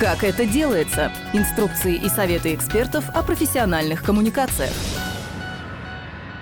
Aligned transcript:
Как 0.00 0.24
это 0.24 0.46
делается? 0.46 1.12
Инструкции 1.34 1.94
и 1.94 2.08
советы 2.08 2.54
экспертов 2.54 3.04
о 3.14 3.22
профессиональных 3.22 4.02
коммуникациях. 4.02 4.72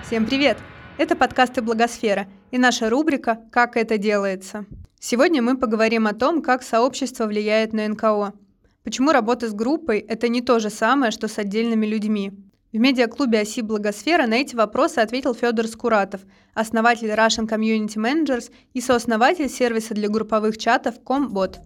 Всем 0.06 0.26
привет! 0.26 0.58
Это 0.96 1.16
подкасты 1.16 1.60
«Благосфера» 1.60 2.28
и 2.52 2.56
наша 2.56 2.88
рубрика 2.88 3.40
«Как 3.50 3.76
это 3.76 3.98
делается». 3.98 4.64
Сегодня 5.00 5.42
мы 5.42 5.56
поговорим 5.56 6.06
о 6.06 6.14
том, 6.14 6.40
как 6.40 6.62
сообщество 6.62 7.26
влияет 7.26 7.72
на 7.72 7.88
НКО. 7.88 8.32
Почему 8.84 9.10
работа 9.10 9.48
с 9.48 9.52
группой– 9.52 9.98
это 10.08 10.28
не 10.28 10.40
то 10.40 10.60
же 10.60 10.70
самое, 10.70 11.10
что 11.10 11.26
с 11.26 11.36
отдельными 11.36 11.84
людьми. 11.84 12.30
В 12.72 12.78
медиаклубе 12.78 13.40
«Оси 13.40 13.62
Благосфера» 13.62 14.28
на 14.28 14.34
эти 14.34 14.54
вопросы 14.54 15.00
ответил 15.00 15.34
Федор 15.34 15.66
Скуратов, 15.66 16.20
основатель 16.54 17.10
Russian 17.10 17.48
Community 17.48 17.96
Managers 17.96 18.52
и 18.72 18.80
сооснователь 18.80 19.48
сервиса 19.48 19.94
для 19.94 20.08
групповых 20.08 20.58
чатов 20.58 20.94
Comбot. 21.04 21.56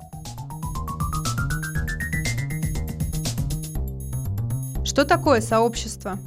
Что 4.92 5.06
такое 5.06 5.40
сообщество? 5.40 6.18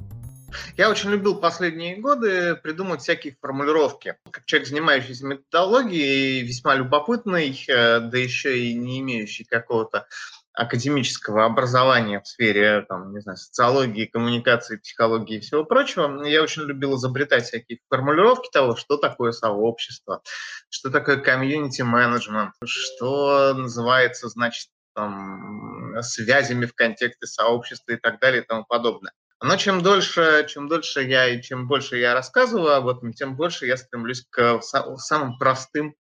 Я 0.76 0.90
очень 0.90 1.12
любил 1.12 1.36
последние 1.36 1.98
годы 1.98 2.56
придумать 2.56 3.02
всякие 3.02 3.38
формулировки. 3.40 4.16
Как 4.32 4.46
человек, 4.46 4.68
занимающийся 4.68 5.24
методологией, 5.28 6.42
весьма 6.42 6.74
любопытный, 6.74 7.64
э, 7.68 8.00
да 8.00 8.18
еще 8.18 8.58
и 8.58 8.74
не 8.74 9.02
имеющий 9.02 9.44
какого-то 9.44 10.08
академического 10.56 11.46
образования 11.46 12.22
в 12.22 12.28
сфере 12.28 12.82
там, 12.90 13.14
не 13.14 13.20
знаю, 13.20 13.38
социологии, 13.38 14.06
коммуникации, 14.06 14.78
психологии 14.78 15.38
и 15.38 15.42
всего 15.42 15.64
прочего, 15.64 16.24
я 16.26 16.42
очень 16.42 16.64
любил 16.64 16.96
изобретать 16.96 17.44
всякие 17.44 17.78
формулировки 17.88 18.50
того, 18.52 18.76
что 18.76 18.98
такое 18.98 19.32
сообщество, 19.32 20.24
что 20.70 20.90
такое 20.90 21.18
комьюнити-менеджмент, 21.18 22.54
что 22.66 23.54
называется, 23.54 24.28
значит, 24.28 24.70
там, 24.96 26.02
связями 26.02 26.66
в 26.66 26.74
контексте 26.74 27.28
сообщества 27.28 27.92
и 27.92 27.98
так 27.98 28.20
далее 28.20 28.42
и 28.42 28.46
тому 28.46 28.66
подобное. 28.66 29.14
Но 29.42 29.58
чем 29.58 29.84
дольше, 29.84 30.46
чем 30.50 30.68
дольше 30.68 31.04
я 31.04 31.28
и 31.28 31.42
чем 31.42 31.68
больше 31.68 31.98
я 31.98 32.14
рассказываю 32.14 32.74
об 32.74 32.88
этом, 32.88 33.14
тем 33.14 33.36
больше 33.36 33.68
я 33.68 33.78
стремлюсь 33.78 34.26
к 34.30 34.62
самым 34.62 35.38
простым 35.38 35.96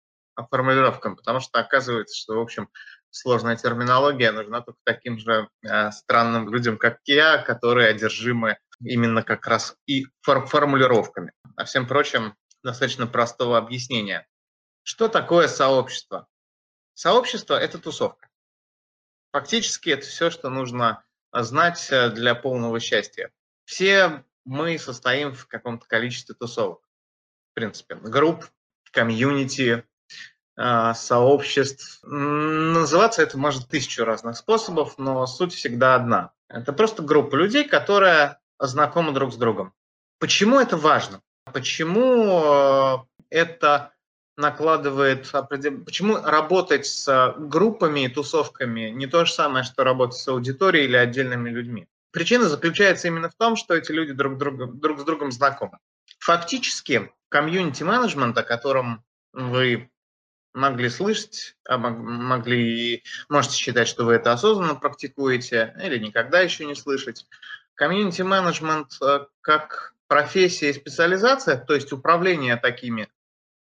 формулировкам, 0.49 1.15
потому 1.15 1.39
что 1.39 1.59
оказывается, 1.59 2.15
что, 2.17 2.35
в 2.35 2.41
общем, 2.41 2.69
сложная 3.09 3.55
терминология 3.55 4.31
нужна 4.31 4.61
только 4.61 4.79
таким 4.83 5.19
же 5.19 5.47
э, 5.61 5.91
странным 5.91 6.51
людям, 6.51 6.77
как 6.77 6.99
я, 7.05 7.37
которые 7.37 7.89
одержимы 7.89 8.57
именно 8.79 9.23
как 9.23 9.47
раз 9.47 9.75
и 9.85 10.07
фор 10.21 10.45
формулировками. 10.45 11.31
А 11.55 11.65
всем 11.65 11.87
прочим, 11.87 12.35
достаточно 12.63 13.05
простого 13.05 13.57
объяснения. 13.57 14.27
Что 14.83 15.07
такое 15.07 15.47
сообщество? 15.47 16.27
Сообщество– 16.93 17.53
это 17.59 17.77
тусовка. 17.77 18.27
Фактически 19.33 19.89
это 19.89 20.05
все, 20.05 20.29
что 20.29 20.49
нужно 20.49 21.03
знать 21.33 21.87
э, 21.89 22.11
для 22.11 22.35
полного 22.35 22.79
счастья. 22.79 23.31
Все 23.65 24.23
мы 24.45 24.77
состоим 24.77 25.33
в 25.33 25.47
каком-то 25.47 25.87
количестве 25.87 26.35
тусовок. 26.35 26.81
В 27.51 27.55
принципе, 27.55 27.95
групп, 27.95 28.45
комьюнити, 28.91 29.85
э, 30.55 30.93
сообществ. 30.93 31.99
Называться 32.03 33.23
это 33.23 33.39
может 33.39 33.69
тысячу 33.69 34.05
разных 34.05 34.37
способов, 34.37 34.99
но 34.99 35.25
суть 35.25 35.53
всегда 35.53 35.95
одна. 35.95 36.31
Это 36.47 36.71
просто 36.71 37.01
группа 37.01 37.35
людей, 37.35 37.67
которая 37.67 38.39
знакома 38.59 39.13
друг 39.13 39.33
с 39.33 39.37
другом. 39.37 39.73
Почему 40.19 40.59
это 40.59 40.77
важно? 40.77 41.21
Почему 41.51 42.43
э, 42.43 42.97
это 43.31 43.93
накладывает 44.37 45.29
определенные... 45.33 45.85
Почему 45.85 46.17
работать 46.17 46.85
с 46.85 47.35
группами 47.37 48.05
и 48.05 48.09
тусовками 48.09 48.89
не 48.89 49.07
то 49.07 49.25
же 49.25 49.33
самое, 49.33 49.63
что 49.63 49.83
работать 49.83 50.17
с 50.17 50.27
аудиторией 50.27 50.85
или 50.85 50.95
отдельными 50.95 51.49
людьми? 51.49 51.87
Причина 52.11 52.47
заключается 52.47 53.07
именно 53.07 53.29
в 53.29 53.35
том, 53.35 53.55
что 53.55 53.73
эти 53.73 53.91
люди 53.91 54.13
друг, 54.13 54.37
друга, 54.37 54.67
друг 54.67 54.99
с 54.99 55.03
другом 55.03 55.31
знакомы. 55.31 55.79
Фактически, 56.19 57.11
комьюнити-менеджмент, 57.29 58.37
о 58.37 58.43
котором 58.43 59.03
вы 59.33 59.89
могли 60.53 60.89
слышать, 60.89 61.55
а 61.67 61.77
могли, 61.77 63.03
можете 63.29 63.57
считать, 63.57 63.87
что 63.87 64.05
вы 64.05 64.13
это 64.13 64.31
осознанно 64.31 64.75
практикуете 64.75 65.75
или 65.83 65.97
никогда 65.97 66.41
еще 66.41 66.65
не 66.65 66.75
слышать. 66.75 67.25
Комьюнити-менеджмент 67.75 68.91
э, 69.01 69.25
как 69.41 69.95
профессия 70.07 70.69
и 70.69 70.73
специализация, 70.73 71.57
то 71.57 71.73
есть 71.73 71.91
управление 71.91 72.55
такими 72.57 73.09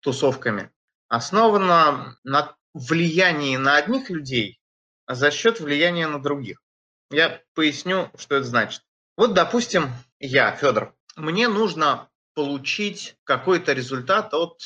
тусовками, 0.01 0.71
основана 1.07 2.17
на 2.23 2.55
влиянии 2.73 3.57
на 3.57 3.77
одних 3.77 4.09
людей 4.09 4.59
за 5.07 5.31
счет 5.31 5.59
влияния 5.59 6.07
на 6.07 6.21
других. 6.21 6.61
Я 7.09 7.41
поясню, 7.53 8.09
что 8.17 8.35
это 8.35 8.45
значит. 8.45 8.83
Вот, 9.17 9.33
допустим, 9.33 9.89
я, 10.19 10.51
Федор, 10.55 10.95
мне 11.15 11.47
нужно 11.47 12.09
получить 12.33 13.17
какой-то 13.23 13.73
результат 13.73 14.33
от, 14.33 14.61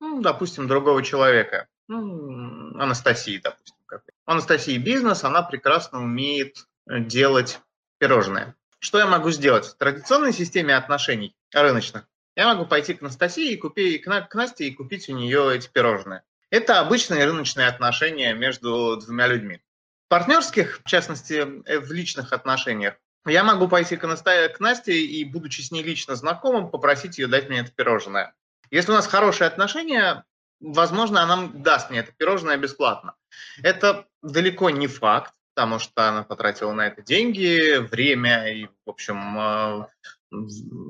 ну, 0.00 0.22
допустим, 0.22 0.68
другого 0.68 1.02
человека. 1.02 1.68
Ну, 1.88 2.78
Анастасии, 2.78 3.40
допустим. 3.42 3.76
Анастасии 4.24 4.78
бизнес, 4.78 5.24
она 5.24 5.42
прекрасно 5.42 6.02
умеет 6.02 6.66
делать 6.86 7.60
пирожные. 7.98 8.54
Что 8.78 8.98
я 8.98 9.06
могу 9.06 9.30
сделать? 9.30 9.66
В 9.66 9.76
традиционной 9.76 10.32
системе 10.32 10.76
отношений 10.76 11.34
рыночных 11.52 12.06
я 12.36 12.46
могу 12.46 12.66
пойти 12.66 12.94
к 12.94 13.02
Анастасии 13.02 13.52
и 13.52 13.56
купить, 13.56 14.04
к 14.04 14.34
Насте 14.34 14.66
и 14.66 14.74
купить 14.74 15.08
у 15.08 15.16
нее 15.16 15.56
эти 15.56 15.68
пирожные. 15.68 16.22
Это 16.50 16.80
обычные 16.80 17.24
рыночные 17.24 17.66
отношения 17.66 18.34
между 18.34 18.96
двумя 18.98 19.26
людьми. 19.26 19.60
В 20.06 20.08
партнерских, 20.08 20.80
в 20.84 20.88
частности, 20.88 21.62
э, 21.64 21.80
в 21.80 21.90
личных 21.90 22.32
отношениях, 22.32 22.94
я 23.26 23.42
могу 23.42 23.66
пойти 23.66 23.96
к, 23.96 24.06
Насте, 24.06 24.48
к 24.50 24.60
Насте 24.60 24.96
и, 24.96 25.24
будучи 25.24 25.60
с 25.62 25.72
ней 25.72 25.82
лично 25.82 26.14
знакомым, 26.14 26.70
попросить 26.70 27.18
ее 27.18 27.26
дать 27.26 27.48
мне 27.48 27.60
это 27.60 27.72
пирожное. 27.72 28.34
Если 28.70 28.92
у 28.92 28.94
нас 28.94 29.08
хорошие 29.08 29.48
отношения, 29.48 30.24
возможно, 30.60 31.22
она 31.22 31.48
даст 31.52 31.90
мне 31.90 32.00
это 32.00 32.12
пирожное 32.12 32.56
бесплатно. 32.56 33.14
Это 33.62 34.06
далеко 34.22 34.70
не 34.70 34.86
факт, 34.86 35.34
потому 35.56 35.78
что 35.78 36.06
она 36.06 36.22
потратила 36.22 36.72
на 36.72 36.86
это 36.86 37.00
деньги, 37.00 37.78
время 37.78 38.52
и, 38.52 38.66
в 38.84 38.90
общем, 38.90 39.16
э, 39.38 39.86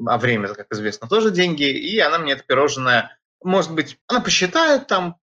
а 0.08 0.18
время, 0.18 0.48
как 0.48 0.72
известно, 0.72 1.08
тоже 1.08 1.30
деньги, 1.30 1.62
и 1.62 2.00
она 2.00 2.18
мне 2.18 2.32
это 2.32 2.42
пирожное, 2.42 3.16
может 3.44 3.72
быть, 3.72 3.96
она 4.08 4.20
посчитает 4.20 4.88
там, 4.88 5.18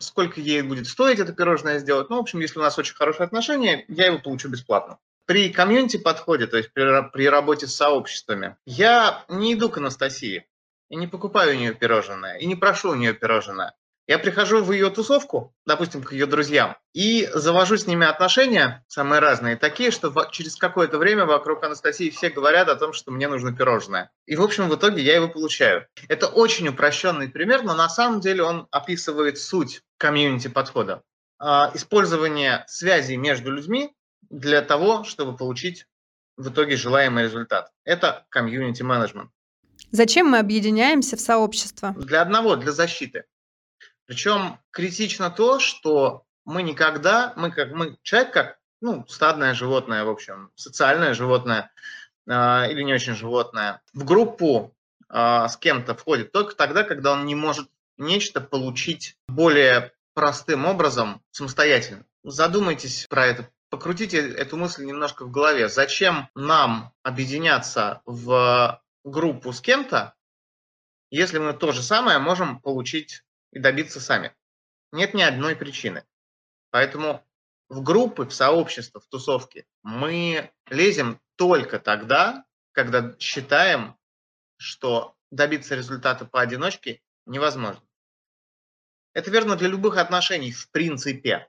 сколько 0.00 0.40
ей 0.40 0.62
будет 0.62 0.88
стоить 0.88 1.20
это 1.20 1.32
пирожное 1.32 1.78
сделать. 1.78 2.10
Ну, 2.10 2.16
в 2.16 2.20
общем, 2.20 2.40
если 2.40 2.58
у 2.58 2.62
нас 2.62 2.76
очень 2.76 2.96
хорошие 2.96 3.24
отношения, 3.24 3.84
я 3.86 4.06
его 4.06 4.18
получу 4.18 4.48
бесплатно. 4.48 4.98
При 5.26 5.50
комьюнити 5.50 5.98
подходе, 5.98 6.48
то 6.48 6.56
есть 6.56 6.72
при, 6.72 7.10
при 7.12 7.28
работе 7.28 7.68
с 7.68 7.76
сообществами, 7.76 8.56
я 8.66 9.24
не 9.28 9.54
иду 9.54 9.70
к 9.70 9.78
Анастасии 9.78 10.44
и 10.88 10.96
не 10.96 11.06
покупаю 11.06 11.54
у 11.54 11.58
нее 11.58 11.72
пирожное, 11.72 12.38
и 12.38 12.46
не 12.46 12.56
прошу 12.56 12.90
у 12.90 12.94
нее 12.96 13.14
пирожное. 13.14 13.74
Я 14.06 14.20
прихожу 14.20 14.62
в 14.62 14.70
ее 14.70 14.88
тусовку, 14.90 15.52
допустим, 15.66 16.02
к 16.02 16.12
ее 16.12 16.26
друзьям, 16.26 16.76
и 16.92 17.28
завожу 17.34 17.76
с 17.76 17.88
ними 17.88 18.06
отношения, 18.06 18.84
самые 18.86 19.18
разные, 19.18 19.56
такие, 19.56 19.90
что 19.90 20.12
через 20.30 20.54
какое-то 20.54 20.98
время 20.98 21.26
вокруг 21.26 21.64
Анастасии 21.64 22.10
все 22.10 22.30
говорят 22.30 22.68
о 22.68 22.76
том, 22.76 22.92
что 22.92 23.10
мне 23.10 23.26
нужно 23.26 23.52
пирожное. 23.52 24.12
И, 24.26 24.36
в 24.36 24.42
общем, 24.42 24.68
в 24.68 24.76
итоге 24.76 25.02
я 25.02 25.16
его 25.16 25.28
получаю. 25.28 25.86
Это 26.08 26.28
очень 26.28 26.68
упрощенный 26.68 27.28
пример, 27.28 27.64
но 27.64 27.74
на 27.74 27.88
самом 27.88 28.20
деле 28.20 28.44
он 28.44 28.68
описывает 28.70 29.38
суть 29.38 29.82
комьюнити 29.98 30.46
подхода. 30.46 31.02
А, 31.38 31.72
использование 31.74 32.64
связей 32.68 33.16
между 33.16 33.50
людьми 33.50 33.92
для 34.30 34.62
того, 34.62 35.02
чтобы 35.02 35.36
получить 35.36 35.86
в 36.36 36.50
итоге 36.50 36.76
желаемый 36.76 37.24
результат. 37.24 37.72
Это 37.84 38.24
комьюнити 38.28 38.82
менеджмент. 38.82 39.30
Зачем 39.90 40.28
мы 40.28 40.38
объединяемся 40.38 41.16
в 41.16 41.20
сообщество? 41.20 41.92
Для 41.96 42.22
одного, 42.22 42.56
для 42.56 42.72
защиты. 42.72 43.24
Причем 44.06 44.58
критично 44.70 45.30
то, 45.30 45.58
что 45.58 46.24
мы 46.44 46.62
никогда, 46.62 47.32
мы 47.36 47.50
как 47.50 47.72
мы 47.72 47.98
человек 48.02 48.32
как 48.32 48.58
ну, 48.80 49.04
стадное 49.08 49.54
животное, 49.54 50.04
в 50.04 50.08
общем, 50.08 50.50
социальное 50.54 51.14
животное 51.14 51.70
э, 52.28 52.70
или 52.70 52.82
не 52.82 52.94
очень 52.94 53.14
животное, 53.14 53.82
в 53.92 54.04
группу 54.04 54.74
э, 55.08 55.46
с 55.48 55.56
кем-то 55.56 55.94
входит 55.94 56.32
только 56.32 56.54
тогда, 56.54 56.84
когда 56.84 57.12
он 57.12 57.26
не 57.26 57.34
может 57.34 57.68
нечто 57.96 58.40
получить 58.40 59.16
более 59.28 59.92
простым 60.14 60.66
образом 60.66 61.22
самостоятельно. 61.30 62.04
Задумайтесь 62.22 63.06
про 63.08 63.26
это, 63.26 63.48
покрутите 63.70 64.18
эту 64.18 64.56
мысль 64.56 64.84
немножко 64.84 65.24
в 65.24 65.30
голове. 65.30 65.68
Зачем 65.68 66.28
нам 66.34 66.92
объединяться 67.02 68.02
в 68.04 68.80
группу 69.04 69.52
с 69.52 69.60
кем-то, 69.60 70.14
если 71.10 71.38
мы 71.38 71.52
то 71.52 71.72
же 71.72 71.82
самое 71.82 72.18
можем 72.18 72.60
получить 72.60 73.22
и 73.56 73.58
добиться 73.58 74.00
сами. 74.00 74.36
Нет 74.92 75.14
ни 75.14 75.22
одной 75.22 75.56
причины. 75.56 76.04
Поэтому 76.70 77.26
в 77.70 77.82
группы, 77.82 78.26
в 78.26 78.34
сообщества, 78.34 79.00
в 79.00 79.06
тусовки 79.06 79.66
мы 79.82 80.52
лезем 80.68 81.18
только 81.36 81.78
тогда, 81.78 82.44
когда 82.72 83.16
считаем, 83.18 83.96
что 84.58 85.16
добиться 85.30 85.74
результата 85.74 86.26
поодиночке 86.26 87.00
невозможно. 87.24 87.82
Это 89.14 89.30
верно 89.30 89.56
для 89.56 89.68
любых 89.68 89.96
отношений 89.96 90.52
в 90.52 90.70
принципе. 90.70 91.48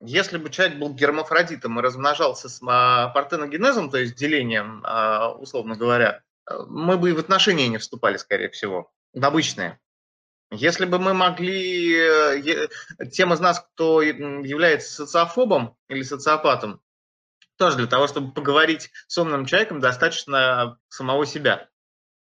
Если 0.00 0.38
бы 0.38 0.48
человек 0.48 0.78
был 0.78 0.94
гермафродитом 0.94 1.78
и 1.78 1.82
размножался 1.82 2.48
с 2.48 2.60
а, 2.66 3.08
партеногенезом, 3.08 3.90
то 3.90 3.98
есть 3.98 4.16
делением, 4.16 4.80
а, 4.82 5.30
условно 5.34 5.76
говоря, 5.76 6.22
мы 6.68 6.96
бы 6.96 7.10
и 7.10 7.12
в 7.12 7.18
отношения 7.18 7.68
не 7.68 7.76
вступали, 7.76 8.16
скорее 8.16 8.48
всего, 8.48 8.90
в 9.12 9.22
обычные. 9.22 9.78
Если 10.50 10.84
бы 10.84 10.98
мы 10.98 11.14
могли, 11.14 11.96
э, 11.96 12.68
тем 13.12 13.32
из 13.32 13.40
нас, 13.40 13.60
кто 13.60 14.02
является 14.02 14.94
социофобом 14.94 15.76
или 15.88 16.02
социопатом, 16.02 16.80
тоже 17.56 17.76
для 17.76 17.86
того, 17.86 18.06
чтобы 18.06 18.32
поговорить 18.32 18.90
с 19.06 19.18
умным 19.18 19.46
человеком, 19.46 19.80
достаточно 19.80 20.78
самого 20.88 21.26
себя. 21.26 21.68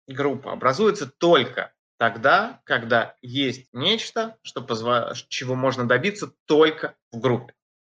Группа 0.07 0.53
образуется 0.53 1.05
только 1.05 1.73
тогда, 1.97 2.61
когда 2.63 3.15
есть 3.21 3.67
нечто, 3.73 4.37
что 4.41 4.61
позва... 4.61 5.13
чего 5.27 5.55
можно 5.55 5.87
добиться 5.87 6.31
только 6.45 6.95
в 7.11 7.19
группе. 7.19 7.53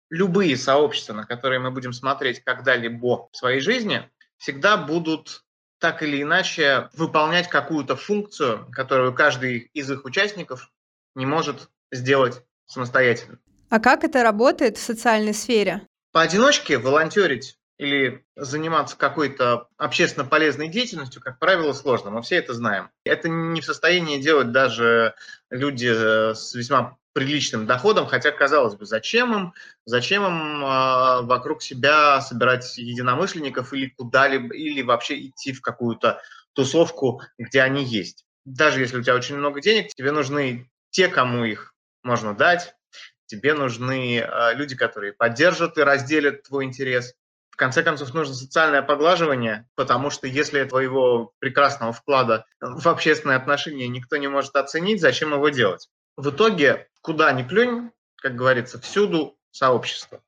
Любые 0.10 0.58
сообщества, 0.58 1.14
на 1.14 1.26
которые 1.26 1.60
мы 1.60 1.72
будем 1.72 1.94
смотреть 1.94 2.42
когда-либо 2.44 3.30
в 3.32 3.38
своей 3.38 3.62
жизни, 3.62 4.10
всегда 4.38 4.78
будут 4.78 5.44
так 5.84 6.02
или 6.02 6.22
иначе 6.22 6.88
выполнять 6.94 7.50
какую-то 7.50 7.98
функцию, 7.98 8.66
которую 8.72 9.14
каждый 9.14 9.70
из 9.74 9.92
их 9.92 10.06
участников 10.06 10.72
не 11.14 11.26
может 11.26 11.68
сделать 11.92 12.42
самостоятельно. 12.68 13.38
А 13.70 13.82
как 13.82 14.06
это 14.06 14.24
работает 14.24 14.78
в 14.78 14.82
социальной 14.82 15.34
сфере? 15.34 15.86
Поодиночке 16.14 16.78
волонтерить 16.78 17.58
или 17.78 18.24
заниматься 18.36 18.98
какой-то 18.98 19.68
общественно 19.78 20.26
полезной 20.26 20.68
деятельностью, 20.68 21.22
как 21.22 21.40
правило, 21.40 21.74
сложно. 21.74 22.12
Мы 22.12 22.22
все 22.22 22.36
это 22.36 22.54
знаем. 22.54 22.90
Это 23.04 23.30
не 23.30 23.62
в 23.62 23.66
состоянии 23.66 24.22
делать 24.22 24.52
даже 24.52 25.16
люди 25.50 25.92
э, 25.92 26.36
с 26.36 26.54
весьма 26.54 26.98
приличным 27.14 27.66
доходом, 27.66 28.08
хотя, 28.08 28.32
казалось 28.32 28.76
бы, 28.76 28.86
зачем 28.86 29.34
им, 29.34 29.54
зачем 29.86 30.26
им 30.26 30.64
э, 30.64 31.22
вокруг 31.24 31.62
себя 31.62 32.22
собирать 32.22 32.78
единомышленников 32.78 33.74
или 33.74 33.88
куда-либо, 33.88 34.54
или 34.56 34.82
вообще 34.82 35.28
идти 35.28 35.54
в 35.54 35.62
какую-то 35.62 36.22
тусовку, 36.54 37.22
где 37.38 37.62
они 37.62 37.84
есть. 37.84 38.26
Даже 38.46 38.82
если 38.82 38.98
у 38.98 39.02
тебя 39.02 39.16
очень 39.16 39.38
много 39.38 39.62
денег, 39.62 39.94
тебе 39.94 40.12
нужны 40.12 40.70
те, 40.90 41.08
кому 41.08 41.46
их 41.46 41.74
можно 42.04 42.36
дать, 42.36 42.76
тебе 43.26 43.54
нужны 43.54 44.20
э, 44.20 44.54
люди, 44.54 44.76
которые 44.76 45.14
поддержат 45.14 45.78
и 45.78 45.84
разделят 45.84 46.44
твой 46.44 46.66
интерес. 46.66 47.16
В 47.54 47.56
конце 47.56 47.84
концов, 47.84 48.16
нужно 48.16 48.34
социальное 48.34 48.82
поглаживание, 48.82 49.70
потому 49.76 50.10
что 50.10 50.26
если 50.26 50.64
твоего 50.64 51.34
прекрасного 51.38 51.94
вклада 51.94 52.48
в 52.60 52.88
общественные 52.88 53.36
отношения 53.36 53.88
никто 53.88 54.18
не 54.18 54.28
может 54.28 54.56
оценить, 54.56 55.00
зачем 55.00 55.34
его 55.34 55.50
делать? 55.50 55.88
В 56.18 56.32
итоге, 56.32 56.88
куда 57.02 57.32
ни 57.32 57.44
плюнь, 57.44 57.92
как 58.16 58.36
говорится, 58.36 58.82
всюду 58.82 59.38
сообщество. 59.52 60.24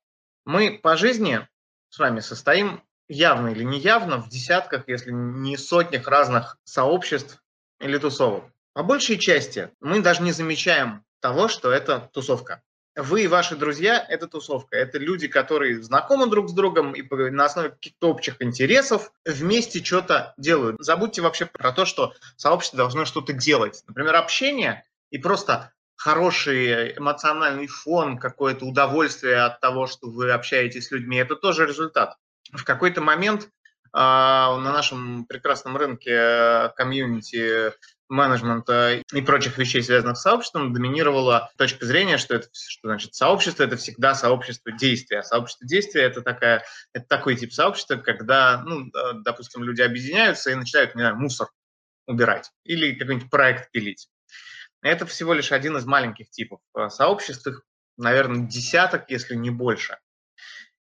Мы 0.45 0.79
по 0.79 0.97
жизни 0.97 1.47
с 1.89 1.97
вами 1.97 2.19
состоим 2.19 2.83
явно 3.07 3.47
или 3.47 3.63
неявно 3.63 4.21
в 4.21 4.29
десятках, 4.29 4.83
если 4.85 5.09
не 5.09 5.57
сотнях 5.57 6.07
разных 6.07 6.59
сообществ 6.63 7.41
или 7.79 7.97
тусовок. 7.97 8.45
По 8.73 8.83
большей 8.83 9.17
части 9.17 9.71
мы 9.79 10.01
даже 10.01 10.21
не 10.21 10.31
замечаем 10.31 11.03
того, 11.21 11.47
что 11.47 11.71
это 11.71 12.07
тусовка 12.13 12.61
вы 12.95 13.23
и 13.23 13.27
ваши 13.27 13.55
друзья– 13.55 14.03
это 14.09 14.27
тусовка. 14.27 14.77
Это 14.77 14.97
люди, 14.97 15.27
которые 15.27 15.81
знакомы 15.83 16.27
друг 16.27 16.49
с 16.49 16.53
другом 16.53 16.93
и 16.93 17.03
на 17.29 17.45
основе 17.45 17.69
каких-то 17.69 18.09
общих 18.09 18.41
интересов 18.41 19.11
вместе 19.25 19.83
что-то 19.83 20.33
делают. 20.37 20.77
Забудьте 20.79 21.21
вообще 21.21 21.45
про 21.45 21.71
то, 21.71 21.85
что 21.85 22.13
сообщество 22.37 22.77
должно 22.77 23.05
что-то 23.05 23.33
делать. 23.33 23.83
Например, 23.87 24.15
общение 24.15 24.85
и 25.09 25.17
просто 25.17 25.71
хороший 25.95 26.97
эмоциональный 26.97 27.67
фон, 27.67 28.17
какое-то 28.17 28.65
удовольствие 28.65 29.37
от 29.37 29.59
того, 29.59 29.87
что 29.87 30.09
вы 30.09 30.31
общаетесь 30.31 30.87
с 30.87 30.91
людьми, 30.91 31.17
это 31.17 31.35
тоже 31.35 31.65
результат. 31.65 32.15
В 32.51 32.63
какой-то 32.63 33.01
момент 33.01 33.49
а, 33.97 34.57
на 34.57 34.73
нашем 34.73 35.25
прекрасном 35.25 35.77
рынке 35.77 36.11
э, 36.11 36.69
комьюнити 36.75 37.71
менеджмента 38.09 39.01
и 39.11 39.21
прочих 39.21 39.57
вещей, 39.57 39.81
связанных 39.81 40.17
с 40.17 40.21
сообществом, 40.21 40.73
доминировала 40.73 41.51
точка 41.57 41.85
зрения, 41.85 42.17
что 42.17 42.35
это 42.35 42.49
что 42.53 42.87
значит 42.87 43.15
сообщество 43.15 43.63
это 43.63 43.77
всегда 43.77 44.13
сообщество 44.13 44.71
действия. 44.71 45.23
Сообщество 45.23 45.67
действия 45.67 46.03
это 46.03 46.21
такая 46.21 46.63
это 46.93 47.05
такой 47.07 47.35
тип 47.35 47.53
сообщества, 47.53 47.97
когда, 47.97 48.63
ну, 48.63 48.91
допустим, 49.23 49.63
люди 49.63 49.81
объединяются 49.81 50.51
и 50.51 50.55
начинают, 50.55 50.95
не 50.95 51.01
знаю, 51.01 51.17
мусор 51.17 51.49
убирать 52.07 52.51
или 52.63 52.93
какой-нибудь 52.93 53.29
проект 53.29 53.71
пилить. 53.71 54.09
Это 54.81 55.05
всего 55.05 55.33
лишь 55.33 55.51
один 55.51 55.77
из 55.77 55.85
маленьких 55.85 56.29
типов 56.29 56.59
э, 56.77 56.89
сообществ, 56.89 57.47
их, 57.47 57.63
наверное, 57.97 58.47
десяток, 58.47 59.09
если 59.09 59.33
не 59.35 59.49
больше. 59.49 59.97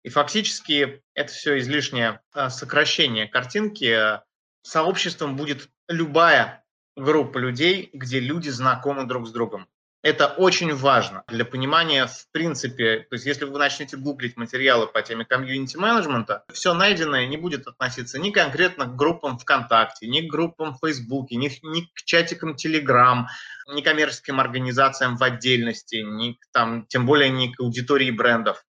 И 0.03 0.11
фактически 0.11 1.03
это 1.15 1.32
все 1.32 1.59
излишнее 1.59 2.20
э, 2.35 2.50
сокращение 2.50 3.27
картинки. 3.27 4.20
Сообществом 4.62 5.37
будет 5.37 5.70
любая 5.88 6.64
группа 6.96 7.38
людей, 7.38 7.91
где 7.93 8.20
люди 8.20 8.49
знакомы 8.50 9.05
друг 9.05 9.26
с 9.26 9.32
другом. 9.32 9.67
Это 10.05 10.26
очень 10.26 10.75
важно 10.75 11.25
для 11.29 11.46
понимания 11.46 12.06
в 12.06 12.31
принципе, 12.31 13.06
то 13.08 13.14
есть 13.14 13.25
если 13.25 13.46
вы 13.46 13.58
начнете 13.58 13.96
гуглить 13.96 14.37
материалы 14.37 14.87
по 14.87 15.00
теме 15.00 15.25
комьюнити 15.25 15.79
менеджмента, 15.79 16.44
все 16.52 16.75
найденное 16.75 17.26
не 17.26 17.38
будет 17.38 17.67
относиться 17.67 18.19
ни 18.19 18.31
конкретно 18.31 18.85
к 18.85 18.96
группам 18.96 19.38
ВКонтакте, 19.38 20.06
ни 20.06 20.20
к 20.20 20.31
группам 20.31 20.75
в 20.75 20.87
Фейсбуке, 20.87 21.37
ни, 21.37 21.50
ни 21.62 21.87
к 21.87 22.02
чатикам 22.05 22.55
Телеграм, 22.55 23.29
ни 23.73 23.81
к 23.81 23.85
коммерческим 23.85 24.41
организациям 24.41 25.17
в 25.17 25.23
отдельности, 25.23 25.96
ни 25.96 26.35
к, 26.35 26.38
там, 26.52 26.85
тем 26.87 27.06
более 27.06 27.31
ни 27.31 27.50
к 27.50 27.61
аудитории 27.61 28.11
брендов. 28.11 28.62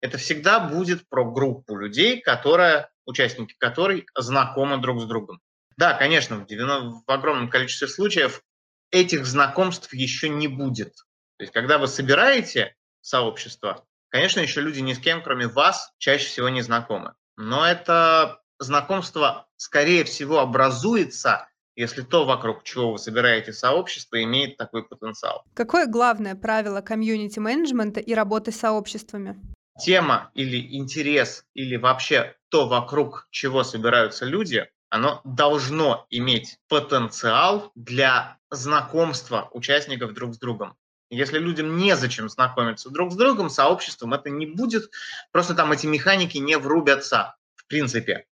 Это 0.00 0.18
всегда 0.18 0.60
будет 0.60 1.08
про 1.08 1.24
группу 1.24 1.76
людей, 1.76 2.20
которая, 2.20 2.90
участники 3.06 3.56
которой 3.58 4.06
знакомы 4.16 4.78
друг 4.78 5.02
с 5.02 5.04
другом. 5.04 5.40
Да, 5.80 5.94
конечно, 5.94 6.36
в, 6.36 6.46
90, 6.46 7.04
в 7.06 7.10
огромном 7.10 7.48
количестве 7.48 7.88
случаев 7.88 8.42
этих 8.90 9.24
знакомств 9.24 9.94
еще 9.94 10.28
не 10.28 10.46
будет. 10.46 10.94
То 11.38 11.44
есть, 11.44 11.54
когда 11.54 11.78
вы 11.78 11.86
собираете 11.86 12.76
сообщество, 13.00 13.86
конечно, 14.10 14.40
еще 14.40 14.60
люди 14.60 14.80
ни 14.80 14.92
с 14.92 14.98
кем, 14.98 15.22
кроме 15.22 15.46
вас, 15.46 15.90
чаще 15.96 16.26
всего 16.26 16.50
не 16.50 16.60
знакомы. 16.60 17.14
Но 17.38 17.66
это 17.66 18.42
знакомство, 18.58 19.48
скорее 19.56 20.04
всего, 20.04 20.40
образуется, 20.40 21.48
если 21.76 22.02
то, 22.02 22.26
вокруг 22.26 22.62
чего 22.62 22.92
вы 22.92 22.98
собираете 22.98 23.54
сообщество, 23.54 24.22
имеет 24.22 24.58
такой 24.58 24.86
потенциал. 24.86 25.44
Какое 25.54 25.86
главное 25.86 26.34
правило 26.34 26.82
комьюнити-менеджмента 26.82 28.00
и 28.00 28.12
работы 28.12 28.52
с 28.52 28.56
сообществами? 28.56 29.40
Тема 29.80 30.30
или 30.34 30.76
интерес, 30.76 31.46
или 31.54 31.76
вообще 31.76 32.36
то, 32.50 32.68
вокруг 32.68 33.28
чего 33.30 33.64
собираются 33.64 34.26
люди, 34.26 34.68
оно 34.90 35.20
должно 35.24 36.06
иметь 36.10 36.58
потенциал 36.68 37.70
для 37.74 38.38
знакомства 38.50 39.48
участников 39.52 40.12
друг 40.12 40.34
с 40.34 40.38
другом. 40.38 40.76
Если 41.10 41.38
людям 41.38 41.76
незачем 41.76 42.28
знакомиться 42.28 42.90
друг 42.90 43.12
с 43.12 43.16
другом, 43.16 43.50
сообществом, 43.50 44.14
это 44.14 44.30
не 44.30 44.46
будет, 44.46 44.90
просто 45.32 45.54
там 45.54 45.72
эти 45.72 45.86
механики 45.86 46.38
не 46.38 46.58
врубятся, 46.58 47.36
в 47.54 47.66
принципе. 47.66 48.26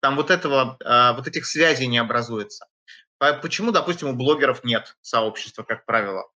Там 0.00 0.16
вот, 0.16 0.30
этого, 0.30 0.76
а, 0.84 1.12
вот 1.14 1.26
этих 1.26 1.46
связей 1.46 1.86
не 1.86 1.98
образуется. 1.98 2.66
Почему, 3.18 3.70
допустим, 3.70 4.08
у 4.08 4.14
блогеров 4.14 4.64
нет 4.64 4.96
сообщества, 5.02 5.62
как 5.62 5.84
правило? 5.84 6.28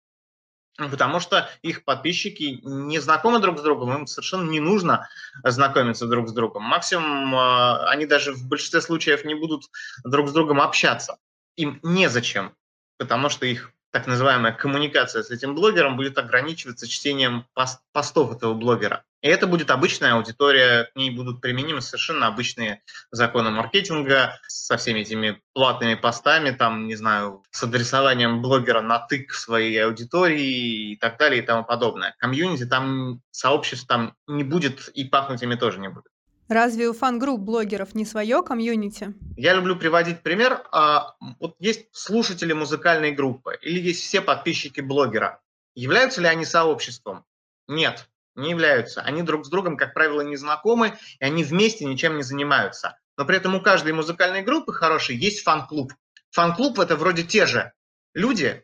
Потому 0.77 1.19
что 1.19 1.49
их 1.61 1.83
подписчики 1.83 2.59
не 2.63 2.99
знакомы 2.99 3.39
друг 3.39 3.59
с 3.59 3.61
другом, 3.61 3.93
им 3.93 4.07
совершенно 4.07 4.49
не 4.49 4.59
нужно 4.59 5.07
знакомиться 5.43 6.07
друг 6.07 6.29
с 6.29 6.33
другом. 6.33 6.63
Максимум 6.63 7.35
а, 7.35 7.89
они 7.89 8.05
даже 8.05 8.33
в 8.33 8.47
большинстве 8.47 8.81
случаев 8.81 9.23
не 9.25 9.35
будут 9.35 9.65
друг 10.03 10.29
с 10.29 10.33
другом 10.33 10.61
общаться. 10.61 11.17
Им 11.55 11.79
незачем, 11.83 12.55
потому 12.97 13.29
что 13.29 13.45
их 13.45 13.71
так 13.91 14.07
называемая 14.07 14.53
коммуникация 14.53 15.21
с 15.21 15.29
этим 15.29 15.53
блогером 15.53 15.95
будет 15.95 16.17
ограничиваться 16.17 16.87
чтением 16.87 17.45
постов 17.91 18.35
этого 18.35 18.55
блогера. 18.55 19.03
И 19.23 19.27
это 19.29 19.47
будет 19.47 19.71
обычная 19.71 20.15
аудитория, 20.15 20.89
к 20.93 20.97
ней 20.97 21.09
будут 21.09 21.39
применимы 21.39 21.79
совершенно 21.79 22.27
обычные 22.27 22.83
законы 23.09 23.51
маркетинга 23.51 24.37
со 24.47 24.75
всеми 24.75 24.99
этими 24.99 25.41
платными 25.53 25.95
постами, 25.95 26.51
там, 26.51 26.87
не 26.87 26.95
знаю, 26.95 27.41
с 27.49 27.63
адресованием 27.63 28.41
блогера 28.41 28.81
на 28.81 28.99
тык 28.99 29.33
своей 29.33 29.81
аудитории 29.85 30.91
и 30.91 30.97
так 30.97 31.17
далее 31.17 31.41
и 31.41 31.45
тому 31.45 31.63
подобное. 31.63 32.13
Комьюнити 32.19 32.65
там, 32.65 33.21
сообществ 33.31 33.87
там 33.87 34.13
не 34.27 34.43
будет 34.43 34.89
и 34.89 35.05
пахнуть 35.05 35.41
ими 35.41 35.55
тоже 35.55 35.79
не 35.79 35.87
будет. 35.87 36.11
Разве 36.49 36.89
у 36.89 36.93
фан-групп 36.93 37.39
блогеров 37.39 37.95
не 37.95 38.03
свое 38.03 38.43
комьюнити? 38.43 39.13
Я 39.37 39.53
люблю 39.53 39.77
приводить 39.77 40.21
пример. 40.21 40.65
А, 40.73 41.15
вот 41.39 41.55
есть 41.59 41.87
слушатели 41.93 42.51
музыкальной 42.51 43.13
группы 43.13 43.57
или 43.61 43.79
есть 43.79 44.01
все 44.01 44.19
подписчики 44.19 44.81
блогера. 44.81 45.39
Являются 45.75 46.19
ли 46.19 46.27
они 46.27 46.43
сообществом? 46.43 47.23
Нет, 47.69 48.09
не 48.35 48.51
являются. 48.51 49.01
Они 49.01 49.21
друг 49.21 49.45
с 49.45 49.49
другом, 49.49 49.77
как 49.77 49.93
правило, 49.93 50.21
не 50.21 50.35
знакомы, 50.35 50.97
и 51.19 51.25
они 51.25 51.43
вместе 51.43 51.85
ничем 51.85 52.17
не 52.17 52.23
занимаются. 52.23 52.97
Но 53.17 53.25
при 53.25 53.37
этом 53.37 53.55
у 53.55 53.61
каждой 53.61 53.93
музыкальной 53.93 54.41
группы 54.41 54.73
хорошей 54.73 55.15
есть 55.15 55.43
фан-клуб. 55.43 55.93
Фан-клуб– 56.31 56.79
это 56.79 56.95
вроде 56.95 57.23
те 57.23 57.45
же 57.45 57.73
люди, 58.13 58.63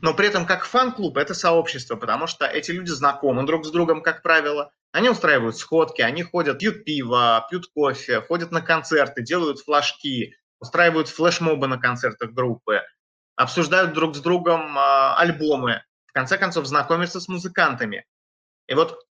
Но 0.00 0.14
при 0.14 0.28
этом 0.28 0.46
как 0.46 0.64
фан-клуб 0.64 1.16
это 1.16 1.34
сообщество, 1.34 1.96
потому 1.96 2.26
что 2.26 2.44
эти 2.46 2.72
люди 2.72 2.90
знакомы 2.90 3.44
друг 3.44 3.64
с 3.64 3.70
другом, 3.70 4.02
как 4.02 4.22
правило. 4.22 4.72
Они 4.92 5.08
устраивают 5.08 5.56
сходки, 5.56 6.00
они 6.02 6.22
ходят, 6.22 6.58
пьют 6.58 6.84
пиво, 6.84 7.46
пьют 7.50 7.66
кофе, 7.72 8.20
ходят 8.20 8.50
на 8.50 8.62
концерты, 8.62 9.22
делают 9.22 9.60
флажки, 9.60 10.34
устраивают 10.58 11.08
флешмобы 11.08 11.66
на 11.66 11.78
концертах 11.78 12.30
группы, 12.32 12.82
обсуждают 13.36 13.92
друг 13.92 14.16
с 14.16 14.20
другом 14.20 14.76
э, 14.76 15.14
альбомы, 15.16 15.82
в 16.06 16.12
конце 16.12 16.38
концов 16.38 16.66
знакомятся 16.66 17.20
с 17.20 17.28
музыкантами. 17.28 18.06
И 18.68 18.74
вот 18.74 19.06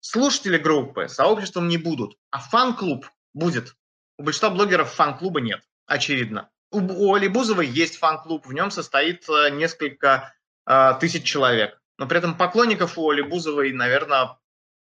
слушатели 0.00 0.58
группы 0.58 1.08
сообществом 1.08 1.68
не 1.68 1.78
будут, 1.78 2.16
а 2.30 2.38
фан-клуб 2.38 3.06
будет. 3.32 3.74
У 4.18 4.22
большинства 4.22 4.50
блогеров 4.50 4.92
фан-клуба 4.92 5.40
нет, 5.40 5.62
очевидно. 5.86 6.50
У, 6.70 7.14
Оли 7.14 7.28
Бузовой 7.28 7.66
есть 7.66 7.98
фан-клуб, 7.98 8.46
в 8.46 8.52
нем 8.52 8.70
состоит 8.70 9.28
э, 9.28 9.50
несколько 9.50 10.34
э, 10.66 10.94
тысяч 11.00 11.24
человек. 11.24 11.80
Но 11.98 12.06
при 12.08 12.18
этом 12.18 12.36
поклонников 12.36 12.98
у 12.98 13.08
Оли 13.08 13.22
Бузовой, 13.22 13.72
наверное, 13.72 14.38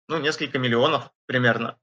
ну, 0.07 0.17
несколько 0.19 0.57
миллионов 0.57 1.09
примерно. 1.25 1.77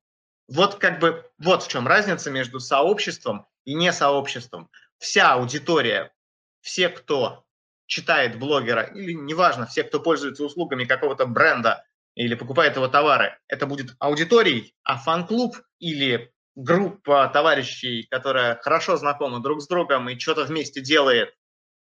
Вот 0.48 0.76
как 0.76 0.98
бы, 0.98 1.30
вот 1.38 1.62
в 1.62 1.68
чем 1.68 1.86
разница 1.86 2.30
между 2.30 2.58
сообществом 2.58 3.46
и 3.64 3.74
не 3.74 3.92
сообществом. 3.92 4.70
Вся 4.98 5.34
аудитория, 5.34 6.12
все, 6.60 6.88
кто 6.88 7.44
читает 7.86 8.38
блогера, 8.38 8.82
или 8.82 9.12
неважно, 9.12 9.66
все, 9.66 9.84
кто 9.84 10.00
пользуется 10.00 10.44
услугами 10.44 10.84
какого-то 10.84 11.26
бренда 11.26 11.84
или 12.14 12.34
покупает 12.34 12.76
его 12.76 12.88
товары, 12.88 13.38
это 13.48 13.66
будет 13.66 13.94
аудиторией, 13.98 14.74
а 14.84 14.96
фан-клуб 14.96 15.56
или 15.78 16.32
группа 16.54 17.28
товарищей, 17.32 18.06
которая 18.10 18.58
хорошо 18.60 18.96
знакома 18.96 19.40
друг 19.40 19.62
с 19.62 19.66
другом 19.66 20.08
и 20.08 20.18
что-то 20.18 20.44
вместе 20.44 20.80
делает, 20.80 21.34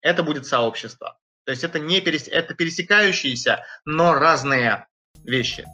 это 0.00 0.22
будет 0.22 0.46
сообщество. 0.46 1.18
То 1.44 1.50
есть 1.50 1.64
это 1.64 1.78
не 1.78 2.00
перес... 2.00 2.28
это 2.28 2.54
пересекающиеся, 2.54 3.64
но 3.84 4.14
разные 4.14 4.86
вещи. 5.24 5.64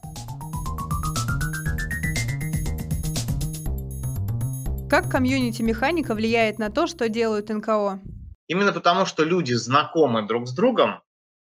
Как 4.89 5.09
комьюнити 5.09 5.63
механика 5.63 6.15
влияет 6.15 6.59
на 6.59 6.71
то, 6.71 6.89
что 6.89 7.09
делают 7.09 7.49
НКО? 7.49 8.01
Именно 8.49 8.73
потому, 8.73 9.07
что 9.07 9.23
люди 9.23 9.53
знакомы 9.53 10.27
друг 10.27 10.49
с 10.49 10.53
другом, 10.53 11.01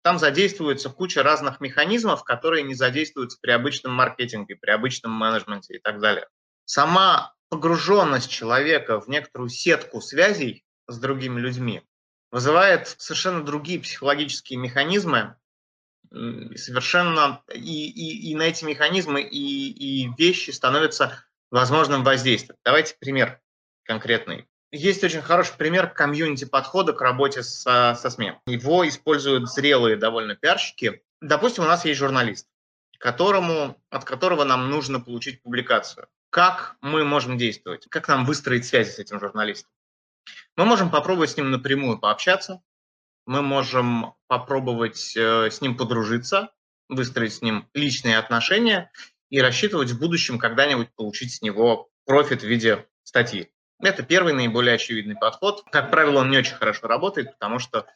там 0.06 0.20
задействуется 0.20 0.88
куча 0.88 1.24
разных 1.24 1.60
механизмов, 1.60 2.22
которые 2.22 2.62
не 2.62 2.74
задействуются 2.74 3.38
при 3.42 3.50
обычном 3.50 3.92
маркетинге, 3.92 4.54
при 4.54 4.70
обычном 4.70 5.10
менеджменте 5.10 5.74
и 5.74 5.78
так 5.80 5.98
далее. 5.98 6.28
Сама 6.64 7.34
погруженность 7.48 8.30
человека 8.30 9.00
в 9.00 9.08
некоторую 9.08 9.48
сетку 9.48 10.00
связей 10.00 10.64
с 10.86 10.96
другими 11.00 11.40
людьми 11.40 11.82
вызывает 12.30 12.86
совершенно 12.86 13.42
другие 13.42 13.80
психологические 13.80 14.60
механизмы, 14.60 15.34
совершенно 16.12 17.42
и, 17.52 17.90
и, 17.90 18.30
и 18.30 18.36
на 18.36 18.42
эти 18.42 18.64
механизмы 18.64 19.22
и, 19.22 20.04
и 20.06 20.08
вещи 20.16 20.52
становятся 20.52 21.24
возможным 21.50 22.04
воздействием. 22.04 22.56
Давайте 22.64 22.94
пример 23.00 23.40
конкретный. 23.82 24.46
Есть 24.72 25.04
очень 25.04 25.22
хороший 25.22 25.56
пример 25.56 25.88
комьюнити 25.88 26.44
подхода 26.44 26.92
к 26.92 27.00
работе 27.00 27.42
со, 27.42 27.96
со 27.98 28.10
СМИ. 28.10 28.32
Его 28.46 28.86
используют 28.88 29.48
зрелые 29.48 29.96
довольно 29.96 30.34
пиарщики. 30.34 31.02
Допустим, 31.20 31.64
у 31.64 31.66
нас 31.66 31.84
есть 31.84 31.98
журналист, 31.98 32.48
которому, 32.98 33.80
от 33.90 34.04
которого 34.04 34.44
нам 34.44 34.68
нужно 34.70 35.00
получить 35.00 35.42
публикацию. 35.42 36.08
Как 36.30 36.76
мы 36.80 37.04
можем 37.04 37.38
действовать? 37.38 37.86
Как 37.88 38.08
нам 38.08 38.24
выстроить 38.24 38.66
связи 38.66 38.90
с 38.90 38.98
этим 38.98 39.20
журналистом? 39.20 39.70
Мы 40.56 40.64
можем 40.64 40.90
попробовать 40.90 41.30
с 41.30 41.36
ним 41.36 41.50
напрямую 41.50 41.98
пообщаться, 41.98 42.62
мы 43.26 43.42
можем 43.42 44.14
попробовать 44.26 45.16
э, 45.16 45.50
с 45.50 45.60
ним 45.60 45.76
подружиться, 45.76 46.50
выстроить 46.88 47.34
с 47.34 47.42
ним 47.42 47.68
личные 47.74 48.18
отношения 48.18 48.90
и 49.30 49.40
рассчитывать 49.40 49.90
в 49.90 49.98
будущем 49.98 50.38
когда-нибудь 50.38 50.94
получить 50.94 51.34
с 51.34 51.42
него 51.42 51.90
профит 52.04 52.42
в 52.42 52.46
виде 52.46 52.86
статьи. 53.02 53.50
Это 53.80 54.02
первый 54.02 54.32
наиболее 54.32 54.74
очевидный 54.74 55.16
подход. 55.16 55.64
Как 55.70 55.90
правило, 55.90 56.20
он 56.20 56.30
не 56.30 56.38
очень 56.38 56.54
хорошо 56.54 56.86
работает, 56.86 57.32
потому 57.32 57.58
что 57.58 57.86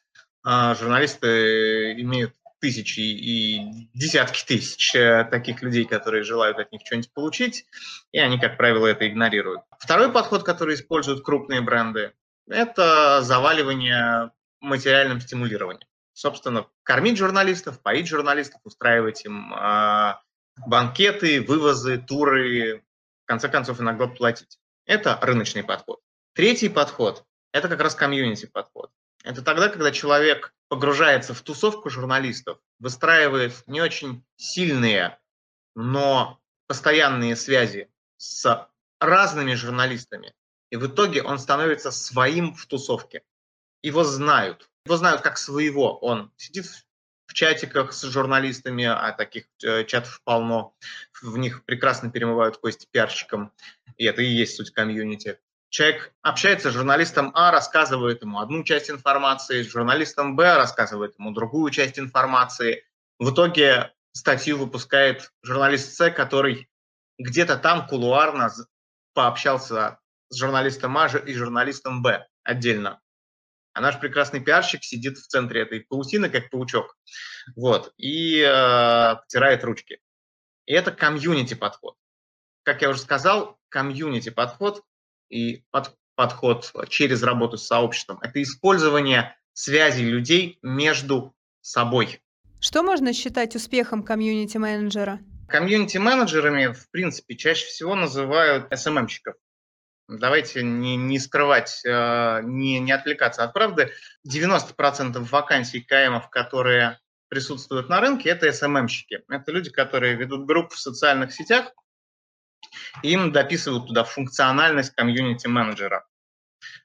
э, 0.47 0.75
журналисты 0.79 1.93
имеют 2.01 2.35
тысячи 2.61 3.01
и 3.01 3.89
десятки 3.95 4.45
тысяч 4.45 4.95
э, 4.95 5.25
таких 5.31 5.63
людей, 5.63 5.87
которые 5.87 6.23
желают 6.23 6.59
от 6.59 6.71
них 6.71 6.83
что-нибудь 6.85 7.13
получить, 7.13 7.65
и 8.13 8.19
они, 8.19 8.39
как 8.39 8.57
правило, 8.57 8.87
это 8.87 9.09
игнорируют. 9.09 9.63
Второй 9.79 10.13
подход, 10.13 10.43
который 10.43 10.75
используют 10.75 11.25
крупные 11.25 11.63
бренды, 11.63 12.13
это 12.49 13.23
заваливание 13.23 14.33
материальным 14.61 15.21
стимулированием. 15.21 15.89
Собственно, 16.13 16.67
кормить 16.83 17.17
журналистов, 17.17 17.81
поить 17.81 18.07
журналистов, 18.09 18.61
устраивать 18.65 19.25
им 19.25 19.55
э, 19.55 20.17
банкеты, 20.67 21.41
вывозы, 21.41 21.97
туры, 21.97 22.85
в 23.25 23.27
конце 23.27 23.49
концов, 23.49 23.81
иногда 23.81 24.07
платить. 24.07 24.59
Это 24.87 25.19
рыночный 25.23 25.63
подход. 25.63 26.01
Третий 26.35 26.69
подход– 26.69 27.25
это 27.53 27.69
как 27.69 27.81
раз 27.81 27.95
комьюнити 27.95 28.47
подход. 28.47 28.91
Это 29.23 29.43
тогда, 29.43 29.69
когда 29.69 29.93
человек 29.93 30.55
погружается 30.69 31.35
в 31.35 31.43
тусовку 31.43 31.91
журналистов, 31.91 32.59
выстраивает 32.79 33.67
не 33.67 33.81
очень 33.81 34.25
сильные, 34.37 35.19
но 35.75 36.41
постоянные 36.67 37.37
связи 37.37 37.91
с 38.17 38.69
разными 39.01 39.55
журналистами, 39.55 40.35
и 40.71 40.77
в 40.77 40.87
итоге 40.87 41.23
он 41.23 41.39
становится 41.39 41.91
своим 41.91 42.55
в 42.55 42.67
тусовке. 42.67 43.23
Его 43.83 44.05
знают. 44.05 44.71
Его 44.87 44.97
знают 44.97 45.21
как 45.21 45.37
своего. 45.37 45.99
Он 45.99 46.33
сидит 46.37 46.67
в 47.31 47.33
чатиках 47.33 47.93
с 47.93 48.03
журналистами, 48.03 48.85
а 48.85 49.13
таких 49.13 49.45
э, 49.63 49.85
чатов 49.85 50.21
полно. 50.25 50.75
В 51.23 51.39
них 51.39 51.65
прекрасно 51.65 52.11
перемывают 52.11 52.57
кости 52.57 52.89
пиарщикам. 52.91 53.53
И 53.97 54.05
это 54.05 54.21
и 54.21 54.27
есть 54.27 54.57
суть 54.57 54.73
комьюнити. 54.73 55.39
Человек 55.69 56.13
общается 56.23 56.73
с 56.73 56.75
журналистом 56.75 57.31
А, 57.35 57.53
рассказывает 57.53 58.23
ему 58.23 58.41
одну 58.41 58.65
часть 58.65 58.91
информации, 58.91 59.63
с 59.63 59.71
журналистом 59.71 60.35
Б 60.35 60.57
рассказывает 60.57 61.17
ему 61.21 61.31
другую 61.31 61.71
часть 61.71 62.01
информации. 62.01 62.83
В 63.21 63.33
итоге 63.33 63.93
статью 64.11 64.59
выпускает 64.59 65.33
журналист 65.45 65.95
С, 65.95 66.11
который 66.11 66.69
где-то 67.17 67.57
там 67.59 67.87
кулуарно 67.87 68.51
пообщался 69.15 70.01
с 70.31 70.37
журналистом 70.37 70.99
А 70.99 71.07
и 71.07 71.33
журналистом 71.33 72.03
Б 72.03 72.27
отдельно. 72.43 73.01
А 73.73 73.81
наш 73.81 74.01
прекрасный 74.01 74.41
пиарщик 74.41 74.83
сидит 74.83 75.19
в 75.19 75.27
центре 75.27 75.63
этой 75.63 75.81
паутины, 75.81 76.29
как 76.29 76.51
паучок, 76.51 76.97
вот, 77.55 77.93
и 77.97 78.41
э, 78.41 79.17
потирает 79.17 79.65
ручки. 79.65 80.01
И 80.67 80.73
это 80.73 80.91
комьюнити 80.93 81.55
подход. 81.55 81.97
Как 82.63 82.83
я 82.83 82.91
уже 82.91 83.01
сказал, 83.01 83.59
комьюнити 83.69 84.31
подход 84.31 84.83
и 85.29 85.65
под, 85.71 85.95
подход 86.17 86.73
через 86.89 87.23
работу 87.23 87.57
с 87.57 87.67
сообществом– 87.67 88.19
это 88.23 88.43
использование 88.43 89.37
связей 89.53 90.05
людей 90.05 90.59
между 90.63 91.35
собой. 91.61 92.21
Что 92.61 92.83
можно 92.83 93.13
считать 93.13 93.57
успехом 93.57 94.03
комьюнити-менеджера? 94.03 95.21
Комьюнити-менеджерами, 95.49 96.73
в 96.73 96.91
принципе, 96.91 97.37
чаще 97.37 97.67
всего 97.67 97.95
называют 97.95 98.67
SMMщиков. 98.77 99.35
Давайте 100.11 100.65
не, 100.65 100.97
не 100.97 101.21
скрывать, 101.21 101.83
э, 101.85 102.41
не, 102.43 102.81
не 102.81 102.91
отвлекаться 102.91 103.45
от 103.45 103.53
правды. 103.53 103.93
90% 104.29 105.19
вакансий 105.31 105.81
КМов, 105.81 106.29
которые 106.31 106.99
присутствуют 107.29 107.89
на 107.89 108.01
рынке, 108.01 108.31
это 108.31 108.51
СММщики. 108.53 109.23
Это 109.29 109.53
люди, 109.53 109.71
которые 109.71 110.17
ведут 110.17 110.47
группы 110.47 110.75
в 110.75 110.81
социальных 110.81 111.33
сетях, 111.33 111.73
им 113.05 113.31
дописывают 113.31 113.87
туда 113.87 114.03
функциональность 114.03 114.95
комьюнити-менеджера. 114.97 116.05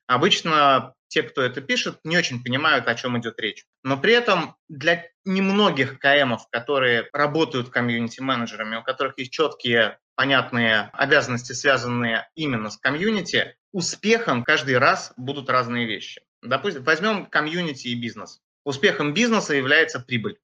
Обычно 0.05 0.93
те, 1.07 1.23
кто 1.23 1.41
это 1.41 1.61
пишет, 1.61 1.99
не 2.03 2.17
очень 2.17 2.43
понимают, 2.43 2.87
о 2.87 2.95
чем 2.95 3.17
идет 3.19 3.39
речь. 3.39 3.65
Но 3.83 3.97
при 3.97 4.13
этом 4.13 4.55
для 4.69 5.09
немногих 5.25 5.99
КМов, 5.99 6.47
которые 6.49 7.09
работают 7.11 7.69
комьюнити-менеджерами, 7.69 8.77
у 8.77 8.83
которых 8.83 9.17
есть 9.17 9.31
четкие, 9.31 9.99
понятные 10.15 10.89
обязанности, 10.93 11.51
связанные 11.53 12.29
именно 12.35 12.69
с 12.69 12.77
комьюнити, 12.77 13.57
успехом 13.71 14.43
каждый 14.43 14.77
раз 14.77 15.13
будут 15.17 15.49
разные 15.49 15.85
вещи. 15.85 16.21
Допустим, 16.41 16.83
возьмем 16.83 17.25
комьюнити 17.25 17.87
и 17.87 17.95
бизнес. 17.95 18.41
Успехом 18.63 19.13
бизнеса 19.13 19.53
является 19.55 19.99
прибыль. 19.99 20.39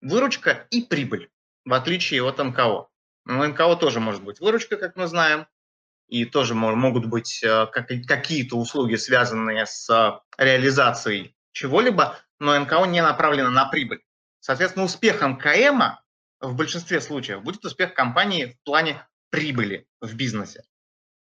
Выручка 0.00 0.66
и 0.70 0.82
прибыль, 0.82 1.30
в 1.64 1.72
отличие 1.72 2.22
от 2.22 2.38
НКО. 2.38 2.88
У 3.26 3.32
НКО 3.32 3.76
тоже 3.76 4.00
может 4.00 4.22
быть 4.22 4.40
выручка, 4.40 4.76
как 4.76 4.96
мы 4.96 5.06
знаем, 5.06 5.46
и 6.08 6.24
тоже 6.24 6.54
могут 6.54 7.06
быть 7.06 7.42
э, 7.42 7.66
какие-то 7.66 8.56
услуги, 8.56 8.96
связанные 8.96 9.64
с 9.64 10.20
реализацией 10.36 11.34
чего-либо, 11.52 12.18
но 12.38 12.58
НКО 12.58 12.84
не 12.84 13.02
направлено 13.02 13.50
на 13.50 13.66
прибыль. 13.66 14.02
Соответственно, 14.44 14.84
успехом 14.84 15.38
КМа 15.38 16.02
в 16.38 16.54
большинстве 16.54 17.00
случаев 17.00 17.42
будет 17.42 17.64
успех 17.64 17.94
компании 17.94 18.44
в 18.44 18.62
плане 18.64 19.08
прибыли 19.30 19.86
в 20.02 20.14
бизнесе. 20.16 20.64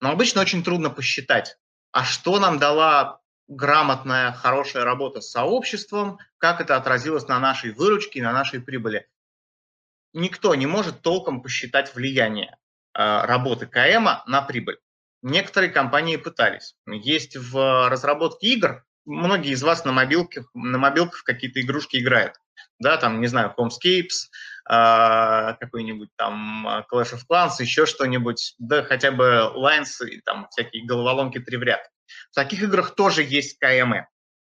Но 0.03 0.11
обычно 0.11 0.43
очень 0.43 0.63
трудно 0.63 0.91
посчитать, 0.91 1.57
а 1.93 2.05
что 2.05 2.39
нам 2.39 2.59
дала 2.59 3.23
грамотная, 3.49 4.33
хорошая 4.33 4.85
работа 4.85 5.23
с 5.23 5.31
сообществом, 5.31 6.19
как 6.37 6.61
это 6.61 6.77
отразилось 6.77 7.27
на 7.27 7.39
нашей 7.39 7.73
выручке 7.73 8.23
на 8.23 8.35
нашей 8.35 8.61
прибыли. 8.61 9.09
Никто 10.13 10.55
не 10.55 10.67
может 10.67 11.01
толком 11.01 11.41
посчитать 11.41 11.95
влияние 11.95 12.59
э, 12.93 13.25
работы 13.25 13.67
КМа 13.67 14.25
на 14.27 14.43
прибыль. 14.43 14.79
Некоторые 15.23 15.71
компании 15.71 16.17
пытались. 16.17 16.77
Есть 16.87 17.35
в 17.35 17.89
разработке 17.89 18.49
игр, 18.49 18.85
многие 19.07 19.53
из 19.53 19.63
вас 19.63 19.87
на 19.87 19.93
мобилках, 19.93 20.51
на 20.53 20.77
мобилках 20.77 21.25
какие-то 21.25 21.63
игрушки 21.63 21.97
играют. 21.97 22.35
Да, 22.79 22.97
там, 22.97 23.21
не 23.21 23.27
знаю, 23.27 23.55
Homescapes, 23.57 24.29
э, 24.69 25.55
какой-нибудь 25.59 26.11
там 26.17 26.67
Clash 26.93 27.15
of 27.15 27.21
Clans, 27.31 27.53
еще 27.61 27.87
что-нибудь, 27.87 28.55
да 28.59 28.83
хотя 28.83 29.11
бы 29.11 29.51
Lines 29.55 30.07
и 30.07 30.21
там 30.21 30.49
всякие 30.51 30.85
головоломки 30.85 31.39
три 31.39 31.57
в 31.57 31.63
ряд. 31.63 31.81
В 32.31 32.35
таких 32.35 32.63
играх 32.63 32.95
тоже 32.95 33.23
есть 33.23 33.59
КМы, 33.59 34.07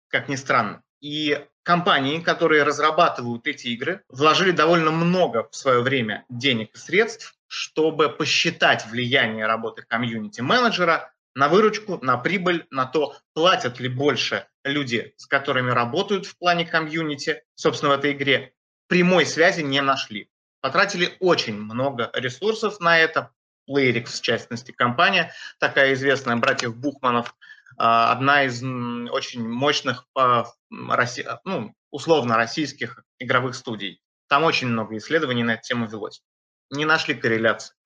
как 0.10 0.28
ни 0.30 0.36
странно. 0.36 0.82
И 1.00 1.46
компании, 1.64 2.20
которые 2.20 2.64
разрабатывают 2.64 3.46
эти 3.46 3.68
игры, 3.68 4.04
вложили 4.10 4.52
довольно 4.52 4.92
много 4.92 5.48
в 5.50 5.56
свое 5.56 5.82
время 5.82 6.26
денег 6.30 6.74
и 6.74 6.78
средств, 6.78 7.36
чтобы 7.48 8.10
посчитать 8.10 8.86
влияние 8.88 9.46
работы 9.46 9.84
комьюнити-менеджера 9.88 11.12
на 11.38 11.50
выручку, 11.50 12.00
на 12.02 12.18
прибыль, 12.18 12.66
на 12.72 12.88
то, 12.88 13.16
платят 13.36 13.80
ли 13.80 13.88
больше 13.88 14.48
люди, 14.64 15.14
с 15.18 15.28
которыми 15.28 15.70
работают 15.70 16.26
в 16.26 16.36
плане 16.36 16.66
комьюнити, 16.66 17.44
собственно, 17.54 17.92
в 17.96 18.00
этой 18.00 18.14
игре, 18.14 18.54
прямой 18.88 19.28
связи 19.28 19.62
не 19.62 19.80
нашли. 19.82 20.32
Потратили 20.62 21.16
очень 21.20 21.54
много 21.54 22.10
ресурсов 22.16 22.80
на 22.80 22.98
это, 22.98 23.30
Playrix, 23.70 24.06
в 24.06 24.22
частности, 24.22 24.72
компания, 24.72 25.32
такая 25.60 25.94
известная, 25.94 26.38
братьев 26.38 26.76
Бухманов, 26.76 27.36
а, 27.78 28.12
одна 28.12 28.46
из 28.46 28.64
очень 29.12 29.48
мощных, 29.48 30.08
ну, 30.16 31.76
условно, 31.92 32.36
российских 32.36 33.04
игровых 33.20 33.54
студий. 33.54 34.02
Там 34.28 34.44
очень 34.44 34.70
много 34.70 34.98
исследований 34.98 35.44
на 35.44 35.54
эту 35.54 35.68
тему 35.68 35.86
велось. 35.86 36.24
Не 36.72 36.86
нашли 36.86 37.14
корреляции. 37.14 37.77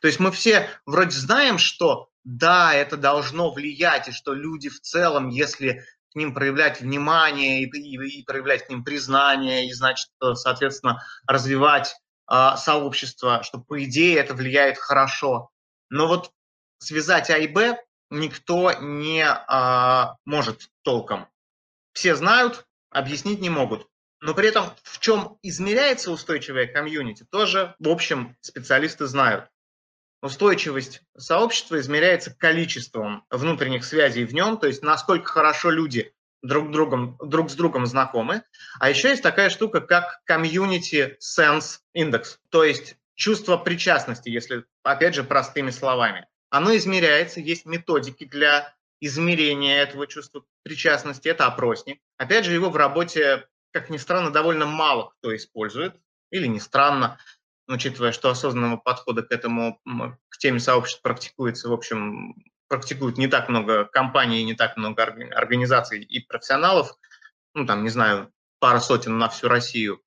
То 0.00 0.08
есть 0.08 0.20
мы 0.20 0.30
все 0.32 0.68
вроде 0.86 1.16
знаем, 1.16 1.58
что 1.58 2.08
да, 2.24 2.74
это 2.74 2.96
должно 2.96 3.50
влиять, 3.50 4.08
и 4.08 4.12
что 4.12 4.34
люди 4.34 4.68
в 4.68 4.80
целом, 4.80 5.28
если 5.28 5.84
к 6.12 6.16
ним 6.16 6.34
проявлять 6.34 6.80
внимание 6.80 7.62
и, 7.62 7.66
и, 7.66 8.20
и 8.20 8.24
проявлять 8.24 8.66
к 8.66 8.70
ним 8.70 8.84
признание, 8.84 9.68
и, 9.68 9.72
значит, 9.72 10.08
соответственно, 10.34 11.02
развивать 11.26 11.94
э, 12.30 12.56
сообщество, 12.56 13.42
что, 13.42 13.58
по 13.58 13.82
идее, 13.84 14.18
это 14.18 14.34
влияет 14.34 14.76
хорошо. 14.76 15.50
Но 15.88 16.08
вот 16.08 16.32
связать 16.78 17.30
А 17.30 17.38
и 17.38 17.46
Б 17.46 17.78
никто 18.10 18.72
не 18.72 19.24
а, 19.24 20.16
может 20.24 20.68
толком. 20.82 21.28
Все 21.92 22.16
знают, 22.16 22.66
объяснить 22.90 23.40
не 23.40 23.50
могут. 23.50 23.86
Но 24.20 24.34
при 24.34 24.48
этом 24.48 24.66
в 24.82 24.98
чем 24.98 25.38
измеряется 25.42 26.10
устойчивое 26.10 26.66
комьюнити, 26.66 27.24
тоже, 27.30 27.74
в 27.78 27.88
общем, 27.88 28.36
специалисты 28.40 29.06
знают. 29.06 29.48
Устойчивость 30.22 31.02
сообщества 31.16 31.80
измеряется 31.80 32.34
количеством 32.34 33.24
внутренних 33.30 33.84
связей 33.84 34.24
в 34.24 34.34
нем, 34.34 34.58
то 34.58 34.66
есть 34.66 34.82
насколько 34.82 35.32
хорошо 35.32 35.70
люди 35.70 36.12
друг, 36.42 36.70
другом, 36.70 37.16
друг 37.22 37.50
с 37.50 37.54
другом 37.54 37.86
знакомы. 37.86 38.42
А 38.78 38.90
еще 38.90 39.08
есть 39.08 39.22
такая 39.22 39.50
штука, 39.50 39.80
как 39.80 40.20
Community 40.28 41.16
Sense 41.20 41.78
Index, 41.96 42.36
то 42.50 42.64
есть 42.64 42.96
чувство 43.14 43.56
причастности, 43.56 44.28
если, 44.28 44.64
опять 44.82 45.14
же, 45.14 45.24
простыми 45.24 45.70
словами. 45.70 46.26
Оно 46.50 46.76
измеряется, 46.76 47.40
есть 47.40 47.64
методики 47.64 48.24
для 48.24 48.74
измерения 49.00 49.82
этого 49.82 50.06
чувства 50.06 50.44
причастности, 50.62 51.28
это 51.28 51.46
опросник. 51.46 52.00
Опять 52.18 52.44
же, 52.44 52.52
его 52.52 52.70
в 52.70 52.76
работе, 52.76 53.46
как 53.72 53.88
ни 53.88 53.96
странно, 53.96 54.30
довольно 54.30 54.66
мало 54.66 55.12
кто 55.18 55.34
использует, 55.34 55.94
или 56.30 56.46
не 56.46 56.60
странно, 56.60 57.18
учитывая, 57.70 58.12
что 58.12 58.30
осознанного 58.30 58.76
подхода 58.76 59.22
к 59.22 59.30
этому, 59.30 59.78
к 60.28 60.38
теме 60.38 60.60
сообществ 60.60 61.02
практикуется, 61.02 61.68
в 61.68 61.72
общем, 61.72 62.34
практикуют 62.68 63.18
не 63.18 63.26
так 63.26 63.48
много 63.48 63.84
компаний, 63.84 64.44
не 64.44 64.54
так 64.54 64.76
много 64.76 65.02
организаций 65.02 66.02
и 66.02 66.20
профессионалов, 66.26 66.94
ну, 67.54 67.66
там, 67.66 67.82
не 67.82 67.90
знаю, 67.90 68.32
пара 68.58 68.80
сотен 68.80 69.18
на 69.18 69.28
всю 69.28 69.48
Россию. 69.48 70.00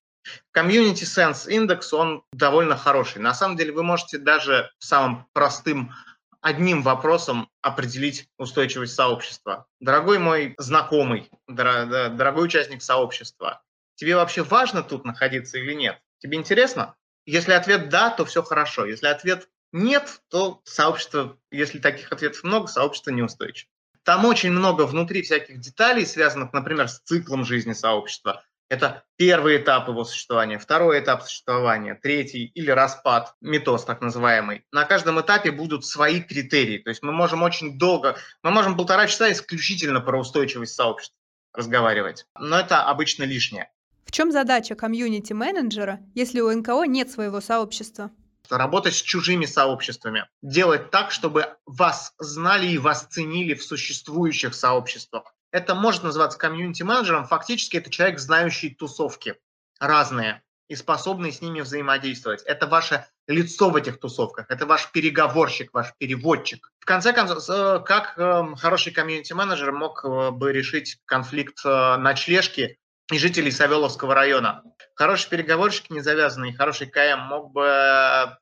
Community 0.56 1.04
Sense 1.04 1.48
Index, 1.48 1.94
он 1.94 2.24
довольно 2.32 2.78
хороший. 2.78 3.22
На 3.22 3.34
самом 3.34 3.58
деле 3.58 3.74
вы 3.74 3.84
можете 3.84 4.18
даже 4.18 4.72
самым 4.80 5.28
простым 5.34 5.94
одним 6.40 6.82
вопросом 6.82 7.50
определить 7.62 8.28
устойчивость 8.38 8.96
сообщества. 8.96 9.66
Дорогой 9.80 10.20
мой 10.20 10.56
знакомый, 10.58 11.30
дорогой 11.48 12.46
участник 12.46 12.82
сообщества, 12.82 13.62
тебе 13.96 14.16
вообще 14.16 14.44
важно 14.44 14.84
тут 14.84 15.06
находиться 15.06 15.58
или 15.58 15.74
нет? 15.74 16.00
Тебе 16.20 16.38
интересно? 16.38 16.96
Если 17.26 17.54
ответ 17.54 17.90
«да», 17.90 18.10
то 18.10 18.26
все 18.26 18.44
хорошо. 18.44 18.86
Если 18.86 19.08
ответ 19.08 19.50
«нет», 19.72 20.22
то 20.30 20.62
сообщество, 20.66 21.38
если 21.52 21.80
таких 21.80 22.12
ответов 22.12 22.44
много, 22.44 22.68
сообщество 22.68 23.12
неустойчиво. 23.12 23.70
Там 24.04 24.26
очень 24.26 24.52
много 24.52 24.86
внутри 24.86 25.22
всяких 25.22 25.60
деталей, 25.60 26.06
связанных, 26.06 26.52
например, 26.52 26.90
с 26.90 27.00
циклом 27.00 27.46
жизни 27.46 27.74
сообщества, 27.74 28.44
это 28.74 29.04
первый 29.18 29.58
этап 29.58 29.88
его 29.88 30.04
существования, 30.04 30.58
второй 30.58 31.00
этап 31.00 31.22
существования, 31.22 31.94
третий 31.94 32.46
или 32.46 32.72
распад, 32.72 33.36
метоз 33.40 33.86
так 33.86 34.02
называемый. 34.02 34.66
На 34.72 34.86
каждом 34.86 35.22
этапе 35.22 35.52
будут 35.52 35.86
свои 35.86 36.22
критерии. 36.22 36.80
То 36.80 36.90
есть 36.90 37.04
мы 37.04 37.12
можем 37.12 37.44
очень 37.44 37.78
долго, 37.78 38.18
мы 38.42 38.50
можем 38.50 38.76
полтора 38.76 39.06
часа 39.06 39.32
исключительно 39.32 40.02
про 40.02 40.20
устойчивость 40.20 40.74
сообщества 40.74 41.16
разговаривать. 41.54 42.26
Но 42.40 42.60
это 42.60 42.84
обычно 42.84 43.24
лишнее. 43.26 43.70
Чем 44.13 44.32
задача 44.32 44.76
комьюнити-менеджера, 44.76 45.99
если 46.15 46.39
у 46.39 46.49
НКО 46.49 46.84
нет 46.86 47.12
своего 47.12 47.41
сообщества? 47.41 48.12
Работать 48.49 48.93
с 48.93 49.02
чужими 49.02 49.45
сообществами. 49.45 50.30
Делать 50.41 50.91
так, 50.91 51.12
чтобы 51.12 51.47
вас 51.65 52.13
знали 52.17 52.67
и 52.67 52.78
вас 52.78 53.08
ценили 53.10 53.54
в 53.54 53.63
существующих 53.63 54.54
сообществах 54.54 55.34
это 55.54 55.76
может 55.76 56.04
называться 56.04 56.39
комьюнити-менеджером, 56.39 57.26
фактически 57.26 57.78
это 57.78 57.89
человек, 57.91 58.19
знающий 58.19 58.71
тусовки 58.71 59.36
разные 59.80 60.41
и 60.67 60.76
способный 60.76 61.32
с 61.32 61.41
ними 61.41 61.62
взаимодействовать. 61.62 62.41
Это 62.43 62.65
ваше 62.65 63.06
лицо 63.28 63.69
в 63.69 63.76
этих 63.76 63.99
тусовках, 63.99 64.47
это 64.49 64.65
ваш 64.65 64.91
переговорщик, 64.91 65.71
ваш 65.71 65.93
переводчик. 65.99 66.71
В 66.80 66.86
конце 66.86 67.13
концов, 67.13 67.47
э, 67.47 67.84
как 67.86 68.17
эм, 68.17 68.56
хороший 68.56 68.91
комьюнити-менеджер 68.91 69.71
мог 69.71 70.04
э, 70.04 70.32
бы 70.32 70.52
решить 70.52 70.97
конфликт 71.06 71.60
э, 71.63 71.97
ночлежки 71.97 72.80
и 73.13 73.19
жителей 73.19 73.52
Савеловского 73.52 74.15
района? 74.15 74.63
Хороший 74.95 75.30
переговорщик, 75.30 75.89
не 75.89 76.02
завязанный, 76.02 76.54
хороший 76.54 76.88
КМ 76.88 77.19
мог 77.21 77.52
бы 77.52 78.36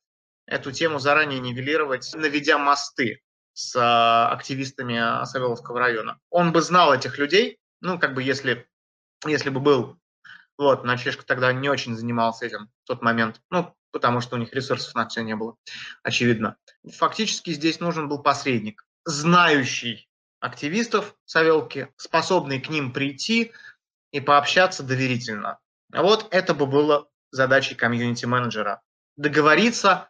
эту 0.45 0.71
тему 0.71 0.99
заранее 0.99 1.39
нивелировать, 1.39 2.12
наведя 2.13 2.57
мосты 2.57 3.21
с 3.53 3.75
а, 3.75 4.29
активистами 4.31 5.25
Савеловского 5.25 5.79
района. 5.79 6.19
Он 6.29 6.51
бы 6.51 6.62
знал 6.62 6.93
этих 6.93 7.17
людей, 7.17 7.60
ну, 7.81 7.99
как 7.99 8.13
бы 8.13 8.23
если, 8.23 8.67
если 9.25 9.49
бы 9.49 9.60
был, 9.60 9.97
вот, 10.57 10.84
ночлежка 10.84 11.25
тогда 11.25 11.51
не 11.51 11.69
очень 11.69 11.95
занимался 11.95 12.45
этим 12.45 12.69
в 12.84 12.88
тот 12.88 13.01
момент, 13.01 13.41
ну, 13.49 13.75
потому 13.91 14.21
что 14.21 14.36
у 14.36 14.39
них 14.39 14.53
ресурсов 14.53 14.95
на 14.95 15.07
все 15.07 15.21
не 15.21 15.36
было, 15.36 15.55
очевидно. 16.03 16.55
Фактически 16.97 17.51
здесь 17.51 17.79
нужен 17.79 18.07
был 18.07 18.21
посредник, 18.21 18.86
знающий 19.05 20.07
активистов 20.39 21.15
Савелки, 21.25 21.89
способный 21.97 22.60
к 22.60 22.69
ним 22.69 22.91
прийти 22.91 23.51
и 24.12 24.19
пообщаться 24.19 24.84
доверительно. 24.84 25.60
Вот 25.93 26.28
это 26.32 26.54
бы 26.54 26.65
было 26.65 27.08
задачей 27.32 27.76
комьюнити-менеджера. 27.76 28.82
Договориться 29.17 30.10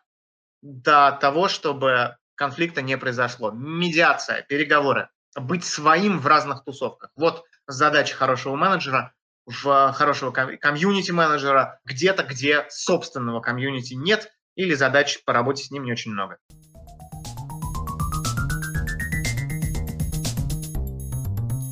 до 0.62 1.18
того, 1.20 1.48
чтобы 1.48 2.18
конфликта 2.36 2.82
не 2.82 2.98
произошло. 2.98 3.52
Медиация, 3.52 4.42
переговоры, 4.44 5.10
быть 5.36 5.64
своим 5.64 6.20
в 6.20 6.28
разных 6.28 6.64
тусовках. 6.64 7.12
Вот 7.16 7.44
задача 7.68 8.16
хорошего 8.16 8.56
менеджера, 8.56 9.14
в 9.46 9.92
хорошего 9.94 10.32
комьюнити-менеджера, 10.32 11.80
где-то, 11.86 12.24
где 12.24 12.66
собственного 12.70 13.42
комьюнити 13.42 13.96
нет, 13.96 14.32
или 14.56 14.74
задач 14.76 15.24
по 15.24 15.34
работе 15.34 15.64
с 15.64 15.72
ним 15.72 15.84
не 15.84 15.92
очень 15.92 16.12
много. 16.12 16.38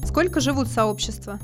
Сколько 0.06 0.40
живут 0.40 0.68
сообщества? 0.68 1.40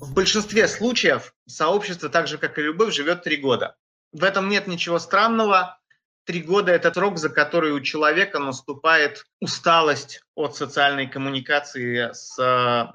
В 0.00 0.14
большинстве 0.14 0.68
случаев 0.68 1.34
сообщество, 1.46 2.08
так 2.08 2.28
же 2.28 2.38
как 2.38 2.58
и 2.58 2.62
любовь, 2.62 2.94
живет 2.94 3.24
три 3.24 3.36
года. 3.36 3.76
В 4.12 4.22
этом 4.22 4.48
нет 4.48 4.68
ничего 4.68 4.98
странного. 5.00 5.78
Три 6.24 6.42
года– 6.42 6.70
это 6.72 6.92
срок, 6.92 7.18
за 7.18 7.30
который 7.30 7.72
у 7.72 7.80
человека 7.80 8.38
наступает 8.38 9.24
усталость 9.40 10.22
от 10.36 10.54
социальной 10.54 11.08
коммуникации 11.08 12.12
с 12.12 12.92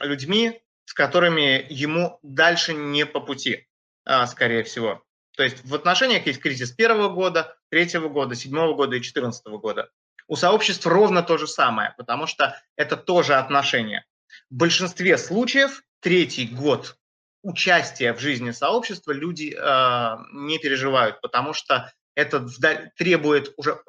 людьми, 0.00 0.62
с 0.84 0.92
которыми 0.92 1.66
ему 1.68 2.20
дальше 2.22 2.74
не 2.74 3.06
по 3.06 3.20
пути, 3.20 3.66
а, 4.04 4.26
скорее 4.26 4.62
всего. 4.62 5.02
То 5.36 5.42
есть 5.42 5.64
в 5.64 5.74
отношениях 5.74 6.26
есть 6.26 6.40
кризис 6.40 6.70
первого 6.70 7.08
года, 7.08 7.56
третьего 7.70 8.08
года, 8.08 8.36
седьмого 8.36 8.74
года 8.74 8.96
и 8.96 9.02
четырнадцатого 9.02 9.58
года. 9.58 9.90
У 10.28 10.36
сообществ 10.36 10.86
ровно 10.86 11.22
то 11.22 11.38
же 11.38 11.48
самое, 11.48 11.94
потому 11.96 12.26
что 12.26 12.60
это 12.76 12.96
тоже 12.96 13.34
отношения. 13.34 14.06
В 14.50 14.54
большинстве 14.54 15.18
случаев 15.18 15.82
третий 16.06 16.46
год 16.46 16.96
участия 17.42 18.12
в 18.12 18.20
жизни 18.20 18.52
сообщества 18.52 19.10
люди 19.10 19.52
э, 19.58 20.16
не 20.34 20.60
переживают, 20.60 21.20
потому 21.20 21.52
что 21.52 21.92
это 22.14 22.46
требует 22.96 23.52
уже 23.56 23.80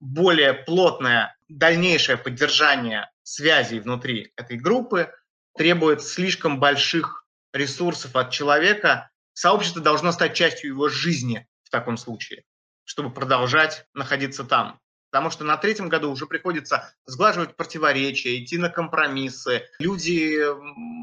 более 0.00 0.54
плотное 0.54 1.36
дальнейшее 1.48 2.16
поддержание 2.16 3.10
связей 3.24 3.80
внутри 3.80 4.32
этой 4.36 4.56
группы, 4.56 5.12
требует 5.54 6.02
слишком 6.02 6.60
больших 6.60 7.26
ресурсов 7.52 8.16
от 8.16 8.30
человека. 8.30 9.10
Сообщество 9.34 9.82
должно 9.82 10.12
стать 10.12 10.32
частью 10.32 10.70
его 10.70 10.88
жизни 10.88 11.46
в 11.62 11.68
таком 11.68 11.98
случае, 11.98 12.44
чтобы 12.84 13.10
продолжать 13.10 13.84
находиться 13.92 14.44
там. 14.44 14.80
Потому 15.16 15.30
что 15.30 15.44
на 15.44 15.56
третьем 15.56 15.88
году 15.88 16.10
уже 16.10 16.26
приходится 16.26 16.92
сглаживать 17.06 17.56
противоречия, 17.56 18.38
идти 18.38 18.58
на 18.58 18.68
компромиссы. 18.68 19.62
Люди 19.78 20.38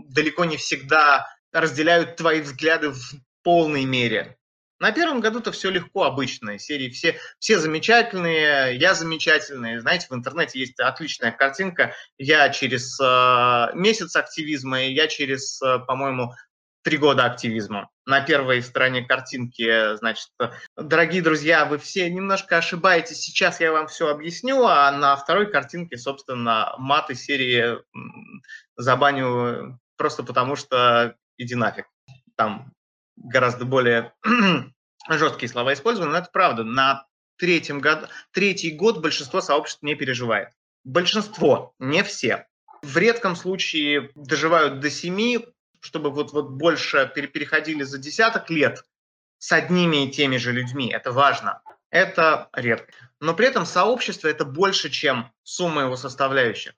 далеко 0.07 0.45
не 0.45 0.55
всегда 0.57 1.27
разделяют 1.51 2.15
твои 2.15 2.41
взгляды 2.41 2.89
в 2.91 3.01
полной 3.41 3.85
мере. 3.85 4.37
На 4.77 4.91
первом 4.91 5.19
году-то 5.19 5.51
все 5.51 5.71
легко, 5.71 6.03
обычно. 6.03 6.59
Серии 6.59 6.91
все, 6.91 7.17
все 7.39 7.57
замечательные, 7.57 8.77
я 8.77 8.93
замечательный. 8.93 9.79
Знаете, 9.79 10.05
в 10.07 10.13
интернете 10.13 10.59
есть 10.59 10.79
отличная 10.79 11.31
картинка. 11.31 11.95
Я 12.19 12.49
через 12.49 12.99
э, 12.99 13.71
месяц 13.73 14.15
активизма, 14.15 14.83
и 14.83 14.93
я 14.93 15.07
через, 15.07 15.59
э, 15.63 15.79
по-моему, 15.87 16.33
три 16.83 16.97
года 16.97 17.25
активизма. 17.25 17.89
На 18.05 18.21
первой 18.21 18.61
стороне 18.61 19.03
картинки, 19.03 19.95
значит, 19.95 20.29
дорогие 20.75 21.21
друзья, 21.21 21.65
вы 21.65 21.77
все 21.77 22.09
немножко 22.09 22.57
ошибаетесь, 22.57 23.21
сейчас 23.21 23.59
я 23.61 23.71
вам 23.71 23.87
все 23.87 24.09
объясню, 24.09 24.63
а 24.65 24.91
на 24.91 25.15
второй 25.15 25.49
картинке, 25.49 25.97
собственно, 25.97 26.75
маты 26.77 27.15
серии 27.15 27.79
забаню 28.75 29.79
просто 29.97 30.23
потому, 30.23 30.55
что 30.55 31.15
иди 31.37 31.55
нафиг. 31.55 31.85
Там 32.35 32.73
гораздо 33.15 33.65
более 33.65 34.13
жесткие 35.09 35.49
слова 35.49 35.73
использованы, 35.73 36.11
но 36.11 36.17
это 36.17 36.29
правда. 36.31 36.63
На 36.63 37.07
третьем 37.37 37.79
год, 37.79 38.09
третий 38.31 38.71
год 38.71 39.01
большинство 39.01 39.39
сообществ 39.39 39.83
не 39.83 39.95
переживает. 39.95 40.49
Большинство, 40.83 41.73
не 41.79 42.03
все. 42.03 42.47
В 42.81 42.97
редком 42.97 43.37
случае 43.37 44.11
доживают 44.15 44.81
до 44.81 44.89
семи, 44.89 45.39
чтобы 45.83 46.11
вот, 46.11 46.31
вот 46.31 46.49
больше 46.49 47.11
переходили 47.13 47.83
за 47.83 47.97
десяток 47.97 48.49
лет 48.49 48.85
с 49.37 49.51
одними 49.51 50.05
и 50.05 50.11
теми 50.11 50.37
же 50.37 50.53
людьми. 50.53 50.89
Это 50.89 51.11
важно. 51.11 51.61
Это 51.89 52.49
редко. 52.53 52.93
Но 53.19 53.33
при 53.33 53.47
этом 53.47 53.65
сообщество– 53.65 54.27
это 54.29 54.45
больше, 54.45 54.89
чем 54.89 55.31
сумма 55.43 55.83
его 55.83 55.97
составляющих. 55.97 56.73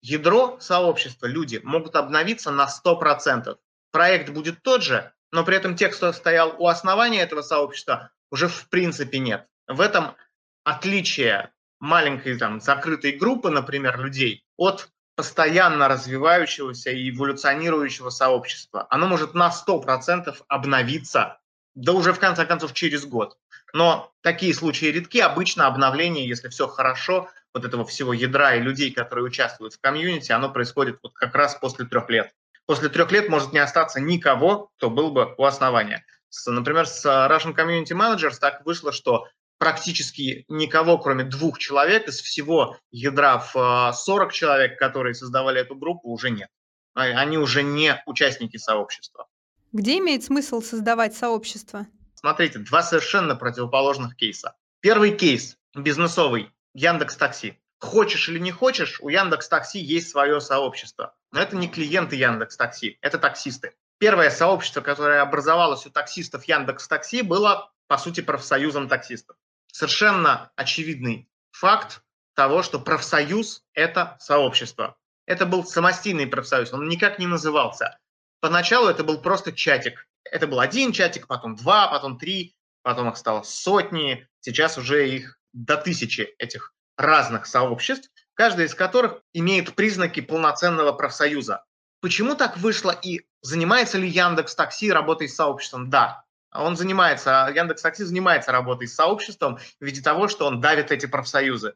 Ядро 0.00 0.58
сообщества, 0.60 1.26
люди 1.26 1.60
могут 1.64 1.96
обновиться 1.96 2.52
на 2.52 2.68
100%. 2.68 3.56
Проект 3.90 4.30
будет 4.30 4.62
тот 4.62 4.84
же, 4.84 5.12
но 5.32 5.44
при 5.44 5.56
этом 5.56 5.74
тех, 5.74 5.94
кто 5.94 6.12
стоял 6.12 6.54
у 6.58 6.68
основания 6.68 7.20
этого 7.20 7.42
сообщества, 7.42 8.12
уже 8.30 8.46
в 8.46 8.68
принципе 8.68 9.18
нет. 9.18 9.48
В 9.66 9.80
этом 9.80 10.14
отличие 10.62 11.52
маленькой 11.80 12.38
там 12.38 12.60
закрытой 12.60 13.12
группы, 13.12 13.50
например, 13.50 13.98
людей 13.98 14.44
от 14.56 14.88
постоянно 15.18 15.88
развивающегося 15.88 16.90
и 16.90 17.10
эволюционирующего 17.10 18.08
сообщества. 18.08 18.86
Оно 18.88 19.08
может 19.08 19.34
на 19.34 19.50
100% 19.50 20.32
обновиться, 20.46 21.40
да 21.74 21.92
уже 21.92 22.12
в 22.12 22.20
конце 22.20 22.46
концов 22.46 22.72
через 22.72 23.04
год. 23.04 23.36
Но 23.72 24.12
такие 24.20 24.54
случаи 24.54 24.86
редки. 24.86 25.18
Обычно 25.18 25.66
обновление, 25.66 26.28
если 26.28 26.48
все 26.48 26.68
хорошо, 26.68 27.28
вот 27.52 27.64
этого 27.64 27.84
всего 27.84 28.12
ядра 28.12 28.54
и 28.54 28.60
людей, 28.60 28.92
которые 28.92 29.24
участвуют 29.24 29.74
в 29.74 29.80
комьюнити, 29.80 30.30
оно 30.30 30.50
происходит 30.50 31.00
вот 31.02 31.14
как 31.14 31.34
раз 31.34 31.56
после 31.56 31.84
трех 31.84 32.08
лет 32.08 32.32
после 32.68 32.90
трех 32.90 33.10
лет 33.10 33.30
может 33.30 33.54
не 33.54 33.58
остаться 33.58 33.98
никого, 33.98 34.70
кто 34.76 34.90
был 34.90 35.10
бы 35.10 35.34
у 35.38 35.44
основания. 35.44 36.04
С, 36.28 36.48
например, 36.50 36.86
с 36.86 37.04
Russian 37.06 37.56
Community 37.56 37.92
Managers 37.92 38.36
так 38.38 38.64
вышло, 38.66 38.92
что 38.92 39.26
практически 39.58 40.44
никого, 40.48 40.98
кроме 40.98 41.24
двух 41.24 41.58
человек, 41.58 42.08
из 42.08 42.20
всего 42.20 42.76
ядра 42.90 43.38
в 43.38 43.92
40 43.92 44.32
человек, 44.32 44.78
которые 44.78 45.14
создавали 45.14 45.60
эту 45.60 45.74
группу, 45.74 46.10
уже 46.10 46.30
нет. 46.30 46.48
А, 46.94 47.02
они 47.02 47.38
уже 47.38 47.62
не 47.62 48.00
участники 48.06 48.56
сообщества. 48.56 49.28
Где 49.72 49.98
имеет 49.98 50.24
смысл 50.24 50.62
создавать 50.62 51.14
сообщество? 51.14 51.86
Смотрите, 52.14 52.58
два 52.58 52.82
совершенно 52.82 53.36
противоположных 53.36 54.16
кейса. 54.16 54.56
Первый 54.80 55.16
кейс 55.16 55.56
бизнесовый 55.74 56.50
Яндекс 56.74 57.16
Такси. 57.16 57.58
Хочешь 57.80 58.28
или 58.28 58.38
не 58.38 58.50
хочешь, 58.50 59.00
у 59.00 59.08
Яндекс 59.08 59.48
Такси 59.48 59.78
есть 59.78 60.10
свое 60.10 60.40
сообщество. 60.40 61.14
Но 61.30 61.40
это 61.40 61.56
не 61.56 61.68
клиенты 61.68 62.16
Яндекс 62.16 62.56
Такси, 62.56 62.98
это 63.02 63.18
таксисты. 63.18 63.74
Первое 63.98 64.30
сообщество, 64.30 64.80
которое 64.80 65.20
образовалось 65.20 65.86
у 65.86 65.90
таксистов 65.90 66.44
Яндекс 66.44 66.88
Такси, 66.88 67.22
было, 67.22 67.70
по 67.86 67.98
сути, 67.98 68.20
профсоюзом 68.20 68.88
таксистов. 68.88 69.36
Совершенно 69.72 70.50
очевидный 70.56 71.28
факт 71.50 72.02
того, 72.34 72.62
что 72.62 72.78
профсоюз– 72.78 73.64
это 73.74 74.16
сообщество. 74.20 74.96
Это 75.26 75.44
был 75.44 75.64
самостийный 75.64 76.26
профсоюз, 76.26 76.72
он 76.72 76.88
никак 76.88 77.18
не 77.18 77.26
назывался. 77.26 77.98
Поначалу 78.40 78.88
это 78.88 79.04
был 79.04 79.20
просто 79.20 79.52
чатик. 79.52 80.06
Это 80.24 80.46
был 80.46 80.60
один 80.60 80.92
чатик, 80.92 81.26
потом 81.26 81.56
два, 81.56 81.88
потом 81.88 82.18
три, 82.18 82.54
потом 82.82 83.10
их 83.10 83.16
стало 83.16 83.42
сотни, 83.42 84.26
сейчас 84.40 84.78
уже 84.78 85.08
их 85.08 85.38
до 85.52 85.76
тысячи 85.76 86.22
этих 86.38 86.72
разных 86.96 87.46
сообществ, 87.46 88.10
каждая 88.34 88.66
из 88.66 88.74
которых 88.74 89.22
имеет 89.32 89.74
признаки 89.74 90.20
полноценного 90.20 90.92
профсоюза. 90.92 91.64
Почему 92.00 92.36
так 92.36 92.56
вышло 92.56 92.90
и 92.90 93.22
занимается 93.42 93.98
ли 93.98 94.08
Яндекс 94.08 94.54
Такси 94.54 94.92
работой 94.92 95.28
с 95.28 95.34
сообществом? 95.34 95.90
Да, 95.90 96.24
он 96.52 96.76
занимается, 96.76 97.50
Яндекс 97.54 97.82
Такси 97.82 98.04
занимается 98.04 98.52
работой 98.52 98.88
с 98.88 98.94
сообществом 98.94 99.58
в 99.58 99.84
виде 99.84 100.00
того, 100.00 100.28
что 100.28 100.46
он 100.46 100.60
давит 100.60 100.90
эти 100.90 101.06
профсоюзы. 101.06 101.74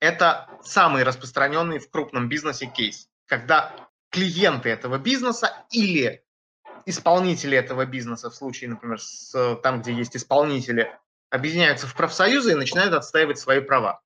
Это 0.00 0.48
самый 0.62 1.02
распространенный 1.02 1.78
в 1.78 1.90
крупном 1.90 2.28
бизнесе 2.28 2.66
кейс, 2.66 3.08
когда 3.26 3.74
клиенты 4.10 4.68
этого 4.68 4.98
бизнеса 4.98 5.64
или 5.70 6.24
исполнители 6.86 7.56
этого 7.56 7.86
бизнеса, 7.86 8.30
в 8.30 8.34
случае, 8.34 8.70
например, 8.70 9.00
с, 9.00 9.56
там, 9.62 9.82
где 9.82 9.92
есть 9.92 10.16
исполнители, 10.16 10.90
объединяются 11.30 11.86
в 11.86 11.94
профсоюзы 11.94 12.52
и 12.52 12.56
начинают 12.56 12.94
отстаивать 12.94 13.38
свои 13.38 13.60
права. 13.60 14.00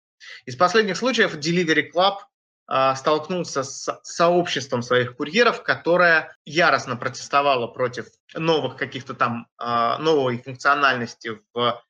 Из 0.46 0.56
последних 0.56 0.96
случаев 0.96 1.36
Delivery 1.36 1.90
Club 1.92 2.18
а, 2.18 2.26
столкнулся 2.66 3.62
с 3.62 4.00
сообществом 4.02 4.82
своих 4.82 5.16
курьеров, 5.16 5.62
которое 5.62 6.34
яростно 6.46 6.96
протестовало 6.96 7.66
против 7.66 8.06
новых 8.34 8.76
каких-то 8.76 9.14
там 9.14 9.48
а, 9.58 9.98
новой 9.98 10.38
функциональности 10.38 11.38
в 11.52 11.82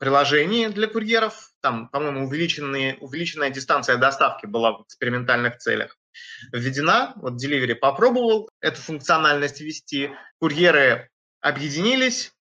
приложении 0.00 0.66
для 0.66 0.86
курьеров. 0.86 1.50
Там, 1.60 1.88
по-моему, 1.88 2.26
увеличенная 2.26 3.50
дистанция 3.50 3.96
доставки 3.96 4.46
была 4.46 4.72
в 4.72 4.82
экспериментальных 4.82 5.58
целях 5.58 5.96
введена. 6.52 7.12
Вот 7.16 7.34
Delivery 7.34 7.74
попробовал 7.74 8.50
эту 8.60 8.80
функциональность 8.80 9.60
ввести. 9.60 10.10
Курьеры 10.40 11.10
объединились 11.40 12.32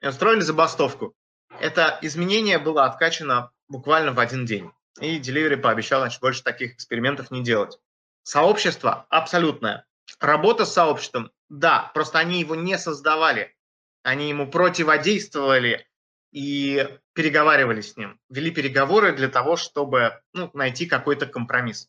и 0.00 0.08
устроили 0.08 0.40
забастовку. 0.40 1.14
Это 1.60 1.98
изменение 2.02 2.58
было 2.58 2.84
откачано 2.84 3.50
буквально 3.68 4.12
в 4.12 4.20
один 4.20 4.46
день. 4.46 4.70
И 5.00 5.18
Delivery 5.18 5.56
пообещал, 5.56 6.00
значит, 6.00 6.20
больше 6.20 6.42
таких 6.42 6.74
экспериментов 6.74 7.30
не 7.30 7.42
делать. 7.42 7.78
Сообщество 8.22 9.06
абсолютное. 9.10 9.86
Работа 10.18 10.64
с 10.66 10.72
сообществом, 10.72 11.30
да, 11.48 11.90
просто 11.94 12.18
они 12.18 12.40
его 12.40 12.54
не 12.54 12.76
создавали. 12.78 13.56
Они 14.02 14.28
ему 14.28 14.50
противодействовали 14.50 15.88
и 16.32 16.88
переговаривали 17.12 17.80
с 17.80 17.96
ним. 17.96 18.18
Вели 18.28 18.50
переговоры 18.50 19.12
для 19.12 19.28
того, 19.28 19.56
чтобы 19.56 20.20
ну, 20.32 20.50
найти 20.54 20.86
какой-то 20.86 21.26
компромисс. 21.26 21.88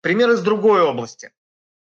Пример 0.00 0.30
из 0.30 0.42
другой 0.42 0.82
области. 0.82 1.32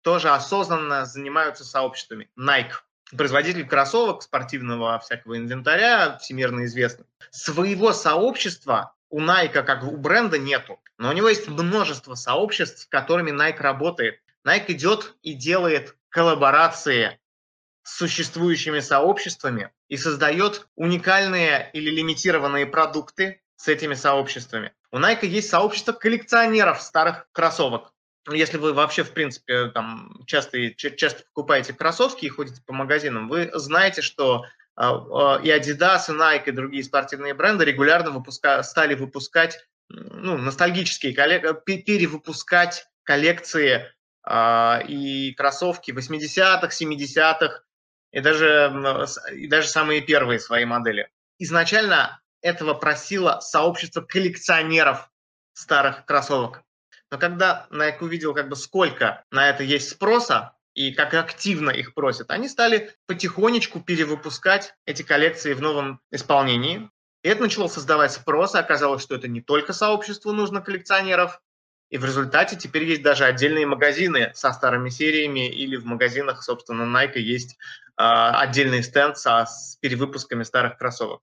Тоже 0.01 0.29
осознанно 0.29 1.05
занимаются 1.05 1.63
сообществами. 1.63 2.29
Nike 2.37 2.73
производитель 3.15 3.67
кроссовок, 3.67 4.21
спортивного 4.21 4.99
всякого 4.99 5.37
инвентаря, 5.37 6.17
всемирно 6.17 6.65
известный. 6.65 7.05
Своего 7.31 7.93
сообщества 7.93 8.93
у 9.09 9.21
Nike, 9.21 9.63
как 9.63 9.83
у 9.83 9.97
бренда, 9.97 10.37
нету. 10.37 10.79
Но 10.97 11.09
у 11.09 11.13
него 11.13 11.29
есть 11.29 11.47
множество 11.47 12.15
сообществ, 12.15 12.83
с 12.83 12.85
которыми 12.85 13.31
Nike 13.31 13.61
работает. 13.61 14.21
Nike 14.45 14.73
идет 14.73 15.15
и 15.21 15.33
делает 15.33 15.95
коллаборации 16.09 17.19
с 17.83 17.97
существующими 17.97 18.79
сообществами 18.79 19.71
и 19.87 19.97
создает 19.97 20.67
уникальные 20.75 21.69
или 21.73 21.89
лимитированные 21.89 22.65
продукты 22.65 23.41
с 23.55 23.67
этими 23.67 23.93
сообществами. 23.93 24.73
У 24.91 24.97
Nike 24.97 25.25
есть 25.25 25.49
сообщество 25.49 25.93
коллекционеров 25.93 26.81
старых 26.81 27.27
кроссовок. 27.31 27.93
Если 28.31 28.57
вы 28.57 28.73
вообще, 28.73 29.03
в 29.03 29.11
принципе, 29.11 29.69
там 29.69 30.23
часто, 30.27 30.73
часто 30.75 31.23
покупаете 31.33 31.73
кроссовки 31.73 32.25
и 32.25 32.29
ходите 32.29 32.61
по 32.65 32.73
магазинам, 32.73 33.27
вы 33.27 33.49
знаете, 33.53 34.01
что 34.01 34.45
и 34.79 35.49
Adidas, 35.49 36.09
и 36.09 36.13
Nike, 36.13 36.47
и 36.47 36.51
другие 36.51 36.83
спортивные 36.83 37.33
бренды 37.33 37.65
регулярно 37.65 38.11
выпуска, 38.11 38.63
стали 38.63 38.95
выпускать 38.95 39.59
ну, 39.89 40.37
ностальгические 40.37 41.13
коллекции, 41.13 41.81
перевыпускать 41.81 42.87
коллекции 43.03 43.91
э, 44.25 44.87
и 44.87 45.33
кроссовки 45.33 45.91
80-х, 45.91 46.67
70-х, 46.67 47.63
и 48.11 48.21
даже, 48.21 49.07
и 49.33 49.47
даже 49.47 49.67
самые 49.67 50.01
первые 50.01 50.39
свои 50.39 50.65
модели. 50.65 51.09
Изначально 51.39 52.21
этого 52.41 52.73
просило 52.73 53.39
сообщество 53.41 54.01
коллекционеров 54.01 55.09
старых 55.53 56.05
кроссовок. 56.05 56.63
Но 57.11 57.17
когда 57.17 57.67
Nike 57.71 57.99
увидел, 58.01 58.33
как 58.33 58.49
бы, 58.49 58.55
сколько 58.55 59.25
на 59.31 59.49
это 59.49 59.63
есть 59.63 59.89
спроса, 59.89 60.55
и 60.79 60.93
как 60.93 61.13
активно 61.13 61.71
их 61.71 61.93
просят, 61.93 62.31
они 62.31 62.47
стали 62.47 62.93
потихонечку 63.05 63.81
перевыпускать 63.81 64.75
эти 64.85 65.01
коллекции 65.01 65.51
в 65.51 65.61
новом 65.61 65.99
исполнении. 66.09 66.89
И 67.21 67.27
это 67.27 67.41
начало 67.41 67.67
создавать 67.67 68.13
спрос, 68.13 68.55
и 68.55 68.59
оказалось, 68.59 69.03
что 69.03 69.15
это 69.15 69.27
не 69.27 69.41
только 69.41 69.73
сообществу 69.73 70.31
нужно 70.31 70.61
коллекционеров, 70.61 71.41
и 71.89 71.97
в 71.97 72.05
результате 72.05 72.55
теперь 72.55 72.85
есть 72.85 73.01
даже 73.01 73.25
отдельные 73.25 73.65
магазины 73.65 74.31
со 74.35 74.53
старыми 74.53 74.87
сериями, 74.87 75.49
или 75.49 75.75
в 75.75 75.83
магазинах, 75.83 76.43
собственно, 76.43 76.83
Nike 76.83 77.19
есть 77.19 77.57
э, 77.97 78.01
отдельный 78.01 78.81
стенд 78.81 79.17
со, 79.17 79.45
с 79.45 79.77
перевыпусками 79.81 80.43
старых 80.43 80.77
кроссовок. 80.77 81.19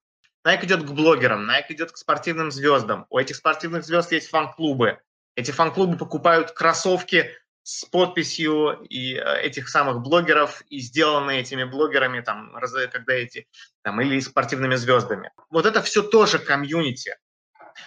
Nike 0.47 0.67
идет 0.67 0.83
к 0.83 0.91
блогерам, 0.91 1.51
Nike 1.51 1.71
идет 1.71 1.93
к 1.93 1.97
спортивным 1.97 2.51
звездам. 2.51 3.07
У 3.09 3.17
этих 3.17 3.37
спортивных 3.37 3.87
звезд 3.87 4.13
есть 4.13 4.29
фан-клубы. 4.29 4.99
Эти 5.35 5.51
фан-клубы 5.51 5.97
покупают 5.97 6.51
кроссовки 6.51 7.31
с 7.67 7.85
подписью 7.85 8.87
и 8.89 9.17
э, 9.17 9.41
этих 9.41 9.69
самых 9.69 10.01
блогеров, 10.01 10.63
и 10.71 10.79
сделанные 10.79 11.41
этими 11.41 11.65
блогерами, 11.65 12.21
там, 12.21 12.57
когда 12.93 13.15
эти, 13.15 13.49
там, 13.83 14.01
или 14.01 14.21
спортивными 14.21 14.77
звездами. 14.77 15.33
Вот 15.51 15.67
это 15.67 15.83
все 15.83 16.05
тоже 16.05 16.39
комьюнити. 16.39 17.17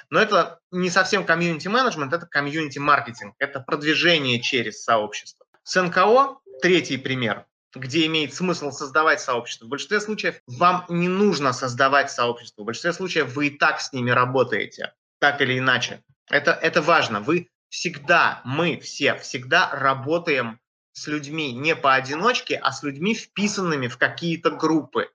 Но 0.10 0.20
это 0.20 0.60
не 0.72 0.90
совсем 0.90 1.26
комьюнити-менеджмент, 1.26 2.12
это 2.12 2.26
комьюнити-маркетинг, 2.26 3.36
это 3.40 3.62
продвижение 3.62 4.42
через 4.42 4.84
сообщество. 4.84 5.46
С 5.64 5.82
НКО, 5.82 6.40
третий 6.62 6.98
пример, 6.98 7.46
где 7.74 8.06
имеет 8.08 8.34
смысл 8.34 8.72
создавать 8.72 9.22
сообщество. 9.22 9.66
В 9.66 9.70
большинстве 9.70 10.02
случаев 10.02 10.42
вам 10.46 10.86
не 10.90 11.08
нужно 11.08 11.54
создавать 11.54 12.12
сообщество. 12.12 12.64
В 12.64 12.66
большинстве 12.66 12.92
случаев 12.92 13.34
вы 13.34 13.48
и 13.48 13.58
так 13.58 13.80
с 13.80 13.94
ними 13.94 14.12
работаете, 14.12 14.94
так 15.20 15.40
или 15.40 15.58
иначе. 15.58 16.04
Это, 16.30 16.52
это 16.52 16.82
важно. 16.82 17.22
Вы 17.22 17.48
всегда, 17.70 18.42
мы 18.44 18.80
все 18.80 19.16
всегда 19.16 19.70
работаем 19.72 20.60
с 20.94 21.08
людьми 21.08 21.54
не 21.54 21.76
поодиночке, 21.76 22.56
а 22.56 22.72
с 22.72 22.84
людьми, 22.84 23.16
вписанными 23.16 23.88
в 23.88 23.98
какие-то 23.98 24.52
группы. 24.52 25.10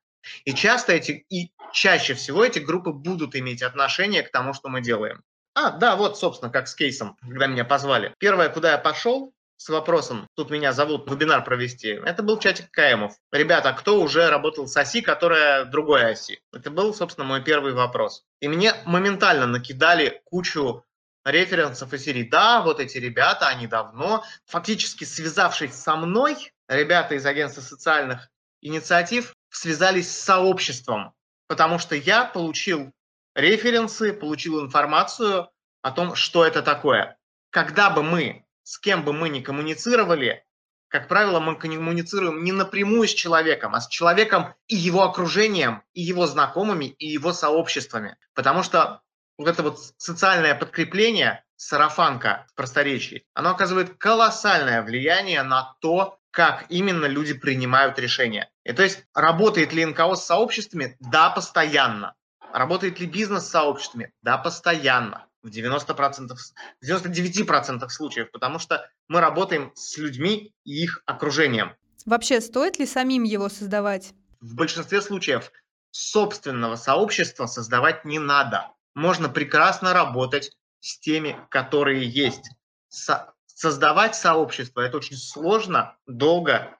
И 0.44 0.54
часто 0.54 0.92
эти, 0.92 1.26
и 1.28 1.52
чаще 1.72 2.14
всего 2.14 2.44
эти 2.44 2.58
группы 2.58 2.92
будут 2.92 3.36
иметь 3.36 3.62
отношение 3.62 4.22
к 4.22 4.30
тому, 4.30 4.54
что 4.54 4.68
мы 4.68 4.80
делаем. 4.80 5.22
А, 5.54 5.70
да, 5.70 5.96
вот, 5.96 6.18
собственно, 6.18 6.50
как 6.50 6.66
с 6.66 6.74
кейсом, 6.74 7.16
когда 7.20 7.46
меня 7.46 7.64
позвали. 7.64 8.14
Первое, 8.18 8.48
куда 8.48 8.72
я 8.72 8.78
пошел 8.78 9.32
с 9.56 9.68
вопросом, 9.68 10.26
тут 10.34 10.50
меня 10.50 10.72
зовут 10.72 11.08
вебинар 11.08 11.44
провести, 11.44 11.88
это 12.04 12.22
был 12.22 12.38
чатик 12.38 12.70
КМов. 12.72 13.14
Ребята, 13.30 13.70
а 13.70 13.72
кто 13.72 14.00
уже 14.00 14.28
работал 14.28 14.66
с 14.66 14.76
оси, 14.76 15.00
которая 15.00 15.64
другой 15.64 16.10
оси? 16.10 16.40
Это 16.52 16.70
был, 16.70 16.92
собственно, 16.92 17.26
мой 17.26 17.42
первый 17.42 17.72
вопрос. 17.72 18.24
И 18.40 18.48
мне 18.48 18.74
моментально 18.84 19.46
накидали 19.46 20.22
кучу 20.24 20.84
референсов 21.24 21.92
и 21.92 21.98
серии. 21.98 22.24
Да, 22.24 22.62
вот 22.62 22.80
эти 22.80 22.98
ребята, 22.98 23.48
они 23.48 23.66
давно, 23.66 24.24
фактически 24.46 25.04
связавшись 25.04 25.74
со 25.74 25.96
мной, 25.96 26.52
ребята 26.68 27.14
из 27.14 27.26
агентства 27.26 27.60
социальных 27.60 28.28
инициатив 28.60 29.34
связались 29.50 30.10
с 30.10 30.24
сообществом, 30.24 31.12
потому 31.46 31.78
что 31.78 31.94
я 31.94 32.24
получил 32.24 32.92
референсы, 33.34 34.12
получил 34.12 34.60
информацию 34.64 35.48
о 35.82 35.90
том, 35.92 36.14
что 36.14 36.44
это 36.44 36.62
такое. 36.62 37.16
Когда 37.50 37.90
бы 37.90 38.02
мы, 38.02 38.44
с 38.62 38.78
кем 38.78 39.04
бы 39.04 39.12
мы 39.12 39.28
ни 39.28 39.40
коммуницировали, 39.40 40.44
как 40.88 41.08
правило, 41.08 41.40
мы 41.40 41.56
коммуницируем 41.56 42.44
не 42.44 42.52
напрямую 42.52 43.08
с 43.08 43.12
человеком, 43.12 43.74
а 43.74 43.80
с 43.80 43.88
человеком 43.88 44.54
и 44.68 44.76
его 44.76 45.02
окружением, 45.02 45.82
и 45.92 46.02
его 46.02 46.26
знакомыми, 46.26 46.84
и 46.84 47.08
его 47.08 47.32
сообществами. 47.32 48.16
Потому 48.32 48.62
что 48.62 49.02
вот 49.38 49.48
это 49.48 49.62
вот 49.62 49.78
социальное 49.96 50.54
подкрепление, 50.54 51.44
сарафанка 51.56 52.46
в 52.50 52.54
просторечии, 52.54 53.24
оно 53.34 53.50
оказывает 53.50 53.96
колоссальное 53.96 54.82
влияние 54.82 55.42
на 55.42 55.76
то, 55.80 56.18
как 56.30 56.66
именно 56.68 57.06
люди 57.06 57.32
принимают 57.32 57.98
решения. 57.98 58.50
И 58.64 58.72
то 58.72 58.82
есть 58.82 59.04
работает 59.14 59.72
ли 59.72 59.84
НКО 59.84 60.16
с 60.16 60.26
сообществами? 60.26 60.96
Да, 60.98 61.30
постоянно. 61.30 62.14
Работает 62.52 63.00
ли 63.00 63.06
бизнес 63.06 63.44
с 63.44 63.50
сообществами? 63.50 64.12
Да, 64.22 64.38
постоянно. 64.38 65.26
В 65.42 65.48
90%, 65.48 66.34
в 66.80 66.84
99% 66.84 67.88
случаев, 67.88 68.30
потому 68.30 68.58
что 68.58 68.88
мы 69.08 69.20
работаем 69.20 69.72
с 69.74 69.98
людьми 69.98 70.54
и 70.64 70.82
их 70.82 71.02
окружением. 71.06 71.74
Вообще, 72.06 72.40
стоит 72.40 72.78
ли 72.78 72.86
самим 72.86 73.24
его 73.24 73.48
создавать? 73.48 74.12
В 74.40 74.54
большинстве 74.54 75.02
случаев 75.02 75.52
собственного 75.90 76.76
сообщества 76.76 77.46
создавать 77.46 78.04
не 78.04 78.18
надо 78.18 78.73
можно 78.94 79.28
прекрасно 79.28 79.92
работать 79.92 80.56
с 80.80 80.98
теми, 80.98 81.38
которые 81.50 82.08
есть. 82.08 82.50
Со 82.88 83.34
создавать 83.46 84.16
сообщество– 84.16 84.80
это 84.82 84.96
очень 84.96 85.16
сложно, 85.16 85.96
долго 86.06 86.76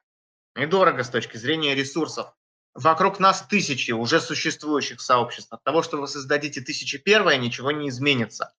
и 0.57 0.67
дорого 0.67 1.05
с 1.05 1.09
точки 1.09 1.37
зрения 1.37 1.75
ресурсов. 1.75 2.33
Вокруг 2.75 3.21
нас 3.21 3.43
тысячи 3.43 3.93
уже 3.93 4.21
существующих 4.21 5.01
сообществ. 5.01 5.53
От 5.53 5.63
того, 5.63 5.83
что 5.83 6.01
вы 6.01 6.09
создадите 6.09 6.61
тысячи 6.61 6.99
первое, 6.99 7.37
ничего 7.37 7.71
не 7.71 7.89
изменится. 7.89 8.53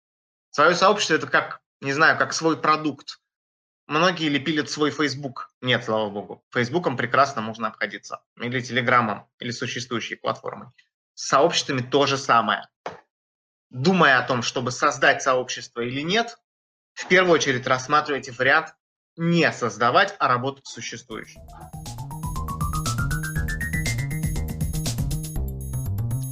Свое 0.52 0.76
сообщество– 0.76 1.14
это 1.16 1.28
как, 1.28 1.62
не 1.82 1.92
знаю, 1.92 2.18
как 2.18 2.34
свой 2.34 2.58
продукт. 2.58 3.20
Многие 3.88 4.30
лепилят 4.30 4.70
свой 4.70 4.92
Facebook. 4.92 5.52
Нет, 5.62 5.84
слава 5.84 6.10
богу. 6.10 6.44
Фейсбуком 6.52 6.96
прекрасно 6.96 7.42
можно 7.42 7.68
обходиться. 7.68 8.24
Или 8.38 8.62
Телеграмом, 8.62 9.28
или 9.40 9.52
существующей 9.52 10.16
платформой. 10.16 10.70
С 11.14 11.28
сообществами 11.28 11.82
то 11.82 12.06
же 12.06 12.18
самое 12.18 12.68
думая 13.70 14.20
о 14.20 14.28
том, 14.28 14.42
чтобы 14.42 14.72
создать 14.72 15.22
сообщество 15.22 15.82
или 15.82 16.02
нет, 16.02 16.38
в 16.94 17.08
первую 17.08 17.34
очередь 17.34 17.68
рассматривайте 17.68 18.32
вариант 18.32 18.74
не 19.18 19.52
создавать, 19.52 20.16
а 20.20 20.28
работать 20.28 20.66
с 20.68 20.74
существующим. 20.74 21.42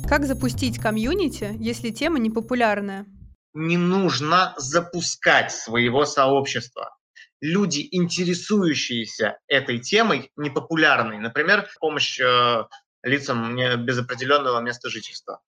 Как 0.07 0.25
запустить 0.25 0.79
комьюнити, 0.79 1.55
если 1.59 1.89
тема 1.89 2.19
не 2.19 2.29
популярная? 2.29 3.05
Не 3.53 3.77
нужно 3.77 4.53
запускать 4.57 5.51
своего 5.51 6.05
сообщества. 6.05 6.95
Люди, 7.41 7.87
интересующиеся 7.91 9.39
этой 9.47 9.79
темой, 9.79 10.31
непопулярной, 10.35 11.17
например, 11.17 11.67
помощь 11.79 12.19
э, 12.19 12.63
лицам 13.03 13.55
без 13.85 13.99
определенного 13.99 14.59
места 14.61 14.89
жительства. 14.89 15.41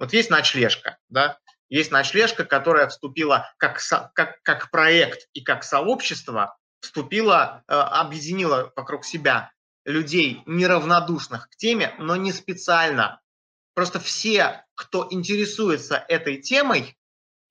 Вот 0.00 0.14
есть 0.14 0.30
ночлежка, 0.30 0.96
да, 1.10 1.38
есть 1.68 1.92
ночлежка, 1.92 2.46
которая 2.46 2.88
вступила 2.88 3.52
как, 3.58 3.78
как, 4.14 4.42
как 4.42 4.70
проект 4.70 5.28
и 5.34 5.42
как 5.42 5.62
сообщество, 5.62 6.56
вступила, 6.80 7.62
э, 7.68 7.74
объединила 7.74 8.72
вокруг 8.74 9.04
себя 9.04 9.52
людей, 9.84 10.42
неравнодушных 10.46 11.50
к 11.50 11.56
теме, 11.56 11.94
но 11.98 12.16
не 12.16 12.32
специально. 12.32 13.20
Просто 13.74 14.00
все, 14.00 14.64
кто 14.74 15.06
интересуется 15.10 16.02
этой 16.08 16.38
темой 16.40 16.96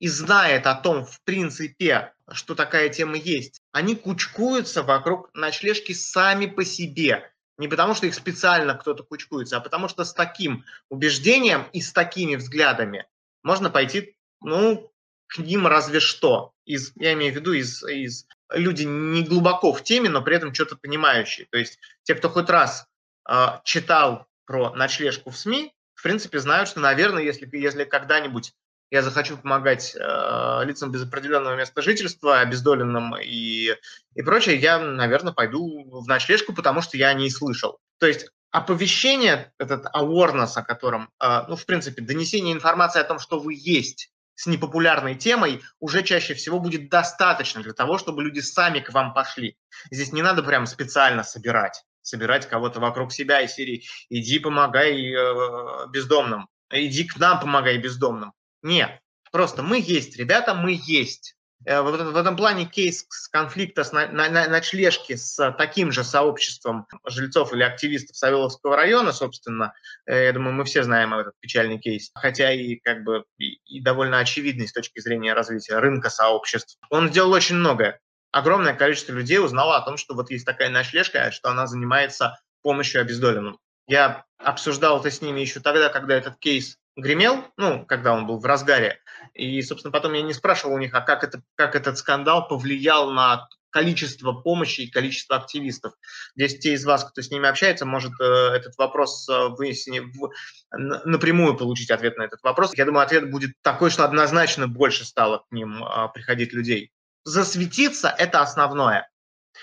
и 0.00 0.08
знает 0.08 0.66
о 0.66 0.74
том, 0.74 1.04
в 1.04 1.22
принципе, 1.22 2.12
что 2.32 2.56
такая 2.56 2.88
тема 2.88 3.16
есть, 3.16 3.62
они 3.70 3.94
кучкуются 3.94 4.82
вокруг 4.82 5.30
ночлежки 5.34 5.92
сами 5.92 6.46
по 6.46 6.64
себе. 6.64 7.32
Не 7.60 7.68
потому, 7.68 7.94
что 7.94 8.06
их 8.06 8.14
специально 8.14 8.74
кто-то 8.74 9.02
кучкуется, 9.02 9.58
а 9.58 9.60
потому 9.60 9.86
что 9.88 10.04
с 10.04 10.14
таким 10.14 10.64
убеждением 10.88 11.66
и 11.74 11.82
с 11.82 11.92
такими 11.92 12.36
взглядами 12.36 13.06
можно 13.42 13.68
пойти, 13.68 14.16
ну, 14.40 14.90
к 15.26 15.36
ним 15.36 15.66
разве 15.66 16.00
что. 16.00 16.54
Из, 16.64 16.92
я 16.96 17.12
имею 17.12 17.34
в 17.34 17.36
виду 17.36 17.52
из, 17.52 17.84
из 17.84 18.26
люди 18.50 18.84
не 18.84 19.22
глубоко 19.22 19.74
в 19.74 19.84
теме, 19.84 20.08
но 20.08 20.22
при 20.22 20.36
этом 20.36 20.54
что-то 20.54 20.76
понимающие. 20.76 21.48
То 21.50 21.58
есть 21.58 21.78
те, 22.02 22.14
кто 22.14 22.30
хоть 22.30 22.48
раз 22.48 22.86
э, 23.28 23.46
читал 23.64 24.26
про 24.46 24.74
ночлежку 24.74 25.28
в 25.28 25.36
СМИ, 25.36 25.74
в 25.92 26.02
принципе, 26.02 26.38
знают, 26.38 26.66
что, 26.66 26.80
наверное, 26.80 27.22
если, 27.22 27.46
если 27.54 27.84
когда-нибудь 27.84 28.54
я 28.90 29.02
захочу 29.02 29.36
помогать 29.36 29.94
э, 29.94 30.64
лицам 30.64 30.90
без 30.90 31.02
определенного 31.02 31.56
места 31.56 31.82
жительства, 31.82 32.40
обездоленным 32.40 33.16
и, 33.16 33.74
и 34.14 34.22
прочее, 34.22 34.56
я, 34.56 34.78
наверное, 34.78 35.32
пойду 35.32 35.84
в 36.00 36.06
ночлежку, 36.08 36.52
потому 36.52 36.82
что 36.82 36.96
я 36.96 37.08
о 37.08 37.14
ней 37.14 37.30
слышал. 37.30 37.78
То 37.98 38.06
есть 38.06 38.26
оповещение, 38.50 39.52
этот 39.58 39.86
awareness, 39.94 40.52
о 40.56 40.62
котором, 40.62 41.10
э, 41.22 41.42
ну, 41.48 41.56
в 41.56 41.66
принципе, 41.66 42.02
донесение 42.02 42.52
информации 42.52 43.00
о 43.00 43.04
том, 43.04 43.18
что 43.18 43.38
вы 43.38 43.54
есть 43.56 44.12
с 44.34 44.46
непопулярной 44.46 45.14
темой, 45.14 45.62
уже 45.78 46.02
чаще 46.02 46.34
всего 46.34 46.58
будет 46.58 46.88
достаточно 46.88 47.62
для 47.62 47.74
того, 47.74 47.98
чтобы 47.98 48.22
люди 48.22 48.40
сами 48.40 48.80
к 48.80 48.92
вам 48.92 49.14
пошли. 49.14 49.56
Здесь 49.90 50.12
не 50.12 50.22
надо 50.22 50.42
прям 50.42 50.66
специально 50.66 51.22
собирать 51.22 51.84
собирать 52.02 52.48
кого-то 52.48 52.80
вокруг 52.80 53.12
себя 53.12 53.40
из 53.40 53.52
серии 53.52 53.84
«иди 54.08 54.38
помогай 54.38 55.12
э, 55.12 55.86
бездомным», 55.90 56.48
«иди 56.70 57.04
к 57.04 57.16
нам 57.18 57.40
помогай 57.40 57.78
бездомным». 57.78 58.32
Нет, 58.62 59.00
просто 59.32 59.62
мы 59.62 59.80
есть, 59.80 60.16
ребята, 60.16 60.54
мы 60.54 60.78
есть. 60.86 61.36
Э, 61.66 61.82
в, 61.82 62.16
этом 62.16 62.36
плане 62.36 62.64
кейс 62.64 63.04
с 63.08 63.28
конфликта 63.28 63.84
с 63.84 63.92
ночлежки 63.92 65.14
с 65.16 65.52
таким 65.52 65.92
же 65.92 66.04
сообществом 66.04 66.86
жильцов 67.06 67.52
или 67.52 67.62
активистов 67.62 68.16
Савеловского 68.16 68.76
района, 68.76 69.12
собственно, 69.12 69.74
э, 70.06 70.26
я 70.26 70.32
думаю, 70.32 70.54
мы 70.54 70.64
все 70.64 70.82
знаем 70.82 71.12
этот 71.12 71.34
печальный 71.40 71.78
кейс, 71.78 72.10
хотя 72.14 72.52
и 72.52 72.76
как 72.76 73.04
бы 73.04 73.24
и, 73.38 73.80
довольно 73.80 74.18
очевидный 74.18 74.68
с 74.68 74.72
точки 74.72 75.00
зрения 75.00 75.34
развития 75.34 75.78
рынка 75.78 76.08
сообществ. 76.08 76.78
Он 76.88 77.10
сделал 77.10 77.32
очень 77.32 77.56
многое. 77.56 78.00
Огромное 78.32 78.74
количество 78.74 79.12
людей 79.12 79.38
узнало 79.38 79.76
о 79.76 79.84
том, 79.84 79.96
что 79.96 80.14
вот 80.14 80.30
есть 80.30 80.46
такая 80.46 80.70
ночлежка, 80.70 81.30
что 81.30 81.50
она 81.50 81.66
занимается 81.66 82.38
помощью 82.62 83.00
обездоленным. 83.00 83.58
Я 83.86 84.24
обсуждал 84.38 85.00
это 85.00 85.10
с 85.10 85.20
ними 85.20 85.40
еще 85.40 85.60
тогда, 85.60 85.88
когда 85.88 86.14
этот 86.14 86.38
кейс 86.38 86.76
гремел, 87.00 87.44
ну, 87.56 87.84
когда 87.86 88.12
он 88.12 88.26
был 88.26 88.38
в 88.38 88.44
разгаре. 88.44 89.00
И, 89.34 89.60
собственно, 89.62 89.92
потом 89.92 90.12
я 90.14 90.22
не 90.22 90.32
спрашивал 90.32 90.74
у 90.74 90.78
них, 90.78 90.94
а 90.94 91.00
как, 91.00 91.24
это, 91.24 91.42
как 91.54 91.74
этот 91.74 91.98
скандал 91.98 92.48
повлиял 92.48 93.10
на 93.10 93.48
количество 93.70 94.32
помощи 94.32 94.82
и 94.82 94.90
количество 94.90 95.36
активистов. 95.36 95.94
Здесь 96.34 96.58
те 96.58 96.74
из 96.74 96.84
вас, 96.84 97.04
кто 97.04 97.22
с 97.22 97.30
ними 97.30 97.48
общается, 97.48 97.86
может 97.86 98.12
э, 98.20 98.24
этот 98.24 98.76
вопрос 98.76 99.28
э, 99.28 99.48
вынести 99.48 100.00
в, 100.00 100.30
напрямую 100.72 101.56
получить 101.56 101.90
ответ 101.90 102.16
на 102.18 102.22
этот 102.22 102.42
вопрос. 102.42 102.74
Я 102.74 102.84
думаю, 102.84 103.04
ответ 103.04 103.30
будет 103.30 103.52
такой, 103.62 103.90
что 103.90 104.04
однозначно 104.04 104.68
больше 104.68 105.04
стало 105.04 105.44
к 105.48 105.52
ним 105.52 105.84
э, 105.84 106.08
приходить 106.12 106.52
людей. 106.52 106.92
Засветиться– 107.24 108.14
это 108.18 108.40
основное. 108.40 109.08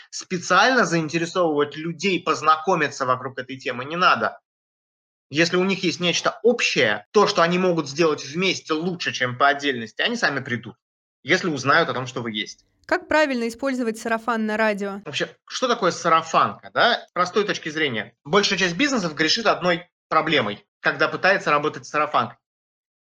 Специально 0.10 0.86
заинтересовывать 0.86 1.76
людей, 1.76 2.22
познакомиться 2.22 3.06
вокруг 3.06 3.40
этой 3.40 3.58
темы 3.58 3.86
не 3.86 3.96
надо. 3.96 4.40
Если 5.30 5.58
у 5.58 5.64
них 5.64 5.84
есть 5.84 6.00
нечто 6.00 6.40
общее, 6.44 7.06
то, 7.12 7.28
что 7.28 7.42
они 7.42 7.58
могут 7.58 7.90
сделать 7.90 8.24
вместе 8.24 8.74
лучше, 8.74 9.12
чем 9.12 9.38
по 9.38 9.50
отдельности, 9.50 10.02
они 10.02 10.16
сами 10.16 10.40
придут, 10.40 10.76
если 11.24 11.50
узнают 11.50 11.90
о 11.90 11.94
том, 11.94 12.08
что 12.08 12.22
вы 12.22 12.32
есть. 12.32 12.66
Как 12.86 13.10
правильно 13.10 13.48
использовать 13.50 13.98
сарафан 13.98 14.46
на 14.46 14.56
радио? 14.56 15.02
Вообще, 15.04 15.30
что 15.46 15.68
такое 15.68 15.92
сарафанка? 15.92 16.72
Да? 16.74 17.06
С 17.06 17.12
простой 17.12 17.44
точки 17.44 17.68
зрения. 17.68 18.14
Большая 18.24 18.58
часть 18.58 18.78
бизнесов 18.78 19.14
грешит 19.14 19.46
одной 19.46 19.90
проблемой, 20.08 20.66
когда 20.80 21.10
пытается 21.10 21.52
работать 21.52 21.86
сарафанкой 21.86 22.38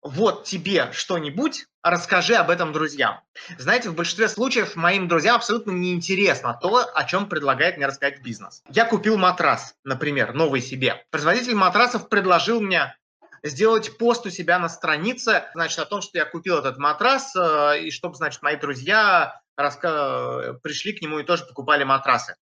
вот 0.03 0.43
тебе 0.43 0.91
что-нибудь, 0.91 1.65
расскажи 1.81 2.35
об 2.35 2.49
этом 2.49 2.73
друзьям. 2.73 3.21
Знаете, 3.57 3.89
в 3.89 3.95
большинстве 3.95 4.27
случаев 4.27 4.75
моим 4.75 5.07
друзьям 5.07 5.37
абсолютно 5.37 5.71
неинтересно 5.71 6.57
то, 6.61 6.85
о 6.93 7.03
чем 7.05 7.27
предлагает 7.27 7.77
мне 7.77 7.87
рассказать 7.87 8.21
бизнес. 8.21 8.61
Я 8.69 8.85
купил 8.85 9.17
матрас, 9.17 9.75
например, 9.83 10.33
новый 10.33 10.61
себе. 10.61 11.05
Производитель 11.09 11.55
матрасов 11.55 12.09
предложил 12.09 12.61
мне 12.61 12.95
сделать 13.43 13.97
пост 13.97 14.25
у 14.25 14.29
себя 14.29 14.59
на 14.59 14.69
странице, 14.69 15.45
значит, 15.53 15.79
о 15.79 15.85
том, 15.85 16.01
что 16.01 16.17
я 16.17 16.25
купил 16.25 16.57
этот 16.57 16.77
матрас, 16.77 17.35
э, 17.35 17.81
и 17.81 17.91
чтобы, 17.91 18.15
значит, 18.15 18.41
мои 18.41 18.55
друзья 18.55 19.41
раска... 19.57 20.59
пришли 20.63 20.93
к 20.93 21.01
нему 21.01 21.19
и 21.19 21.23
тоже 21.23 21.45
покупали 21.45 21.83
матрасы. 21.83 22.35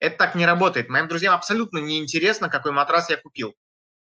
Это 0.00 0.16
так 0.16 0.34
не 0.36 0.46
работает. 0.46 0.88
Моим 0.88 1.08
друзьям 1.08 1.34
абсолютно 1.34 1.78
неинтересно, 1.78 2.48
какой 2.48 2.70
матрас 2.70 3.10
я 3.10 3.16
купил. 3.16 3.54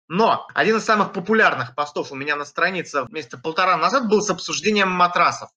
Но 0.08 0.48
один 0.54 0.78
из 0.78 0.86
самых 0.86 1.14
популярных 1.14 1.76
постов 1.76 2.12
у 2.12 2.16
меня 2.16 2.36
на 2.36 2.46
странице 2.46 3.06
месяца 3.10 3.38
полтора 3.38 3.78
назад 3.78 4.08
был 4.08 4.22
с 4.22 4.30
обсуждением 4.30 4.90
матрасов. 4.90 5.50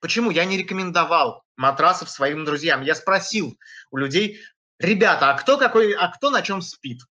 Почему? 0.00 0.30
Я 0.30 0.44
не 0.44 0.58
рекомендовал 0.58 1.44
матрасов 1.56 2.10
своим 2.10 2.44
друзьям. 2.44 2.82
Я 2.82 2.94
спросил 2.94 3.56
у 3.90 3.96
людей, 3.96 4.40
ребята, 4.78 5.30
а 5.30 5.34
кто, 5.34 5.56
какой, 5.56 5.92
а 5.92 6.08
кто 6.08 6.30
на 6.30 6.42
чем 6.42 6.62
спит? 6.62 7.02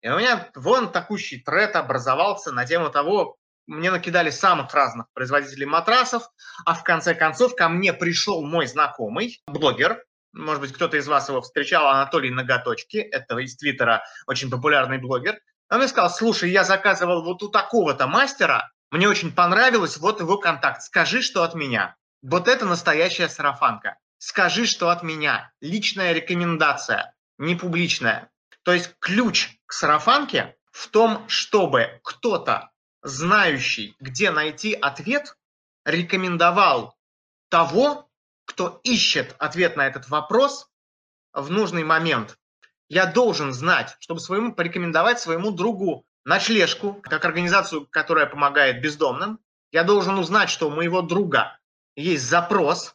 И 0.00 0.08
у 0.08 0.18
меня 0.18 0.50
вон 0.54 0.90
такущий 0.90 1.40
тред 1.40 1.76
образовался 1.76 2.50
на 2.50 2.64
тему 2.64 2.90
того, 2.90 3.36
мне 3.66 3.90
накидали 3.90 4.30
самых 4.30 4.74
разных 4.74 5.06
производителей 5.12 5.66
матрасов, 5.66 6.24
а 6.64 6.74
в 6.74 6.82
конце 6.82 7.14
концов 7.14 7.54
ко 7.54 7.68
мне 7.68 7.92
пришел 7.92 8.44
мой 8.44 8.66
знакомый, 8.66 9.40
блогер, 9.46 10.02
может 10.32 10.60
быть, 10.60 10.72
кто-то 10.72 10.96
из 10.96 11.06
вас 11.06 11.28
его 11.28 11.42
встречал, 11.42 11.86
Анатолий 11.86 12.30
Ноготочки, 12.30 12.96
это 12.96 13.38
из 13.38 13.56
Твиттера 13.56 14.02
очень 14.26 14.50
популярный 14.50 14.98
блогер, 14.98 15.38
он 15.72 15.78
мне 15.78 15.88
сказал, 15.88 16.10
слушай, 16.10 16.50
я 16.50 16.64
заказывал 16.64 17.22
вот 17.22 17.42
у 17.42 17.48
такого-то 17.48 18.06
мастера, 18.06 18.70
мне 18.90 19.08
очень 19.08 19.32
понравилось, 19.32 19.96
вот 19.96 20.20
его 20.20 20.36
контакт, 20.36 20.82
скажи, 20.82 21.22
что 21.22 21.44
от 21.44 21.54
меня. 21.54 21.96
Вот 22.20 22.46
это 22.46 22.66
настоящая 22.66 23.30
сарафанка. 23.30 23.96
Скажи, 24.18 24.66
что 24.66 24.90
от 24.90 25.02
меня. 25.02 25.50
Личная 25.62 26.12
рекомендация, 26.12 27.14
не 27.38 27.54
публичная. 27.54 28.30
То 28.64 28.74
есть 28.74 28.94
ключ 28.98 29.48
к 29.64 29.72
сарафанке 29.72 30.56
в 30.72 30.88
том, 30.88 31.26
чтобы 31.26 32.00
кто-то, 32.04 32.70
знающий, 33.02 33.96
где 33.98 34.30
найти 34.30 34.74
ответ, 34.74 35.38
рекомендовал 35.86 36.98
того, 37.48 38.10
кто 38.44 38.78
ищет 38.84 39.34
ответ 39.38 39.78
на 39.78 39.86
этот 39.86 40.10
вопрос 40.10 40.68
в 41.32 41.50
нужный 41.50 41.82
момент 41.82 42.36
я 42.92 43.06
должен 43.06 43.54
знать, 43.54 43.96
чтобы 44.00 44.20
своему 44.20 44.54
порекомендовать 44.54 45.18
своему 45.18 45.50
другу 45.50 46.04
ночлежку, 46.26 47.00
как 47.02 47.24
организацию, 47.24 47.86
которая 47.86 48.26
помогает 48.26 48.82
бездомным. 48.82 49.38
Я 49.70 49.82
должен 49.82 50.18
узнать, 50.18 50.50
что 50.50 50.68
у 50.68 50.70
моего 50.70 51.00
друга 51.00 51.58
есть 51.96 52.22
запрос 52.28 52.94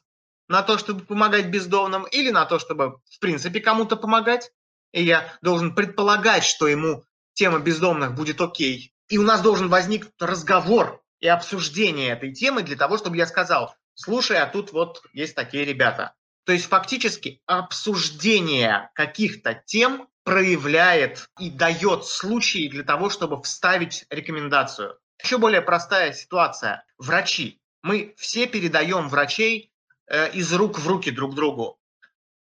на 0.49 0.61
то, 0.61 0.77
чтобы 0.77 1.03
помогать 1.03 1.47
бездомным, 1.47 2.03
или 2.03 2.29
на 2.29 2.45
то, 2.45 2.59
чтобы, 2.59 2.99
в 3.09 3.19
принципе, 3.19 3.59
кому-то 3.59 3.95
помогать. 3.95 4.51
И 4.91 5.01
я 5.01 5.33
должен 5.41 5.73
предполагать, 5.73 6.43
что 6.43 6.67
ему 6.67 7.03
тема 7.33 7.57
бездомных 7.57 8.13
будет 8.13 8.39
окей. 8.39 8.93
И 9.09 9.17
у 9.17 9.23
нас 9.23 9.41
должен 9.41 9.67
возникнуть 9.67 10.13
разговор 10.19 11.01
и 11.19 11.27
обсуждение 11.27 12.11
этой 12.11 12.35
темы 12.35 12.61
для 12.61 12.75
того, 12.75 12.99
чтобы 12.99 13.17
я 13.17 13.25
сказал, 13.25 13.75
слушай, 13.95 14.37
а 14.37 14.45
тут 14.45 14.73
вот 14.73 15.01
есть 15.11 15.33
такие 15.33 15.65
ребята. 15.65 16.13
То 16.47 16.53
есть 16.53 16.69
фактически 16.69 17.41
обсуждение 17.45 18.89
каких-то 18.93 19.61
тем 19.65 20.07
проявляет 20.23 21.29
и 21.37 21.49
дает 21.49 22.05
случаи 22.05 22.69
для 22.69 22.83
того, 22.83 23.09
чтобы 23.09 23.43
вставить 23.43 24.05
рекомендацию. 24.09 24.97
Еще 25.21 25.39
более 25.39 25.61
простая 25.61 26.13
ситуация. 26.13 26.85
Врачи. 26.97 27.59
Мы 27.83 28.13
все 28.15 28.47
передаем 28.47 29.09
врачей 29.09 29.73
э, 30.07 30.31
из 30.31 30.53
рук 30.53 30.79
в 30.79 30.87
руки 30.87 31.11
друг 31.11 31.35
другу. 31.35 31.81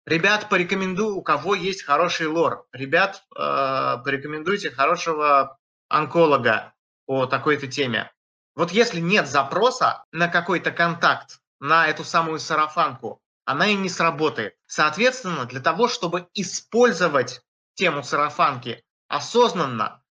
Ребят, 0.05 0.49
порекомендую, 0.49 1.15
у 1.15 1.21
кого 1.21 1.55
есть 1.55 1.83
хороший 1.83 2.27
лор. 2.27 2.67
Ребят, 2.73 3.23
э, 3.33 3.97
порекомендуйте 4.03 4.71
хорошего 4.71 5.57
онколога 5.87 6.73
по 7.05 7.27
такой-то 7.27 7.67
теме. 7.67 8.11
Вот 8.55 8.71
если 8.71 8.99
нет 8.99 9.29
запроса 9.29 10.03
на 10.11 10.27
какой-то 10.27 10.71
контакт, 10.71 11.39
на 11.61 11.87
эту 11.87 12.03
самую 12.03 12.39
сарафанку, 12.39 13.21
она 13.45 13.67
и 13.67 13.75
не 13.75 13.89
сработает. 13.89 14.55
Соответственно, 14.65 15.45
для 15.45 15.61
того, 15.61 15.87
чтобы 15.87 16.27
использовать 16.33 17.41
тему 17.75 18.03
сарафанки 18.03 18.83
осознанно, 19.07 20.03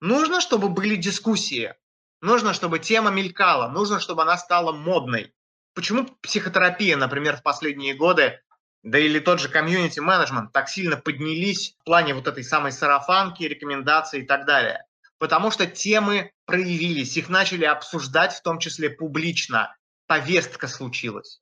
нужно, 0.00 0.40
чтобы 0.40 0.68
были 0.68 0.96
дискуссии, 0.96 1.74
нужно, 2.20 2.54
чтобы 2.54 2.78
тема 2.78 3.10
мелькала, 3.10 3.68
нужно, 3.68 4.00
чтобы 4.00 4.22
она 4.22 4.38
стала 4.38 4.72
модной. 4.72 5.34
Почему 5.74 6.06
психотерапия, 6.22 6.96
например, 6.96 7.36
в 7.36 7.42
последние 7.42 7.94
годы, 7.94 8.40
да 8.82 8.98
или 8.98 9.18
тот 9.18 9.40
же 9.40 9.48
комьюнити-менеджмент 9.48 10.52
так 10.52 10.68
сильно 10.68 10.96
поднялись 10.96 11.76
в 11.80 11.84
плане 11.84 12.14
вот 12.14 12.26
этой 12.26 12.44
самой 12.44 12.72
сарафанки, 12.72 13.42
рекомендаций 13.42 14.20
и 14.22 14.26
так 14.26 14.46
далее? 14.46 14.86
Потому 15.18 15.50
что 15.50 15.66
темы 15.66 16.32
проявились, 16.46 17.16
их 17.16 17.28
начали 17.28 17.64
обсуждать, 17.64 18.32
в 18.32 18.42
том 18.42 18.58
числе 18.58 18.88
публично. 18.88 19.76
Повестка 20.06 20.66
случилась. 20.66 21.40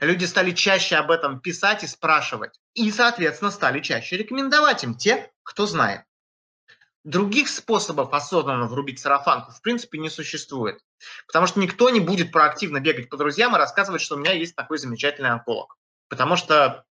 Люди 0.00 0.24
стали 0.24 0.52
чаще 0.52 0.96
об 0.96 1.10
этом 1.10 1.40
писать 1.40 1.84
и 1.84 1.86
спрашивать. 1.86 2.58
И, 2.74 2.90
соответственно, 2.90 3.50
стали 3.50 3.80
чаще 3.80 4.16
рекомендовать 4.16 4.84
им 4.84 4.94
те, 4.94 5.30
кто 5.42 5.66
знает. 5.66 6.02
Других 7.04 7.48
способов 7.48 8.12
осознанно 8.12 8.66
врубить 8.66 9.00
сарафанку 9.00 9.50
в 9.50 9.60
принципе 9.60 9.98
не 9.98 10.08
существует. 10.08 10.78
Потому 11.26 11.46
что 11.48 11.58
никто 11.58 11.90
не 11.90 11.98
будет 11.98 12.30
проактивно 12.30 12.78
бегать 12.78 13.08
по 13.08 13.16
друзьям 13.16 13.56
и 13.56 13.58
рассказывать, 13.58 14.02
что 14.02 14.14
у 14.14 14.18
меня 14.18 14.32
есть 14.32 14.54
такой 14.54 14.78
замечательный 14.78 15.30
онколог. 15.30 15.76
Потому 16.08 16.36
что 16.36 16.84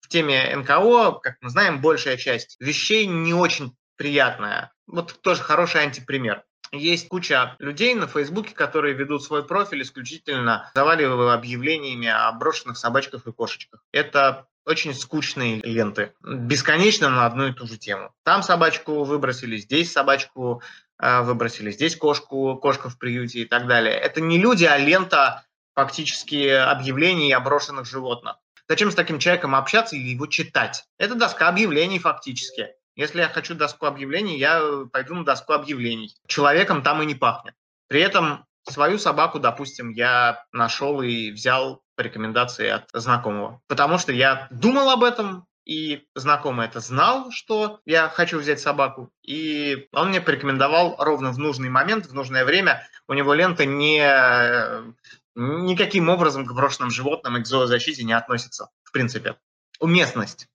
в 0.00 0.08
теме 0.08 0.54
НКО, 0.54 1.18
как 1.22 1.36
мы 1.40 1.50
знаем, 1.50 1.80
большая 1.80 2.16
часть 2.16 2.56
вещей 2.60 3.06
не 3.06 3.34
очень 3.34 3.76
приятная. 3.96 4.72
Вот 4.86 5.20
тоже 5.22 5.42
хороший 5.42 5.82
антипример. 5.82 6.44
Есть 6.72 7.08
куча 7.08 7.56
людей 7.58 7.94
на 7.94 8.06
Фейсбуке, 8.06 8.54
которые 8.54 8.94
ведут 8.94 9.22
свой 9.24 9.44
профиль 9.44 9.82
исключительно 9.82 10.70
заваливая 10.74 11.34
объявлениями 11.34 12.08
о 12.08 12.30
брошенных 12.32 12.76
собачках 12.76 13.26
и 13.26 13.32
кошечках. 13.32 13.82
Это 13.92 14.46
очень 14.66 14.92
скучные 14.92 15.62
ленты, 15.62 16.12
бесконечно 16.22 17.08
на 17.08 17.24
одну 17.24 17.46
и 17.46 17.52
ту 17.52 17.66
же 17.66 17.78
тему. 17.78 18.12
Там 18.22 18.42
собачку 18.42 19.04
выбросили, 19.04 19.56
здесь 19.56 19.90
собачку 19.90 20.62
э, 21.00 21.22
выбросили, 21.22 21.70
здесь 21.70 21.96
кошку, 21.96 22.56
кошка 22.56 22.90
в 22.90 22.98
приюте 22.98 23.40
и 23.40 23.44
так 23.46 23.66
далее. 23.66 23.94
Это 23.94 24.20
не 24.20 24.38
люди, 24.38 24.64
а 24.66 24.76
лента 24.76 25.44
фактически 25.74 26.48
объявлений 26.48 27.32
о 27.32 27.40
брошенных 27.40 27.86
животных. 27.86 28.36
Зачем 28.68 28.90
с 28.90 28.94
таким 28.94 29.18
человеком 29.18 29.54
общаться 29.54 29.96
и 29.96 30.00
его 30.00 30.26
читать? 30.26 30.84
Это 30.98 31.14
доска 31.14 31.48
объявлений 31.48 31.98
фактически. 31.98 32.68
Если 32.98 33.20
я 33.20 33.30
хочу 33.30 33.54
доску 33.54 33.86
объявлений, 33.86 34.38
я 34.38 34.60
пойду 34.92 35.14
на 35.14 35.24
доску 35.24 35.54
объявлений. 35.54 36.14
Человеком 36.26 36.82
там 36.82 37.00
и 37.00 37.06
не 37.06 37.14
пахнет. 37.14 37.54
При 37.88 38.02
этом 38.02 38.44
Свою 38.68 38.98
собаку, 38.98 39.38
допустим, 39.38 39.90
я 39.90 40.44
нашел 40.52 41.00
и 41.00 41.30
взял 41.30 41.82
по 41.96 42.02
рекомендации 42.02 42.68
от 42.68 42.88
знакомого. 42.92 43.62
Потому 43.66 43.98
что 43.98 44.12
я 44.12 44.46
думал 44.50 44.90
об 44.90 45.04
этом, 45.04 45.46
и 45.64 46.04
знакомый 46.14 46.66
это 46.66 46.80
знал, 46.80 47.30
что 47.30 47.80
я 47.86 48.08
хочу 48.08 48.38
взять 48.38 48.60
собаку, 48.60 49.10
и 49.22 49.88
он 49.92 50.10
мне 50.10 50.20
порекомендовал 50.20 50.96
ровно 50.98 51.32
в 51.32 51.38
нужный 51.38 51.70
момент, 51.70 52.06
в 52.06 52.14
нужное 52.14 52.44
время. 52.44 52.86
У 53.06 53.14
него 53.14 53.32
лента 53.34 53.64
не, 53.64 54.02
никаким 55.34 56.08
образом 56.08 56.44
к 56.44 56.52
брошенным 56.52 56.90
животным 56.90 57.36
и 57.36 57.42
к 57.42 57.46
зоозащите 57.46 58.04
не 58.04 58.12
относится, 58.12 58.68
в 58.82 58.92
принципе. 58.92 59.36
Уместность. 59.80 60.48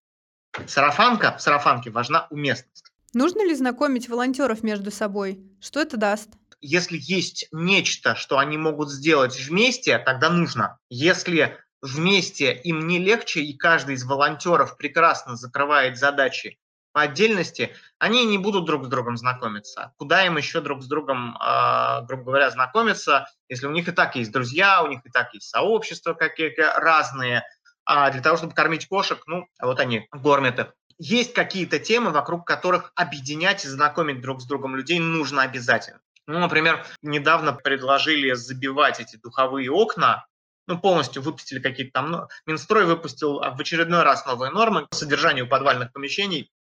Сарафанка, 0.67 1.35
в 1.37 1.41
сарафанке 1.41 1.89
важна 1.89 2.27
уместность. 2.29 2.85
Нужно 3.13 3.45
ли 3.45 3.53
знакомить 3.55 4.09
волонтеров 4.09 4.63
между 4.63 4.91
собой? 4.91 5.39
Что 5.61 5.81
это 5.81 5.97
даст? 5.97 6.29
Если 6.61 6.97
есть 6.99 7.47
нечто, 7.51 8.15
что 8.15 8.37
они 8.37 8.57
могут 8.57 8.89
сделать 8.89 9.37
вместе, 9.39 9.97
тогда 9.99 10.29
нужно. 10.29 10.79
Если 10.89 11.57
вместе 11.81 12.53
им 12.53 12.87
не 12.87 12.99
легче, 12.99 13.41
и 13.41 13.57
каждый 13.57 13.95
из 13.95 14.03
волонтеров 14.05 14.77
прекрасно 14.77 15.35
закрывает 15.35 15.97
задачи 15.97 16.57
по 16.93 17.01
отдельности, 17.01 17.75
они 17.99 18.23
не 18.25 18.37
будут 18.37 18.65
друг 18.65 18.85
с 18.85 18.87
другом 18.87 19.17
знакомиться. 19.17 19.93
Куда 19.97 20.25
им 20.25 20.37
еще 20.37 20.61
друг 20.61 20.83
с 20.83 20.87
другом, 20.87 21.35
э, 21.35 22.05
грубо 22.05 22.23
говоря, 22.25 22.51
знакомиться, 22.51 23.27
если 23.49 23.67
у 23.67 23.71
них 23.71 23.87
и 23.87 23.91
так 23.91 24.15
есть 24.15 24.31
друзья, 24.31 24.83
у 24.83 24.87
них 24.87 25.01
и 25.03 25.09
так 25.09 25.33
есть 25.33 25.49
сообщества 25.49 26.13
какие-то 26.13 26.73
разные, 26.77 27.43
а 27.85 28.09
для 28.11 28.21
того, 28.21 28.37
чтобы 28.37 28.53
кормить 28.53 28.87
кошек, 28.87 29.21
ну, 29.25 29.45
вот 29.61 29.79
они 29.79 30.07
кормят 30.09 30.59
их. 30.59 30.73
Есть 30.97 31.33
какие-то 31.33 31.79
темы, 31.79 32.11
вокруг 32.11 32.45
которых 32.45 32.91
объединять 32.95 33.65
и 33.65 33.67
знакомить 33.67 34.21
друг 34.21 34.41
с 34.41 34.45
другом 34.45 34.75
людей 34.75 34.99
нужно 34.99 35.41
обязательно. 35.41 35.99
Ну, 36.27 36.39
например, 36.39 36.85
недавно 37.01 37.51
предложили 37.53 38.33
забивать 38.33 38.99
эти 38.99 39.17
духовые 39.17 39.69
окна 39.69 40.25
ну, 40.67 40.79
полностью 40.79 41.21
выпустили 41.21 41.59
какие-то 41.59 41.93
там... 41.93 42.11
Ну, 42.11 42.27
Минстрой 42.45 42.85
выпустил 42.85 43.39
в 43.39 43.59
очередной 43.59 44.03
раз 44.03 44.25
новые 44.25 44.51
нормы 44.51 44.87
по 44.87 44.95
содержанию 44.95 45.47
подвальных 45.47 45.91
помещений, 45.91 46.51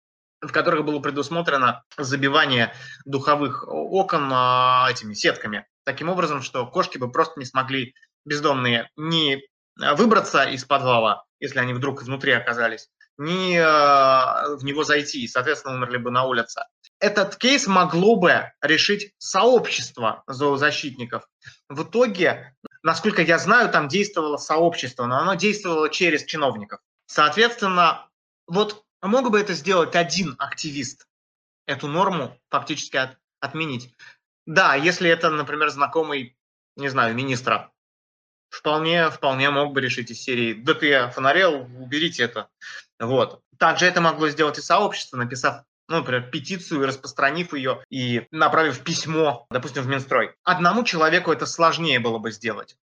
в 0.41 0.51
которых 0.51 0.85
было 0.85 0.99
предусмотрено 0.99 1.85
забивание 1.97 2.75
духовых 3.05 3.65
окон 3.69 4.29
а, 4.33 4.89
этими 4.91 5.15
сетками. 5.15 5.67
Таким 5.85 6.09
образом, 6.09 6.43
что 6.43 6.67
кошки 6.67 6.99
бы 6.99 7.11
просто 7.11 7.39
не 7.39 7.47
смогли 7.47 7.95
бездомные 8.25 8.91
ни 8.97 9.41
выбраться 9.77 10.45
из 10.45 10.65
подвала, 10.65 11.25
если 11.41 11.59
они 11.59 11.73
вдруг 11.73 12.03
внутри 12.03 12.33
оказались, 12.33 12.89
ни 13.19 13.57
а, 13.57 14.57
в 14.57 14.65
него 14.65 14.85
зайти, 14.85 15.25
и, 15.25 15.29
соответственно, 15.29 15.75
умерли 15.75 15.99
бы 15.99 16.11
на 16.11 16.25
улице. 16.25 16.63
Этот 16.99 17.37
кейс 17.37 17.67
могло 17.67 18.17
бы 18.17 18.53
решить 18.61 19.13
сообщество 19.19 20.23
зоозащитников. 20.27 21.29
В 21.69 21.83
итоге 21.83 22.55
насколько 22.83 23.23
я 23.23 23.39
знаю, 23.39 23.71
там 23.71 23.89
действовало 23.89 24.37
сообщество, 24.37 25.07
но 25.07 25.19
оно 25.19 25.35
действовало 25.35 25.89
через 25.89 26.25
чиновников. 26.25 26.81
Соответственно, 27.07 28.09
вот 28.47 28.85
мог 29.01 29.31
бы 29.31 29.41
это 29.41 29.55
сделать 29.55 29.95
один 29.95 30.35
активист, 30.39 31.07
эту 31.67 31.89
норму 31.89 32.39
фактически 32.51 32.97
от, 32.97 33.17
отменить. 33.41 33.95
Да, 34.47 34.75
если 34.75 35.09
это, 35.09 35.31
например, 35.31 35.71
знакомый, 35.71 36.37
не 36.77 36.89
знаю, 36.89 37.15
министра, 37.15 37.72
вполне, 38.53 39.11
вполне 39.11 39.51
мог 39.51 39.73
бы 39.73 39.81
решить 39.81 40.11
из 40.11 40.21
серии 40.21 40.53
«Да 40.53 40.75
ты 40.75 41.09
фонарел, 41.11 41.67
уберите 41.81 42.23
это». 42.23 42.49
Вот. 43.01 43.43
Также 43.59 43.87
это 43.87 44.01
могло 44.01 44.29
сделать 44.29 44.59
и 44.59 44.63
сообщество, 44.63 45.17
написав 45.17 45.65
ну, 45.89 45.99
например, 45.99 46.31
петицию, 46.31 46.87
распространив 46.87 47.53
ее 47.53 47.85
и 47.91 48.27
направив 48.31 48.83
письмо, 48.83 49.47
допустим, 49.51 49.83
в 49.83 49.89
Минстрой. 49.89 50.35
Одному 50.43 50.85
человеку 50.85 51.33
это 51.33 51.45
сложнее 51.45 51.99
было 51.99 52.19
бы 52.19 52.31
сделать. 52.31 52.77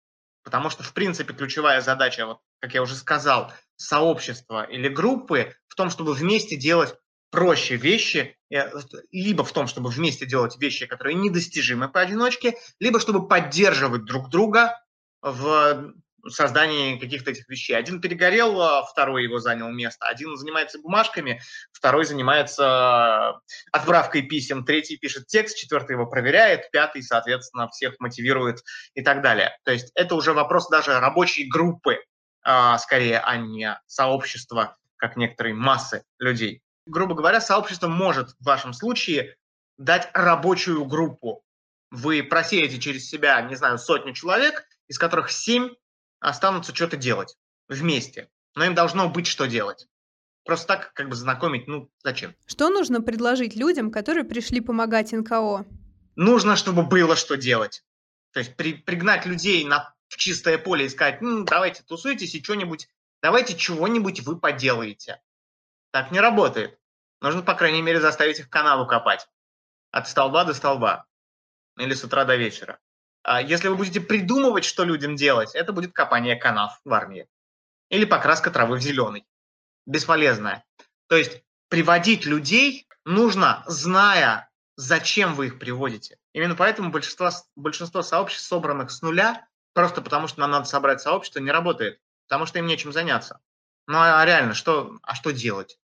Потому 0.42 0.68
что, 0.68 0.82
в 0.82 0.92
принципе, 0.92 1.32
ключевая 1.32 1.80
задача, 1.80 2.26
вот, 2.26 2.40
как 2.60 2.74
я 2.74 2.82
уже 2.82 2.94
сказал, 2.96 3.52
сообщества 3.76 4.64
или 4.64 4.88
группы 4.88 5.54
в 5.68 5.74
том, 5.74 5.90
чтобы 5.90 6.12
вместе 6.12 6.56
делать 6.56 6.96
проще 7.30 7.76
вещи, 7.76 8.36
э, 8.50 8.70
либо 9.12 9.44
в 9.44 9.52
том, 9.52 9.68
чтобы 9.68 9.90
вместе 9.90 10.26
делать 10.26 10.58
вещи, 10.58 10.86
которые 10.86 11.14
недостижимы 11.14 11.88
поодиночке, 11.88 12.58
либо 12.80 13.00
чтобы 13.00 13.26
поддерживать 13.26 14.04
друг 14.04 14.28
друга 14.28 14.80
в 15.22 15.94
создании 16.26 16.98
каких-то 16.98 17.30
этих 17.30 17.48
вещей. 17.48 17.74
Один 17.74 18.00
перегорел, 18.00 18.60
а 18.60 18.82
второй 18.82 19.24
его 19.24 19.38
занял 19.38 19.70
место. 19.70 20.06
Один 20.06 20.36
занимается 20.36 20.78
бумажками, 20.78 21.40
второй 21.72 22.04
занимается 22.04 23.40
отправкой 23.72 24.22
писем, 24.22 24.64
третий 24.64 24.96
пишет 24.96 25.26
текст, 25.26 25.56
четвертый 25.56 25.92
его 25.92 26.06
проверяет, 26.06 26.70
пятый, 26.70 27.02
соответственно, 27.02 27.68
всех 27.68 27.94
мотивирует 27.98 28.62
и 28.94 29.02
так 29.02 29.22
далее. 29.22 29.56
То 29.64 29.72
есть 29.72 29.92
это 29.94 30.14
уже 30.14 30.32
вопрос 30.32 30.68
даже 30.68 30.98
рабочей 30.98 31.48
группы, 31.48 31.98
а, 32.42 32.78
скорее, 32.78 33.20
а 33.20 33.36
не 33.36 33.78
сообщества, 33.86 34.76
как 34.96 35.16
некоторые 35.16 35.54
массы 35.54 36.02
людей. 36.18 36.62
Грубо 36.86 37.14
говоря, 37.14 37.40
сообщество 37.40 37.88
может 37.88 38.30
в 38.40 38.44
вашем 38.44 38.72
случае 38.72 39.36
дать 39.76 40.08
рабочую 40.14 40.84
группу. 40.84 41.42
Вы 41.90 42.22
просеете 42.22 42.78
через 42.78 43.08
себя, 43.08 43.40
не 43.42 43.54
знаю, 43.54 43.78
сотню 43.78 44.12
человек, 44.12 44.64
из 44.88 44.98
которых 44.98 45.30
семь 45.30 45.70
останутся 46.20 46.74
что-то 46.74 46.96
делать 46.96 47.36
вместе. 47.68 48.30
Но 48.54 48.64
им 48.64 48.74
должно 48.74 49.08
быть 49.08 49.26
что 49.26 49.46
делать. 49.46 49.86
Просто 50.44 50.66
так 50.66 50.92
как 50.94 51.08
бы 51.08 51.14
знакомить, 51.14 51.68
ну 51.68 51.90
зачем? 52.02 52.34
Что 52.46 52.70
нужно 52.70 53.02
предложить 53.02 53.54
людям, 53.54 53.90
которые 53.90 54.24
пришли 54.24 54.60
помогать 54.60 55.12
НКО? 55.12 55.66
Нужно, 56.16 56.56
чтобы 56.56 56.82
было 56.82 57.16
что 57.16 57.36
делать. 57.36 57.84
То 58.32 58.40
есть 58.40 58.56
при, 58.56 58.74
пригнать 58.74 59.26
людей 59.26 59.64
на, 59.64 59.94
в 60.08 60.16
чистое 60.16 60.58
поле 60.58 60.86
и 60.86 60.88
сказать, 60.88 61.20
ну, 61.20 61.44
давайте 61.44 61.82
тусуйтесь 61.82 62.34
и 62.34 62.42
что-нибудь, 62.42 62.88
давайте 63.22 63.56
чего-нибудь 63.56 64.20
вы 64.20 64.38
поделаете. 64.38 65.20
Так 65.90 66.10
не 66.10 66.20
работает. 66.20 66.78
Нужно, 67.20 67.42
по 67.42 67.54
крайней 67.54 67.82
мере, 67.82 68.00
заставить 68.00 68.38
их 68.38 68.48
канаву 68.48 68.86
копать. 68.86 69.28
От 69.90 70.08
столба 70.08 70.44
до 70.44 70.54
столба. 70.54 71.06
Или 71.76 71.94
с 71.94 72.04
утра 72.04 72.24
до 72.24 72.36
вечера. 72.36 72.78
А 73.30 73.42
если 73.42 73.68
вы 73.68 73.76
будете 73.76 74.00
придумывать, 74.00 74.64
что 74.64 74.84
людям 74.84 75.14
делать, 75.14 75.54
это 75.54 75.74
будет 75.74 75.92
копание 75.92 76.34
канав 76.34 76.80
в 76.82 76.90
армии. 76.94 77.28
Или 77.90 78.06
покраска 78.06 78.50
травы 78.50 78.78
в 78.78 78.80
зеленый. 78.80 79.26
Бесполезное. 79.84 80.64
То 81.08 81.16
есть 81.16 81.42
приводить 81.68 82.24
людей 82.24 82.88
нужно, 83.04 83.64
зная, 83.66 84.48
зачем 84.76 85.34
вы 85.34 85.48
их 85.48 85.58
приводите. 85.58 86.16
Именно 86.32 86.54
поэтому 86.54 86.90
большинство, 86.90 87.28
большинство 87.54 88.00
сообществ, 88.00 88.46
собранных 88.46 88.90
с 88.90 89.02
нуля, 89.02 89.46
просто 89.74 90.00
потому 90.00 90.26
что 90.26 90.40
нам 90.40 90.50
надо 90.50 90.64
собрать 90.64 91.02
сообщество, 91.02 91.40
не 91.40 91.50
работает. 91.50 92.00
Потому 92.28 92.46
что 92.46 92.58
им 92.58 92.66
нечем 92.66 92.94
заняться. 92.94 93.40
Ну 93.86 93.98
а 94.00 94.24
реально, 94.24 94.54
что, 94.54 94.96
а 95.02 95.14
что 95.14 95.34
делать? 95.34 95.78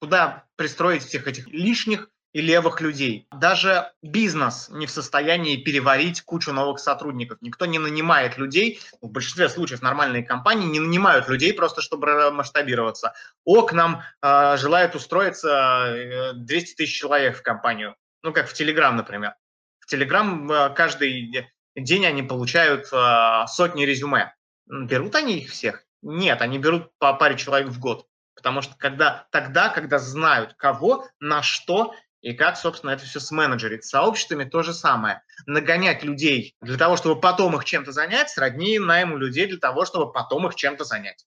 Куда 0.00 0.46
пристроить 0.56 1.04
всех 1.04 1.26
этих 1.26 1.48
лишних 1.48 2.08
и 2.32 2.40
левых 2.40 2.80
людей. 2.80 3.26
Даже 3.32 3.92
бизнес 4.02 4.68
не 4.70 4.86
в 4.86 4.90
состоянии 4.90 5.56
переварить 5.56 6.22
кучу 6.22 6.52
новых 6.52 6.78
сотрудников. 6.78 7.38
Никто 7.40 7.66
не 7.66 7.78
нанимает 7.78 8.36
людей, 8.36 8.80
в 9.00 9.10
большинстве 9.10 9.48
случаев 9.48 9.82
нормальные 9.82 10.22
компании 10.22 10.66
не 10.66 10.80
нанимают 10.80 11.28
людей 11.28 11.54
просто, 11.54 11.80
чтобы 11.80 12.30
масштабироваться. 12.30 13.14
О, 13.44 13.62
к 13.62 13.72
нам 13.72 14.02
э, 14.22 14.56
желает 14.58 14.94
устроиться 14.94 16.32
200 16.34 16.72
э, 16.72 16.76
тысяч 16.76 16.98
человек 16.98 17.38
в 17.38 17.42
компанию. 17.42 17.96
Ну, 18.22 18.32
как 18.32 18.48
в 18.48 18.54
Телеграм, 18.54 18.96
например. 18.96 19.34
В 19.80 19.86
Телеграм 19.86 20.50
э, 20.50 20.74
каждый 20.74 21.48
день 21.74 22.06
они 22.06 22.22
получают 22.22 22.88
э, 22.92 23.44
сотни 23.46 23.84
резюме. 23.84 24.34
Берут 24.66 25.14
они 25.14 25.38
их 25.38 25.50
всех? 25.50 25.84
Нет, 26.02 26.42
они 26.42 26.58
берут 26.58 26.90
по 26.98 27.14
паре 27.14 27.36
человек 27.36 27.68
в 27.68 27.80
год. 27.80 28.06
Потому 28.34 28.62
что 28.62 28.76
когда, 28.76 29.26
тогда, 29.32 29.68
когда 29.68 29.98
знают 29.98 30.54
кого, 30.54 31.06
на 31.18 31.42
что 31.42 31.94
и 32.20 32.32
как, 32.32 32.56
собственно, 32.56 32.90
это 32.90 33.04
все 33.04 33.20
сменеджерить. 33.20 33.84
С 33.84 33.90
сообществами 33.90 34.44
то 34.44 34.62
же 34.62 34.74
самое. 34.74 35.22
Нагонять 35.46 36.02
людей 36.02 36.56
для 36.60 36.76
того, 36.76 36.96
чтобы 36.96 37.20
потом 37.20 37.56
их 37.56 37.64
чем-то 37.64 37.92
занять, 37.92 38.30
сродни 38.30 38.78
найму 38.78 39.16
людей 39.16 39.46
для 39.46 39.58
того, 39.58 39.84
чтобы 39.84 40.12
потом 40.12 40.46
их 40.46 40.56
чем-то 40.56 40.84
занять. 40.84 41.26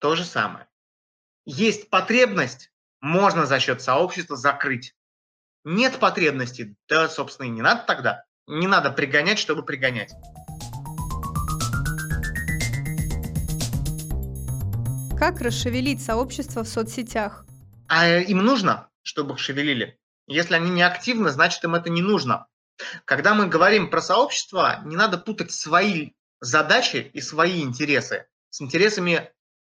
То 0.00 0.16
же 0.16 0.24
самое. 0.24 0.66
Есть 1.44 1.90
потребность, 1.90 2.72
можно 3.00 3.46
за 3.46 3.60
счет 3.60 3.80
сообщества 3.80 4.36
закрыть. 4.36 4.94
Нет 5.64 5.98
потребности, 5.98 6.76
да, 6.88 7.08
собственно, 7.08 7.46
и 7.46 7.50
не 7.50 7.62
надо 7.62 7.84
тогда. 7.86 8.24
Не 8.48 8.66
надо 8.66 8.90
пригонять, 8.90 9.38
чтобы 9.38 9.64
пригонять. 9.64 10.12
Как 15.18 15.40
расшевелить 15.40 16.04
сообщество 16.04 16.62
в 16.62 16.68
соцсетях? 16.68 17.46
А 17.88 18.08
им 18.08 18.38
нужно, 18.38 18.88
чтобы 19.02 19.34
их 19.34 19.38
шевелили. 19.38 19.98
Если 20.26 20.54
они 20.54 20.70
не 20.70 20.82
активны, 20.82 21.30
значит 21.30 21.62
им 21.64 21.74
это 21.74 21.90
не 21.90 22.02
нужно. 22.02 22.46
Когда 23.04 23.34
мы 23.34 23.46
говорим 23.46 23.90
про 23.90 24.00
сообщество, 24.00 24.80
не 24.84 24.96
надо 24.96 25.18
путать 25.18 25.52
свои 25.52 26.12
задачи 26.40 27.10
и 27.12 27.20
свои 27.20 27.62
интересы 27.62 28.26
с 28.50 28.60
интересами 28.60 29.32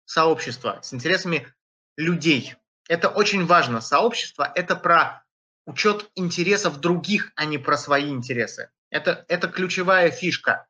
сообщества, 0.05 0.79
с 0.81 0.93
интересами 0.93 1.53
людей. 1.97 2.55
Это 2.87 3.09
очень 3.09 3.45
важно. 3.45 3.81
Сообщество– 3.81 4.51
это 4.55 4.75
про 4.75 5.23
учет 5.65 6.09
интересов 6.15 6.79
других, 6.79 7.31
а 7.35 7.45
не 7.45 7.57
про 7.57 7.77
свои 7.77 8.09
интересы. 8.09 8.71
Это, 8.89 9.25
это 9.27 9.47
ключевая 9.47 10.09
фишка. 10.09 10.67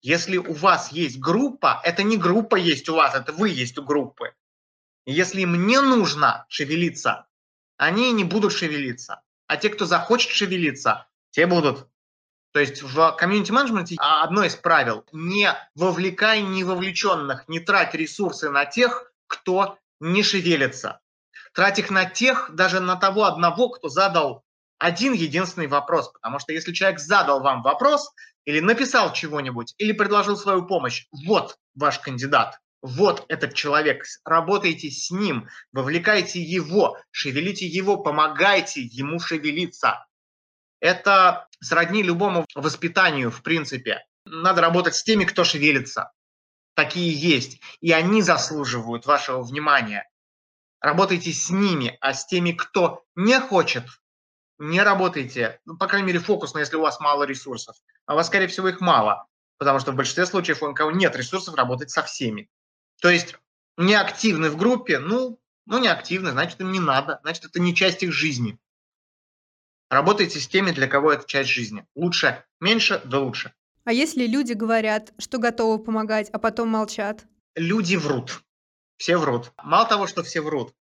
Если 0.00 0.36
у 0.36 0.52
вас 0.52 0.92
есть 0.92 1.18
группа, 1.18 1.80
это 1.84 2.02
не 2.02 2.16
группа 2.16 2.56
есть 2.56 2.88
у 2.88 2.94
вас, 2.94 3.14
это 3.14 3.32
вы 3.32 3.48
есть 3.48 3.78
у 3.78 3.82
группы. 3.82 4.34
Если 5.06 5.40
им 5.40 5.66
не 5.66 5.80
нужно 5.80 6.46
шевелиться, 6.48 7.26
они 7.78 8.12
не 8.12 8.24
будут 8.24 8.52
шевелиться. 8.52 9.22
А 9.46 9.56
те, 9.56 9.70
кто 9.70 9.86
захочет 9.86 10.30
шевелиться, 10.30 11.06
те 11.30 11.46
будут. 11.46 11.86
То 12.52 12.60
есть 12.60 12.82
в 12.82 13.12
комьюнити-менеджменте 13.12 13.96
одно 13.98 14.44
из 14.44 14.56
правил– 14.56 15.04
не 15.12 15.50
вовлекай 15.74 16.42
невовлеченных, 16.42 17.48
не 17.48 17.60
трать 17.60 17.94
ресурсы 17.94 18.50
на 18.50 18.66
тех, 18.66 19.12
кто 19.26 19.78
не 20.00 20.22
шевелится. 20.22 21.00
Трать 21.54 21.78
их 21.78 21.90
на 21.90 22.04
тех, 22.04 22.50
даже 22.52 22.80
на 22.80 22.96
того 22.96 23.24
одного, 23.24 23.70
кто 23.70 23.88
задал 23.88 24.44
один 24.78 25.12
единственный 25.12 25.66
вопрос. 25.66 26.10
Потому 26.10 26.38
что 26.38 26.52
если 26.52 26.72
человек 26.72 27.00
задал 27.00 27.40
вам 27.40 27.62
вопрос 27.62 28.10
или 28.44 28.60
написал 28.60 29.12
чего-нибудь, 29.12 29.74
или 29.78 29.92
предложил 29.92 30.36
свою 30.36 30.66
помощь, 30.66 31.06
вот 31.26 31.58
ваш 31.74 31.98
кандидат, 31.98 32.58
вот 32.82 33.24
этот 33.28 33.54
человек, 33.54 34.04
работайте 34.24 34.90
с 34.90 35.10
ним, 35.10 35.48
вовлекайте 35.72 36.40
его, 36.40 36.96
шевелите 37.10 37.66
его, 37.66 37.96
помогайте 37.96 38.82
ему 38.82 39.18
шевелиться. 39.18 40.06
Это 40.80 41.48
сродни 41.60 42.02
любому 42.02 42.46
воспитанию, 42.54 43.30
в 43.30 43.42
принципе. 43.42 44.04
Надо 44.24 44.60
работать 44.60 44.94
с 44.94 45.02
теми, 45.02 45.24
кто 45.24 45.42
шевелится. 45.44 46.12
Такие 46.74 47.12
есть. 47.12 47.60
И 47.80 47.90
они 47.90 48.22
заслуживают 48.22 49.06
вашего 49.06 49.42
внимания. 49.42 50.08
Работайте 50.80 51.32
с 51.32 51.50
ними, 51.50 51.98
а 52.00 52.14
с 52.14 52.26
теми, 52.26 52.52
кто 52.52 53.02
не 53.16 53.40
хочет, 53.40 53.84
не 54.58 54.80
работайте. 54.82 55.60
Ну, 55.64 55.76
по 55.76 55.88
крайней 55.88 56.06
мере, 56.06 56.20
фокусно, 56.20 56.58
если 56.60 56.76
у 56.76 56.82
вас 56.82 57.00
мало 57.00 57.24
ресурсов. 57.24 57.76
А 58.06 58.14
у 58.14 58.16
вас, 58.16 58.28
скорее 58.28 58.46
всего, 58.46 58.68
их 58.68 58.80
мало. 58.80 59.26
Потому 59.58 59.80
что 59.80 59.90
в 59.90 59.96
большинстве 59.96 60.26
случаев 60.26 60.62
у 60.62 60.68
НКО 60.68 60.90
нет 60.90 61.16
ресурсов 61.16 61.56
работать 61.56 61.90
со 61.90 62.04
всеми. 62.04 62.48
То 63.00 63.10
есть 63.10 63.36
неактивны 63.76 64.50
в 64.50 64.56
группе, 64.56 64.98
ну, 64.98 65.40
ну 65.66 65.78
не 65.78 65.88
активны, 65.88 66.30
значит, 66.30 66.60
им 66.60 66.72
не 66.72 66.80
надо, 66.80 67.20
значит, 67.22 67.44
это 67.44 67.60
не 67.60 67.74
часть 67.74 68.02
их 68.02 68.12
жизни. 68.12 68.58
Работайте 69.90 70.38
с 70.38 70.46
теми, 70.46 70.70
для 70.70 70.86
кого 70.86 71.12
это 71.12 71.26
часть 71.26 71.48
жизни. 71.50 71.86
Лучше, 71.94 72.44
меньше, 72.60 73.00
да 73.04 73.20
лучше. 73.20 73.54
А 73.84 73.92
если 73.92 74.26
люди 74.26 74.52
говорят, 74.52 75.14
что 75.18 75.38
готовы 75.38 75.82
помогать, 75.82 76.28
а 76.30 76.38
потом 76.38 76.68
молчат? 76.68 77.24
Люди 77.54 77.96
врут. 77.96 78.42
Все 78.98 79.16
врут. 79.16 79.52
Мало 79.62 79.88
того, 79.88 80.06
что 80.06 80.22
все 80.22 80.42
врут, 80.42 80.74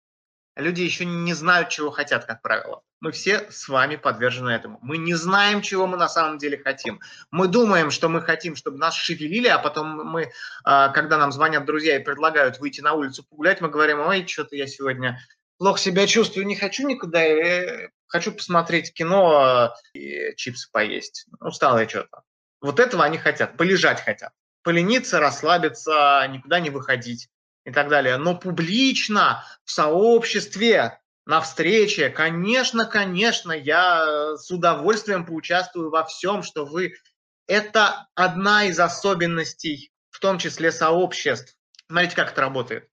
люди 0.56 0.82
еще 0.82 1.06
не 1.06 1.34
знают, 1.34 1.70
чего 1.70 1.92
хотят, 1.92 2.26
как 2.26 2.42
правило. 2.42 2.82
Мы 3.02 3.12
все 3.12 3.46
с 3.52 3.68
вами 3.68 3.98
подвержены 3.98 4.50
этому. 4.50 4.80
Мы 4.82 4.98
не 4.98 5.14
знаем, 5.14 5.62
чего 5.62 5.86
мы 5.86 5.98
на 5.98 6.08
самом 6.08 6.38
деле 6.38 6.58
хотим. 6.58 7.02
Мы 7.30 7.48
думаем, 7.48 7.92
что 7.92 8.10
мы 8.10 8.22
хотим, 8.22 8.56
чтобы 8.56 8.78
нас 8.78 8.96
шевелили, 8.96 9.48
а 9.48 9.60
потом 9.60 9.88
мы, 10.06 10.32
а, 10.64 10.90
когда 10.90 11.18
нам 11.18 11.32
звонят 11.32 11.66
друзья 11.66 11.98
и 11.98 12.04
предлагают 12.04 12.60
выйти 12.60 12.82
на 12.82 12.94
улицу 12.94 13.26
погулять, 13.30 13.62
мы 13.62 13.70
говорим, 13.70 14.00
ой, 14.00 14.26
что-то 14.26 14.56
я 14.56 14.66
сегодня 14.66 15.20
плохо 15.58 15.80
себя 15.80 16.08
чувствую, 16.08 16.48
не 16.48 16.56
хочу 16.56 16.88
никуда, 16.88 17.24
э, 17.24 17.90
хочу 18.08 18.32
посмотреть 18.32 18.94
кино 18.94 19.74
и 19.94 20.34
чипсы 20.36 20.70
поесть. 20.72 21.28
Устал 21.40 21.78
я 21.78 21.88
что-то. 21.88 22.24
Вот 22.62 22.80
этого 22.80 23.04
они 23.04 23.18
хотят, 23.18 23.58
полежать 23.58 24.02
хотят. 24.02 24.32
Полениться, 24.64 25.20
расслабиться, 25.20 26.26
никуда 26.30 26.60
не 26.60 26.72
выходить 26.72 27.30
и 27.66 27.72
так 27.72 27.90
далее. 27.90 28.18
Но 28.18 28.36
публично, 28.36 29.44
в 29.64 29.72
сообществе, 29.72 31.00
на 31.26 31.42
встрече, 31.42 32.10
конечно, 32.10 32.86
конечно, 32.86 33.52
я 33.52 34.38
с 34.38 34.50
удовольствием 34.52 35.26
поучаствую 35.26 35.90
во 35.90 36.06
всем, 36.06 36.44
что 36.44 36.66
вы... 36.66 36.94
Это 37.48 38.08
одна 38.16 38.66
из 38.66 38.80
особенностей, 38.80 39.92
в 40.10 40.20
том 40.20 40.40
числе 40.40 40.72
сообществ. 40.72 41.56
Смотрите, 41.88 42.16
как 42.16 42.32
это 42.32 42.42
работает. 42.42 42.90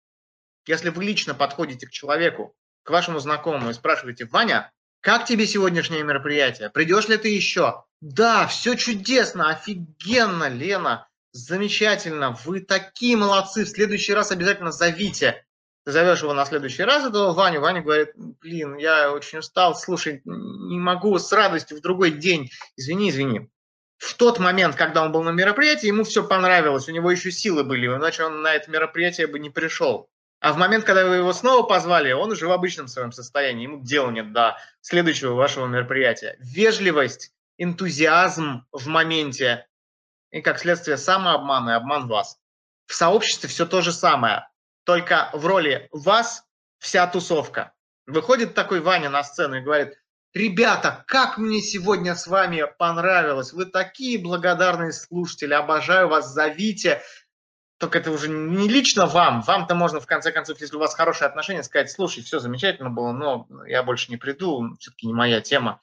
Если 0.66 0.90
вы 0.90 1.04
лично 1.04 1.34
подходите 1.34 1.86
к 1.86 1.90
человеку, 1.90 2.54
к 2.82 2.90
вашему 2.90 3.18
знакомому 3.18 3.70
и 3.70 3.74
спрашиваете, 3.74 4.26
Ваня, 4.26 4.70
как 5.00 5.24
тебе 5.24 5.46
сегодняшнее 5.46 6.04
мероприятие? 6.04 6.68
Придешь 6.68 7.08
ли 7.08 7.16
ты 7.16 7.28
еще? 7.28 7.84
Да, 8.02 8.46
все 8.46 8.74
чудесно, 8.74 9.48
офигенно, 9.50 10.48
Лена, 10.48 11.08
замечательно, 11.32 12.36
вы 12.44 12.60
такие 12.60 13.16
молодцы, 13.16 13.64
в 13.64 13.68
следующий 13.68 14.14
раз 14.14 14.30
обязательно 14.30 14.72
зовите. 14.72 15.44
Ты 15.84 15.92
зовешь 15.92 16.22
его 16.22 16.32
на 16.32 16.44
следующий 16.44 16.84
раз, 16.84 17.04
этого 17.04 17.32
Ваню, 17.32 17.60
Ваня 17.60 17.82
говорит, 17.82 18.10
блин, 18.14 18.76
я 18.76 19.10
очень 19.10 19.38
устал, 19.38 19.74
слушай, 19.74 20.22
не 20.24 20.78
могу 20.78 21.18
с 21.18 21.32
радостью 21.32 21.78
в 21.78 21.80
другой 21.80 22.12
день, 22.12 22.50
извини, 22.76 23.10
извини. 23.10 23.50
В 23.98 24.14
тот 24.14 24.38
момент, 24.38 24.76
когда 24.76 25.02
он 25.02 25.10
был 25.10 25.22
на 25.22 25.30
мероприятии, 25.30 25.88
ему 25.88 26.04
все 26.04 26.22
понравилось, 26.22 26.88
у 26.88 26.92
него 26.92 27.10
еще 27.10 27.32
силы 27.32 27.64
были, 27.64 27.86
иначе 27.86 28.24
он 28.24 28.42
на 28.42 28.54
это 28.54 28.70
мероприятие 28.70 29.26
бы 29.26 29.38
не 29.40 29.50
пришел. 29.50 30.08
А 30.40 30.52
в 30.52 30.56
момент, 30.56 30.84
когда 30.84 31.06
вы 31.06 31.16
его 31.16 31.32
снова 31.32 31.64
позвали, 31.64 32.10
он 32.12 32.32
уже 32.32 32.48
в 32.48 32.52
обычном 32.52 32.88
своем 32.88 33.12
состоянии, 33.12 33.62
ему 33.62 33.80
дела 33.80 34.10
нет 34.10 34.32
до 34.32 34.58
следующего 34.80 35.34
вашего 35.34 35.66
мероприятия. 35.66 36.36
Вежливость, 36.40 37.32
энтузиазм 37.58 38.66
в 38.72 38.88
моменте 38.88 39.66
и, 40.32 40.40
как 40.40 40.58
следствие, 40.58 40.96
самообман 40.96 41.70
и 41.70 41.72
обман 41.72 42.08
вас. 42.08 42.38
В 42.86 42.94
сообществе 42.94 43.48
все 43.48 43.64
то 43.64 43.80
же 43.80 43.92
самое, 43.92 44.48
только 44.84 45.30
в 45.32 45.46
роли 45.46 45.88
вас 45.92 46.44
вся 46.78 47.06
тусовка. 47.06 47.72
Выходит 48.06 48.54
такой 48.54 48.80
Ваня 48.80 49.10
на 49.10 49.22
сцену 49.22 49.56
и 49.56 49.60
говорит, 49.62 49.94
ребята, 50.34 51.04
как 51.06 51.38
мне 51.38 51.60
сегодня 51.60 52.16
с 52.16 52.26
вами 52.26 52.64
понравилось, 52.78 53.52
вы 53.52 53.66
такие 53.66 54.18
благодарные 54.18 54.92
слушатели, 54.92 55.54
обожаю 55.54 56.08
вас, 56.08 56.32
зовите, 56.32 57.00
только 57.78 57.98
это 57.98 58.10
уже 58.10 58.28
не 58.28 58.68
лично 58.68 59.06
вам. 59.06 59.42
Вам-то 59.42 59.74
можно, 59.74 60.00
в 60.00 60.06
конце 60.06 60.32
концов, 60.32 60.60
если 60.60 60.76
у 60.76 60.80
вас 60.80 60.94
хорошие 60.94 61.26
отношения, 61.26 61.62
сказать, 61.62 61.90
слушай, 61.90 62.22
все 62.22 62.38
замечательно 62.38 62.90
было, 62.90 63.12
но 63.12 63.46
я 63.66 63.82
больше 63.82 64.10
не 64.10 64.16
приду, 64.16 64.76
все-таки 64.78 65.06
не 65.06 65.12
моя 65.12 65.40
тема 65.40 65.80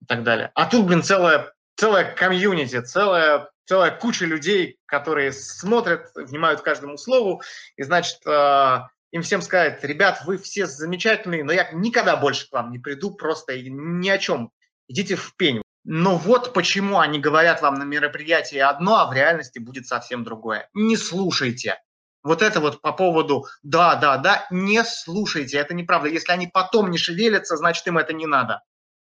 и 0.00 0.06
так 0.06 0.22
далее. 0.24 0.50
А 0.54 0.66
тут, 0.66 0.86
блин, 0.86 1.02
целая, 1.02 1.52
целая 1.78 2.12
комьюнити, 2.14 2.80
целая, 2.82 3.50
целая 3.64 3.92
куча 3.92 4.26
людей, 4.26 4.78
которые 4.86 5.32
смотрят, 5.32 6.10
внимают 6.14 6.60
каждому 6.60 6.98
слову, 6.98 7.40
и, 7.76 7.82
значит, 7.84 8.18
э, 8.26 8.78
им 9.12 9.22
всем 9.22 9.40
сказать, 9.40 9.82
ребят, 9.84 10.22
вы 10.26 10.36
все 10.36 10.66
замечательные, 10.66 11.44
но 11.44 11.52
я 11.52 11.70
никогда 11.72 12.16
больше 12.16 12.48
к 12.48 12.52
вам 12.52 12.72
не 12.72 12.78
приду, 12.78 13.12
просто 13.12 13.58
ни 13.62 14.08
о 14.08 14.18
чем. 14.18 14.50
Идите 14.88 15.14
в 15.14 15.34
пень. 15.36 15.62
Но 15.84 16.16
вот 16.16 16.52
почему 16.52 16.98
они 16.98 17.18
говорят 17.18 17.62
вам 17.62 17.76
на 17.76 17.84
мероприятии 17.84 18.58
одно, 18.58 18.96
а 18.96 19.08
в 19.08 19.14
реальности 19.14 19.58
будет 19.58 19.86
совсем 19.86 20.24
другое. 20.24 20.68
Не 20.74 20.96
слушайте. 20.96 21.80
Вот 22.24 22.42
это 22.42 22.60
вот 22.60 22.82
по 22.82 22.92
поводу 22.92 23.46
«да, 23.62 23.94
да, 23.94 24.18
да», 24.18 24.46
не 24.50 24.84
слушайте, 24.84 25.56
это 25.56 25.72
неправда. 25.72 26.08
Если 26.08 26.32
они 26.32 26.48
потом 26.48 26.90
не 26.90 26.98
шевелятся, 26.98 27.56
значит 27.56 27.86
им 27.86 27.96
это 27.96 28.12
не 28.12 28.26
надо. 28.26 28.62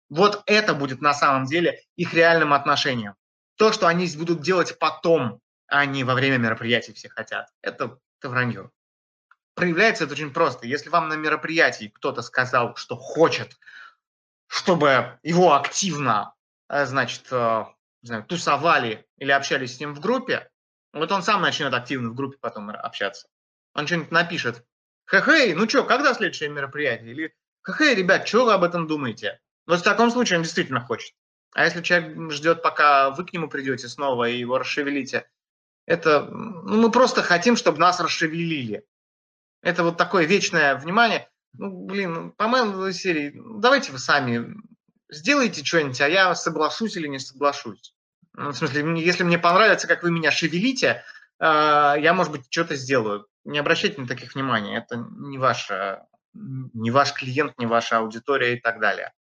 Вот 0.09 0.43
это 0.45 0.73
будет 0.73 1.01
на 1.01 1.13
самом 1.13 1.45
деле 1.45 1.81
их 1.95 2.13
реальным 2.13 2.53
отношением. 2.53 3.15
То, 3.55 3.71
что 3.71 3.87
они 3.87 4.07
будут 4.17 4.41
делать 4.41 4.77
потом, 4.79 5.39
а 5.67 5.85
не 5.85 6.03
во 6.03 6.13
время 6.13 6.37
мероприятий 6.37 6.93
все 6.93 7.09
хотят, 7.09 7.49
это, 7.61 7.97
это 8.19 8.29
вранье. 8.29 8.71
Проявляется 9.55 10.03
это 10.03 10.13
очень 10.13 10.33
просто. 10.33 10.67
Если 10.67 10.89
вам 10.89 11.07
на 11.07 11.15
мероприятии 11.15 11.91
кто-то 11.93 12.21
сказал, 12.21 12.75
что 12.75 12.95
хочет, 12.97 13.57
чтобы 14.47 15.17
его 15.23 15.53
активно 15.53 16.35
Э, 16.69 16.85
значит, 16.85 17.27
э, 17.31 17.65
знаю, 18.01 18.23
тусовали 18.23 19.05
или 19.17 19.31
общались 19.31 19.75
с 19.75 19.79
ним 19.79 19.93
в 19.93 19.99
группе, 19.99 20.49
вот 20.93 21.11
он 21.11 21.23
сам 21.23 21.41
начнет 21.41 21.73
активно 21.73 22.09
в 22.09 22.15
группе 22.15 22.37
потом 22.39 22.69
общаться. 22.69 23.27
Он 23.73 23.85
что-нибудь 23.85 24.11
напишет. 24.11 24.65
Хе-хей, 25.09 25.53
ну 25.53 25.69
что, 25.69 25.83
когда 25.83 26.13
следующее 26.13 26.49
мероприятие? 26.49 27.11
Или 27.11 27.35
хе-хей, 27.65 27.95
ребят, 27.95 28.27
что 28.27 28.45
вы 28.45 28.53
об 28.53 28.63
этом 28.63 28.87
думаете? 28.87 29.39
Вот 29.68 29.80
в 29.80 29.84
таком 29.84 30.11
случае 30.11 30.38
он 30.38 30.43
действительно 30.43 30.82
хочет. 30.82 31.13
А 31.53 31.63
если 31.63 31.82
человек 31.82 32.32
ждет, 32.32 32.61
пока 32.61 33.11
вы 33.11 33.26
к 33.26 33.34
нему 33.34 33.47
придете 33.47 33.88
снова 33.88 34.30
и 34.30 34.38
его 34.38 34.57
расшевелите, 34.57 35.28
это 35.86 36.26
ну, 36.26 36.82
мы 36.82 36.91
просто 36.91 37.22
хотим, 37.22 37.55
чтобы 37.55 37.80
нас 37.80 37.99
расшевелили. 37.99 38.86
Это 39.61 39.84
вот 39.84 39.97
такое 39.97 40.26
вечное 40.26 40.76
внимание. 40.76 41.30
Ну, 41.53 41.86
блин, 41.86 42.32
по-моему, 42.32 42.91
серии, 42.91 43.34
давайте 43.59 43.91
вы 43.91 43.99
сами 43.99 44.55
сделайте 45.09 45.63
что-нибудь, 45.63 46.01
а 46.01 46.09
я 46.09 46.36
соглашусь 46.36 46.97
или 46.97 47.07
не 47.07 47.20
соглашусь. 47.20 47.95
Ну, 48.34 48.49
в 48.49 48.55
смысле, 48.55 49.01
если 49.01 49.24
мне 49.24 49.39
понравится, 49.39 49.88
как 49.88 50.03
вы 50.03 50.11
меня 50.11 50.32
шевелите, 50.32 51.03
а, 51.39 51.95
я, 51.95 52.13
может 52.13 52.32
быть, 52.32 52.45
что-то 52.49 52.76
сделаю. 52.76 53.28
Не 53.45 53.59
обращайте 53.59 54.01
на 54.01 54.07
таких 54.07 54.36
внимания. 54.36 54.78
Это 54.78 54.97
не, 54.97 55.38
ваша, 55.38 56.05
не 56.34 56.91
ваш 56.91 57.13
клиент, 57.13 57.57
не 57.57 57.66
ваша 57.66 57.99
аудитория 57.99 58.57
и 58.57 58.59
так 58.59 58.80
далее. 58.80 59.13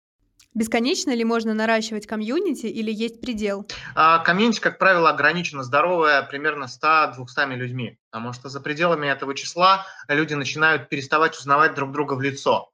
Бесконечно 0.55 1.15
ли 1.15 1.25
можно 1.25 1.55
наращивать 1.55 2.07
комьюнити 2.07 2.67
или 2.67 2.93
есть 2.93 3.21
предел? 3.23 3.67
А, 3.95 4.19
комьюнити, 4.19 4.61
как 4.61 4.79
правило, 4.79 5.09
ограничено 5.09 5.63
здоровое 5.63 6.23
примерно 6.23 6.65
100-200 6.65 7.55
людьми, 7.57 7.99
потому 8.11 8.35
что 8.35 8.51
за 8.51 8.61
пределами 8.61 9.07
этого 9.07 9.35
числа 9.35 9.87
люди 10.09 10.35
начинают 10.35 10.91
переставать 10.91 11.39
узнавать 11.39 11.75
друг 11.75 11.93
друга 11.93 12.15
в 12.15 12.21
лицо. 12.21 12.71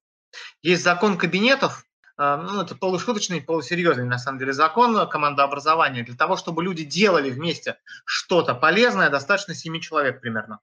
Есть 0.61 0.83
закон 0.83 1.17
кабинетов, 1.17 1.85
ну, 2.17 2.63
это 2.63 2.75
полушуточный, 2.75 3.41
полусерьезный, 3.41 4.05
на 4.05 4.19
самом 4.19 4.41
деле, 4.41 4.53
закон 4.53 5.09
командообразования. 5.09 6.03
Для 6.03 6.17
того, 6.17 6.37
чтобы 6.37 6.65
люди 6.65 6.83
делали 6.83 7.31
вместе 7.31 7.77
что-то 8.05 8.55
полезное, 8.55 9.09
достаточно 9.09 9.55
7 9.55 9.79
человек 9.81 10.21
примерно. 10.21 10.59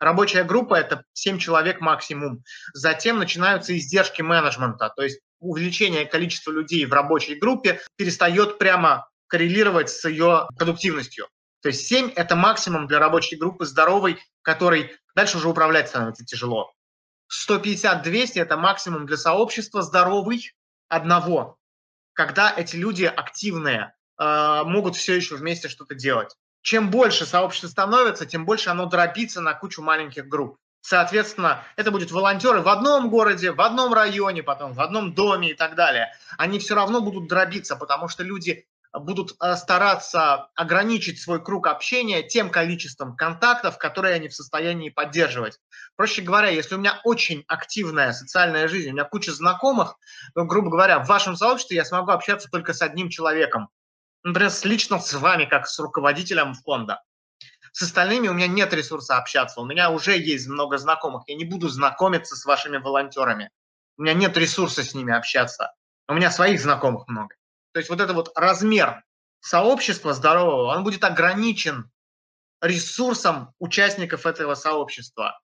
Рабочая 0.00 0.44
группа– 0.44 0.74
это 0.76 1.04
7 1.12 1.38
человек 1.38 1.80
максимум. 1.82 2.42
Затем 2.72 3.18
начинаются 3.18 3.76
издержки 3.76 4.22
менеджмента, 4.22 4.88
то 4.88 5.02
есть 5.02 5.20
увеличение 5.40 6.06
количества 6.06 6.50
людей 6.52 6.86
в 6.86 6.92
рабочей 6.92 7.34
группе 7.34 7.80
перестает 7.96 8.58
прямо 8.58 9.08
коррелировать 9.26 9.90
с 9.90 10.08
ее 10.08 10.48
продуктивностью. 10.56 11.28
То 11.62 11.68
есть 11.68 11.86
7– 11.86 12.12
это 12.16 12.34
максимум 12.34 12.86
для 12.86 12.98
рабочей 12.98 13.36
группы 13.36 13.66
здоровой, 13.66 14.18
которой 14.40 14.96
дальше 15.14 15.36
уже 15.36 15.50
управлять 15.50 15.90
становится 15.90 16.24
тяжело. 16.24 16.72
150-200– 17.48 18.32
это 18.36 18.56
максимум 18.56 19.04
для 19.04 19.18
сообщества 19.18 19.82
здоровый 19.82 20.52
одного, 20.88 21.58
когда 22.14 22.52
эти 22.54 22.76
люди 22.76 23.04
активные, 23.04 23.94
э, 24.18 24.62
могут 24.64 24.96
все 24.96 25.14
еще 25.14 25.36
вместе 25.36 25.68
что-то 25.68 25.94
делать. 25.94 26.34
Чем 26.62 26.90
больше 26.90 27.26
сообщество 27.26 27.68
становится, 27.68 28.26
тем 28.26 28.44
больше 28.44 28.70
оно 28.70 28.86
дробится 28.86 29.40
на 29.40 29.54
кучу 29.54 29.82
маленьких 29.82 30.28
групп. 30.28 30.56
Соответственно, 30.82 31.62
это 31.76 31.90
будут 31.90 32.10
волонтеры 32.10 32.62
в 32.62 32.68
одном 32.68 33.10
городе, 33.10 33.52
в 33.52 33.60
одном 33.60 33.92
районе, 33.92 34.42
потом 34.42 34.72
в 34.72 34.80
одном 34.80 35.14
доме 35.14 35.50
и 35.50 35.54
так 35.54 35.74
далее. 35.74 36.12
Они 36.38 36.58
все 36.58 36.74
равно 36.74 37.00
будут 37.00 37.28
дробиться, 37.28 37.76
потому 37.76 38.08
что 38.08 38.22
люди 38.22 38.66
будут 38.92 39.36
э, 39.40 39.54
стараться 39.56 40.48
ограничить 40.56 41.20
свой 41.20 41.42
круг 41.42 41.68
общения 41.68 42.22
тем 42.22 42.50
количеством 42.50 43.14
контактов, 43.14 43.78
которые 43.78 44.14
они 44.14 44.28
в 44.28 44.34
состоянии 44.34 44.90
поддерживать. 44.90 45.60
Проще 45.96 46.22
говоря, 46.22 46.48
если 46.48 46.74
у 46.74 46.78
меня 46.78 47.00
очень 47.04 47.44
активная 47.46 48.12
социальная 48.12 48.66
жизнь, 48.66 48.90
у 48.90 48.92
меня 48.92 49.04
куча 49.04 49.32
знакомых, 49.32 49.96
то, 50.34 50.44
грубо 50.44 50.70
говоря, 50.70 50.98
в 50.98 51.06
вашем 51.06 51.36
сообществе 51.36 51.76
я 51.76 51.84
смогу 51.84 52.10
общаться 52.10 52.48
только 52.50 52.72
с 52.72 52.82
одним 52.82 53.10
человеком. 53.10 53.68
Например, 54.22 54.52
лично 54.64 54.98
с 54.98 55.12
вами, 55.14 55.46
как 55.46 55.66
с 55.66 55.78
руководителем 55.78 56.54
фонда. 56.54 57.02
С 57.72 57.82
остальными 57.82 58.28
у 58.28 58.34
меня 58.34 58.48
нет 58.48 58.72
ресурса 58.74 59.16
общаться, 59.16 59.60
у 59.60 59.64
меня 59.64 59.90
уже 59.90 60.18
есть 60.18 60.48
много 60.48 60.76
знакомых, 60.76 61.22
я 61.28 61.36
не 61.36 61.44
буду 61.44 61.68
знакомиться 61.68 62.36
с 62.36 62.44
вашими 62.44 62.78
волонтерами. 62.78 63.50
У 63.96 64.02
меня 64.02 64.14
нет 64.14 64.36
ресурса 64.36 64.82
с 64.82 64.94
ними 64.94 65.14
общаться. 65.14 65.72
У 66.08 66.14
меня 66.14 66.30
своих 66.30 66.60
знакомых 66.60 67.06
много. 67.06 67.36
То 67.72 67.78
есть 67.78 67.88
вот 67.88 68.00
это 68.00 68.12
вот 68.12 68.32
размер 68.34 69.04
сообщества 69.40 70.12
здорового, 70.12 70.74
он 70.74 70.84
будет 70.84 71.04
ограничен 71.04 71.90
ресурсом 72.60 73.54
участников 73.58 74.26
этого 74.26 74.54
сообщества. 74.54 75.40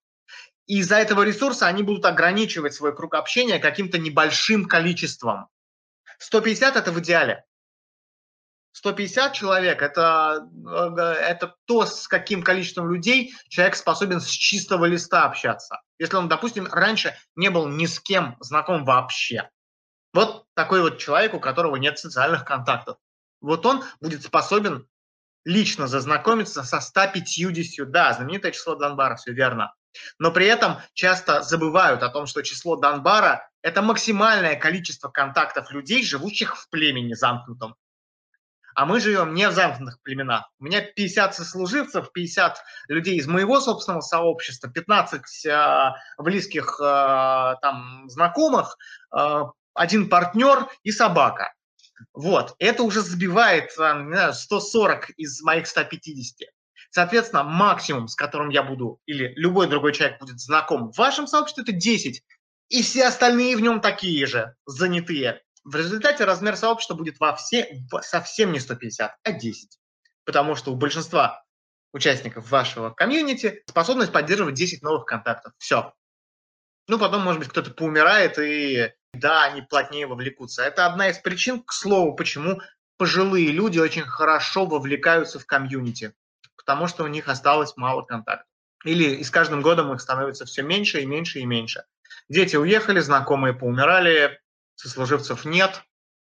И 0.67 0.79
из-за 0.79 0.97
этого 0.97 1.23
ресурса 1.23 1.67
они 1.67 1.83
будут 1.83 2.05
ограничивать 2.05 2.75
свой 2.75 2.95
круг 2.95 3.15
общения 3.15 3.59
каким-то 3.59 3.99
небольшим 3.99 4.67
количеством. 4.67 5.49
150– 6.19 6.77
это 6.77 6.93
в 6.93 7.01
идеале. 7.01 7.45
150 8.77 9.33
человек 9.33 9.81
это, 9.81 10.47
э, 10.55 11.01
это 11.01 11.55
то, 11.65 11.87
с 11.87 12.07
каким 12.07 12.43
количеством 12.43 12.93
людей 12.93 13.33
человек 13.49 13.75
способен 13.75 14.21
с 14.21 14.29
чистого 14.29 14.85
листа 14.85 15.25
общаться. 15.25 15.81
Если 15.99 16.15
он, 16.17 16.29
допустим, 16.29 16.69
раньше 16.71 17.17
не 17.37 17.49
был 17.49 17.69
ни 17.69 17.87
с 17.87 17.99
кем 18.01 18.37
знаком 18.41 18.85
вообще. 18.85 19.49
Вот 20.13 20.45
такой 20.53 20.83
вот 20.83 20.99
человек, 20.99 21.33
у 21.33 21.41
которого 21.41 21.77
нет 21.77 21.99
социальных 21.99 22.45
контактов. 22.45 22.99
Вот 23.41 23.65
он 23.65 23.83
будет 24.03 24.23
способен 24.23 24.87
лично 25.47 25.87
зазнакомиться 25.87 26.63
со 26.63 26.81
150, 26.81 27.91
да, 27.91 28.13
знаменитое 28.13 28.53
число 28.53 28.75
Донбара, 28.75 29.17
все 29.17 29.33
верно. 29.33 29.73
Но 30.19 30.31
при 30.31 30.45
этом 30.45 30.77
часто 30.93 31.41
забывают 31.41 32.03
о 32.03 32.11
том, 32.11 32.27
что 32.27 32.43
число 32.43 32.77
Донбара– 32.77 33.49
это 33.63 33.81
максимальное 33.81 34.57
количество 34.57 35.09
контактов 35.09 35.71
людей, 35.71 36.05
живущих 36.05 36.59
в 36.59 36.69
племени 36.69 37.15
замкнутом. 37.15 37.75
А 38.77 38.85
мы 38.85 39.01
живем 39.01 39.33
не 39.33 39.49
в 39.49 39.53
замкнутых 39.53 40.03
племенах. 40.03 40.51
У 40.61 40.65
меня 40.65 40.83
50 40.83 41.35
сослуживцев, 41.35 42.13
50 42.13 42.59
людей 42.89 43.17
из 43.17 43.27
моего 43.27 43.59
собственного 43.59 44.03
сообщества, 44.03 44.69
15 44.71 45.47
э, 45.47 45.93
близких 46.19 46.79
э, 46.79 47.55
там 47.63 48.05
знакомых, 48.09 48.77
э, 49.17 49.45
один 49.73 50.11
партнер 50.11 50.69
и 50.83 50.93
собака. 50.93 51.55
Вот, 52.13 52.55
это 52.59 52.83
уже 52.83 53.01
забивает 53.01 53.71
не 53.79 54.13
знаю, 54.13 54.35
140 54.35 55.09
из 55.17 55.41
моих 55.41 55.67
150. 55.67 56.47
Соответственно, 56.91 57.45
максимум, 57.45 58.09
с 58.09 58.15
которым 58.15 58.51
я 58.51 58.63
буду, 58.63 59.01
или 59.07 59.33
любой 59.37 59.69
другой 59.69 59.95
человек 59.95 60.21
будет 60.21 60.39
знаком 60.39 60.93
в 60.93 60.99
вашем 60.99 61.27
сообществе, 61.27 61.63
это 61.63 61.73
10. 61.73 62.23
И 62.69 62.83
все 62.83 63.07
остальные 63.07 63.57
в 63.57 63.63
нем 63.63 63.81
такие 63.81 64.27
же, 64.27 64.55
занятые. 64.67 65.41
В 65.67 65.75
результате 65.75 66.25
размер 66.25 66.57
сообщества 66.57 66.95
будет 66.95 67.19
во 67.19 67.35
все, 67.35 67.85
совсем 68.01 68.53
не 68.53 68.61
150, 68.61 69.17
а 69.21 69.33
10. 69.33 69.79
Потому 70.25 70.55
что 70.55 70.73
у 70.73 70.77
большинства 70.77 71.45
участников 71.93 72.49
вашего 72.53 72.91
комьюнити 72.91 73.65
способность 73.67 74.13
поддерживать 74.13 74.55
10 74.55 74.83
новых 74.83 75.07
контактов. 75.07 75.55
Все. 75.59 75.93
Ну, 76.87 77.01
потом, 77.01 77.23
может 77.23 77.41
быть, 77.41 77.49
кто-то 77.49 77.73
поумирает, 77.73 78.39
и 78.39 78.93
да, 79.13 79.43
они 79.43 79.61
плотнее 79.61 80.07
вовлекутся. 80.07 80.63
Это 80.63 80.87
одна 80.87 81.09
из 81.09 81.19
причин, 81.19 81.61
к 81.61 81.73
слову, 81.73 82.15
почему 82.15 82.61
пожилые 82.97 83.49
люди 83.49 83.81
очень 83.81 84.05
хорошо 84.05 84.67
вовлекаются 84.67 85.41
в 85.41 85.47
комьюнити, 85.47 86.15
потому 86.57 86.87
что 86.87 87.03
у 87.03 87.09
них 87.09 87.27
осталось 87.29 87.77
мало 87.77 88.03
контактов. 88.03 88.47
Или 88.85 89.17
и 89.17 89.25
с 89.25 89.33
каждым 89.33 89.63
годом 89.63 89.93
их 89.93 90.01
становится 90.01 90.45
все 90.45 90.63
меньше 90.63 91.01
и 91.01 91.07
меньше 91.07 91.41
и 91.41 91.45
меньше. 91.45 91.87
Дети 92.29 92.55
уехали, 92.55 93.01
знакомые 93.01 93.53
поумирали, 93.53 94.39
сослуживцев 94.77 95.45
нет. 95.45 95.83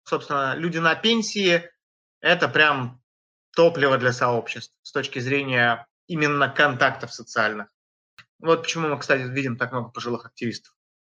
Собственно, 0.04 0.56
люди 0.56 0.78
на 0.78 0.96
пенсии– 0.96 1.70
это 2.22 2.48
прям 2.48 3.02
топливо 3.56 3.98
для 3.98 4.14
сообществ 4.14 4.74
с 4.82 4.92
точки 4.92 5.20
зрения 5.20 5.88
именно 6.08 6.50
контактов 6.50 7.14
социальных. 7.14 7.68
Вот 8.40 8.64
почему 8.64 8.88
мы, 8.90 9.00
кстати, 9.00 9.22
видим 9.22 9.58
так 9.58 9.72
много 9.72 9.90
пожилых 9.90 10.26
активистов 10.26 10.76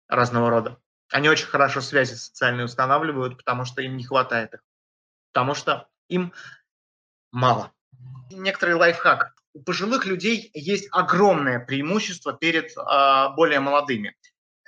разного 0.09 0.51
рода. 0.51 0.79
Они 1.11 1.29
очень 1.29 1.47
хорошо 1.47 1.81
связи 1.81 2.15
социальные 2.15 2.67
устанавливают, 2.67 3.37
потому 3.37 3.65
что 3.65 3.83
им 3.83 3.97
не 3.97 4.05
хватает 4.05 4.55
их. 4.55 4.61
Потому 5.33 5.55
что 5.55 5.89
им 6.09 6.33
мало. 7.33 7.73
Некоторый 8.31 8.75
лайфхак. 8.75 9.35
У 9.55 9.63
пожилых 9.63 10.07
людей 10.07 10.51
есть 10.55 10.89
огромное 10.93 11.59
преимущество 11.59 12.33
перед 12.33 12.77
э, 12.77 13.29
более 13.35 13.61
молодыми. 13.61 14.17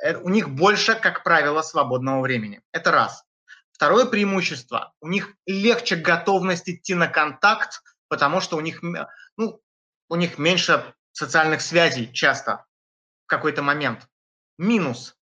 Э, 0.03 0.17
у 0.17 0.29
них 0.29 0.51
больше, 0.51 0.95
как 0.95 1.23
правило, 1.23 1.63
свободного 1.63 2.21
времени. 2.21 2.63
Это 2.73 2.91
раз. 2.91 3.25
Второе 3.73 4.07
преимущество. 4.07 4.93
У 5.01 5.09
них 5.09 5.35
легче 5.47 5.97
готовность 5.97 6.69
идти 6.69 6.95
на 6.95 7.07
контакт, 7.07 7.83
потому 8.09 8.41
что 8.41 8.57
у 8.57 8.61
них, 8.61 8.83
ну, 9.37 9.61
у 10.09 10.17
них 10.17 10.39
меньше 10.39 10.95
социальных 11.13 11.61
связей 11.61 12.13
часто 12.13 12.67
в 13.25 13.27
какой-то 13.27 13.63
момент. 13.63 14.07
Минус. 14.59 15.17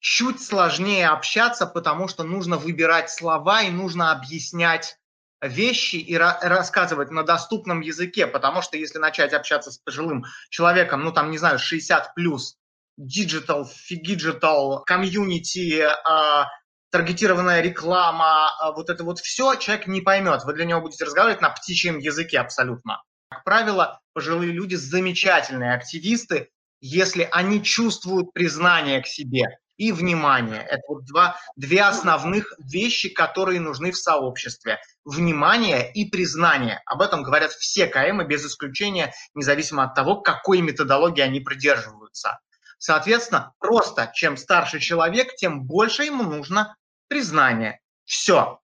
Чуть 0.00 0.42
сложнее 0.42 1.08
общаться, 1.08 1.66
потому 1.66 2.08
что 2.08 2.24
нужно 2.24 2.56
выбирать 2.56 3.10
слова 3.10 3.62
и 3.62 3.70
нужно 3.70 4.12
объяснять 4.12 4.98
вещи 5.40 5.96
и 5.96 6.16
рассказывать 6.16 7.10
на 7.10 7.22
доступном 7.22 7.80
языке, 7.80 8.26
потому 8.26 8.62
что 8.62 8.76
если 8.76 8.98
начать 8.98 9.32
общаться 9.32 9.70
с 9.70 9.78
пожилым 9.78 10.24
человеком, 10.50 11.04
ну 11.04 11.12
там, 11.12 11.30
не 11.30 11.38
знаю, 11.38 11.58
60 11.58 12.14
плюс, 12.14 12.58
digital, 12.96 13.66
фигиджитал, 13.66 14.84
комьюнити, 14.84 15.80
а, 15.80 16.48
таргетированная 16.90 17.60
реклама, 17.60 18.50
а, 18.60 18.72
вот 18.72 18.88
это 18.90 19.04
вот 19.04 19.18
все 19.18 19.56
человек 19.56 19.86
не 19.86 20.00
поймет. 20.00 20.44
Вы 20.44 20.54
для 20.54 20.64
него 20.64 20.80
будете 20.80 21.04
разговаривать 21.04 21.40
на 21.42 21.50
птичьем 21.50 21.98
языке 21.98 22.38
абсолютно. 22.38 23.02
Как 23.30 23.44
правило, 23.44 24.00
пожилые 24.12 24.52
люди 24.52 24.76
замечательные 24.76 25.74
активисты, 25.74 26.50
если 26.80 27.28
они 27.32 27.62
чувствуют 27.62 28.32
признание 28.32 29.02
к 29.02 29.06
себе 29.06 29.58
и 29.76 29.90
внимание. 29.90 30.62
Это 30.62 30.82
вот 30.88 31.04
два, 31.04 31.36
две 31.56 31.82
основных 31.82 32.52
вещи, 32.58 33.08
которые 33.08 33.58
нужны 33.58 33.90
в 33.90 33.96
сообществе. 33.96 34.78
Внимание 35.04 35.90
и 35.92 36.08
признание. 36.08 36.80
Об 36.86 37.02
этом 37.02 37.22
говорят 37.22 37.50
все 37.52 37.86
КМы 37.86 38.24
без 38.24 38.46
исключения, 38.46 39.12
независимо 39.34 39.84
от 39.84 39.94
того, 39.94 40.20
какой 40.20 40.60
методологии 40.60 41.22
они 41.22 41.40
придерживаются. 41.40 42.38
Соответственно, 42.86 43.54
просто 43.60 44.10
чем 44.12 44.36
старше 44.36 44.78
человек, 44.78 45.36
тем 45.36 45.62
больше 45.62 46.02
ему 46.02 46.22
нужно 46.22 46.76
признание. 47.08 47.80
Все. 48.04 48.60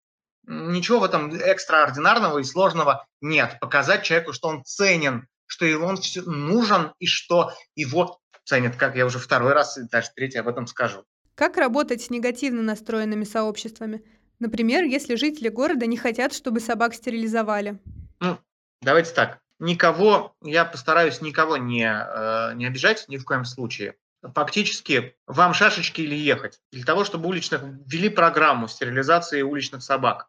Ничего 0.46 0.98
в 0.98 1.04
этом 1.04 1.30
экстраординарного 1.32 2.38
и 2.38 2.44
сложного 2.44 3.06
нет. 3.22 3.56
Показать 3.62 4.02
человеку, 4.02 4.34
что 4.34 4.48
он 4.48 4.62
ценен, 4.62 5.26
что 5.46 5.64
он 5.78 5.96
все 5.96 6.20
нужен 6.20 6.92
и 6.98 7.06
что 7.06 7.54
его 7.74 8.20
ценят, 8.44 8.76
как 8.76 8.94
я 8.94 9.06
уже 9.06 9.18
второй 9.18 9.54
раз 9.54 9.78
и 9.78 9.88
даже 9.88 10.10
третий 10.14 10.36
об 10.36 10.48
этом 10.48 10.66
скажу. 10.66 11.06
Как 11.34 11.56
работать 11.56 12.02
с 12.02 12.10
негативно 12.10 12.60
настроенными 12.60 13.24
сообществами? 13.24 14.04
Например, 14.38 14.84
если 14.84 15.14
жители 15.14 15.48
города 15.48 15.86
не 15.86 15.96
хотят, 15.96 16.34
чтобы 16.34 16.60
собак 16.60 16.92
стерилизовали. 16.92 17.78
Ну, 18.20 18.36
давайте 18.82 19.14
так. 19.14 19.38
Никого, 19.58 20.36
я 20.42 20.66
постараюсь 20.66 21.22
никого 21.22 21.56
не, 21.56 21.86
э, 21.86 22.54
не 22.56 22.66
обижать 22.66 23.06
ни 23.08 23.16
в 23.16 23.24
коем 23.24 23.46
случае. 23.46 23.94
Фактически 24.34 25.16
вам 25.26 25.54
шашечки 25.54 26.00
или 26.00 26.14
ехать. 26.14 26.60
Для 26.72 26.84
того, 26.84 27.04
чтобы 27.04 27.28
уличных 27.28 27.62
ввели 27.62 28.08
программу 28.08 28.68
стерилизации 28.68 29.42
уличных 29.42 29.82
собак, 29.82 30.28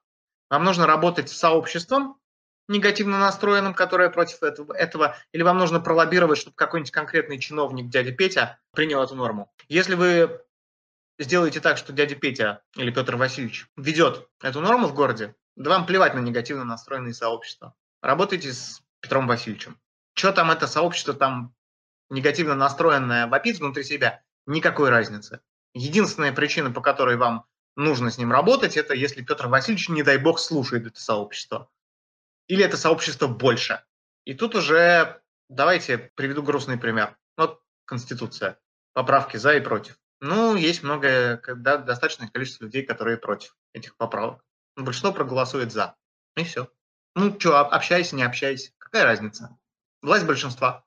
вам 0.50 0.64
нужно 0.64 0.88
работать 0.88 1.30
с 1.30 1.38
сообществом, 1.38 2.18
негативно 2.68 3.20
настроенным, 3.20 3.74
которое 3.74 4.10
против 4.10 4.44
этого, 4.44 4.74
этого, 4.74 5.18
или 5.34 5.44
вам 5.44 5.58
нужно 5.58 5.80
пролоббировать, 5.80 6.39
чтобы 6.39 6.56
какой-нибудь 6.56 6.92
конкретный 6.92 7.39
чиновник, 7.39 7.89
дядя 7.89 8.12
Петя, 8.12 8.60
принял 8.74 9.02
эту 9.02 9.16
норму. 9.16 9.52
Если 9.68 9.96
вы 9.96 10.42
сделаете 11.20 11.60
так, 11.60 11.78
что 11.78 11.94
дядя 11.94 12.16
Петя 12.16 12.64
или 12.76 12.92
Петр 12.92 13.16
Васильевич 13.16 13.68
ведет 13.78 14.28
эту 14.42 14.62
норму 14.62 14.88
в 14.88 14.94
городе, 14.94 15.36
да 15.56 15.70
вам 15.70 15.86
плевать 15.86 16.14
на 16.14 16.20
негативно 16.20 16.64
настроенные 16.64 17.14
сообщества. 17.14 17.76
Работайте 18.02 18.54
с 18.54 18.82
Петром 19.02 19.28
Васильевичем. 19.28 19.80
Что 20.16 20.32
там 20.32 20.50
это 20.52 20.68
сообщество 20.68 21.14
там 21.14 21.54
негативно 22.12 22.53
настроенное 22.53 23.26
вопит 23.26 23.57
внутри 23.57 23.84
себя, 23.84 24.22
никакой 24.45 24.89
разницы. 24.89 25.41
Единственная 25.74 26.34
причина, 26.34 26.70
по 26.72 26.82
которой 26.82 27.16
вам 27.16 27.45
нужно 27.76 28.12
с 28.12 28.18
ним 28.18 28.32
работать, 28.32 28.78
это 28.78 28.93
если 28.93 29.24
Петр 29.24 29.47
Васильевич, 29.47 29.89
не 29.89 30.03
дай 30.03 30.18
бог, 30.18 30.38
слушает 30.39 30.86
это 30.86 31.01
сообщество. 31.01 31.70
Или 32.47 32.64
это 32.64 32.78
сообщество 32.78 33.28
больше. 33.28 33.84
И 34.26 34.34
тут 34.34 34.55
уже 34.55 35.22
давайте 35.49 36.12
приведу 36.16 36.43
грустный 36.43 36.78
пример. 36.78 37.18
Вот 37.38 37.62
Конституция. 37.86 38.59
Поправки 38.93 39.38
за 39.38 39.55
и 39.55 39.62
против. 39.62 39.97
Ну, 40.20 40.55
есть 40.55 40.84
многое, 40.84 41.38
когда 41.38 41.78
достаточное 41.78 42.28
количество 42.28 42.66
людей, 42.66 42.84
которые 42.84 43.18
против 43.18 43.55
этих 43.74 43.95
поправок. 43.95 44.43
Большинство 44.76 45.14
проголосует 45.14 45.72
за. 45.72 45.95
И 46.36 46.43
все. 46.43 46.70
Ну, 47.16 47.39
что, 47.39 47.57
общайся, 47.59 48.16
не 48.16 48.24
общайся. 48.24 48.72
Какая 48.78 49.05
разница? 49.05 49.57
Власть 50.01 50.26
большинства. 50.26 50.86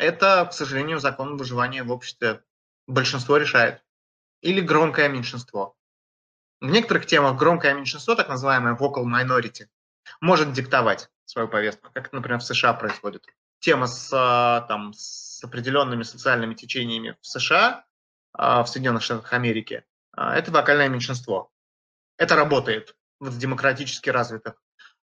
Это, 0.00 0.46
к 0.46 0.54
сожалению, 0.54 0.98
закон 0.98 1.36
выживания 1.36 1.82
в 1.82 1.92
обществе. 1.92 2.42
Большинство 2.86 3.36
решает. 3.36 3.84
Или 4.40 4.62
громкое 4.62 5.10
меньшинство. 5.10 5.76
В 6.62 6.70
некоторых 6.70 7.04
темах 7.04 7.36
громкое 7.36 7.74
меньшинство, 7.74 8.14
так 8.14 8.30
называемое 8.30 8.74
vocal 8.76 9.04
minority, 9.04 9.66
может 10.22 10.54
диктовать 10.54 11.10
свою 11.26 11.48
повестку, 11.48 11.90
как, 11.92 12.14
например, 12.14 12.40
в 12.40 12.44
США 12.44 12.72
происходит. 12.72 13.26
Тема 13.58 13.86
с, 13.86 14.10
а, 14.14 14.62
там, 14.62 14.94
с 14.94 15.44
определенными 15.44 16.02
социальными 16.02 16.54
течениями 16.54 17.18
в 17.20 17.26
США, 17.26 17.84
а, 18.32 18.62
в 18.62 18.70
Соединенных 18.70 19.02
Штатах 19.02 19.30
Америки, 19.34 19.84
а, 20.12 20.34
это 20.34 20.50
вокальное 20.50 20.88
меньшинство. 20.88 21.52
Это 22.16 22.36
работает 22.36 22.96
в 23.20 23.36
демократически 23.36 24.08
развитых 24.08 24.54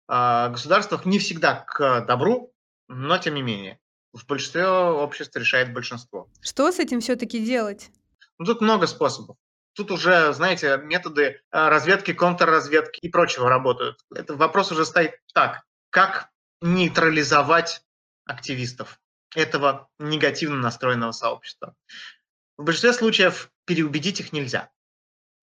государствах 0.08 1.04
не 1.04 1.18
всегда 1.18 1.56
к 1.56 2.02
добру, 2.02 2.54
но 2.86 3.18
тем 3.18 3.34
не 3.34 3.42
менее. 3.42 3.80
В 4.16 4.26
большинстве 4.26 4.66
обществ 4.66 5.36
решает 5.36 5.74
большинство. 5.74 6.28
Что 6.40 6.72
с 6.72 6.78
этим 6.78 7.00
все-таки 7.00 7.44
делать? 7.44 7.90
Ну, 8.38 8.46
тут 8.46 8.60
много 8.62 8.86
способов. 8.86 9.36
Тут 9.74 9.90
уже, 9.90 10.32
знаете, 10.32 10.80
методы 10.82 11.42
разведки, 11.50 12.14
контрразведки 12.14 12.98
и 13.00 13.10
прочего 13.10 13.50
работают. 13.50 14.00
Это 14.14 14.34
вопрос 14.34 14.72
уже 14.72 14.86
стоит 14.86 15.20
так. 15.34 15.64
Как 15.90 16.30
нейтрализовать 16.62 17.82
активистов 18.24 18.98
этого 19.34 19.88
негативно 19.98 20.56
настроенного 20.56 21.12
сообщества? 21.12 21.74
В 22.56 22.64
большинстве 22.64 22.94
случаев 22.94 23.50
переубедить 23.66 24.20
их 24.20 24.32
нельзя 24.32 24.70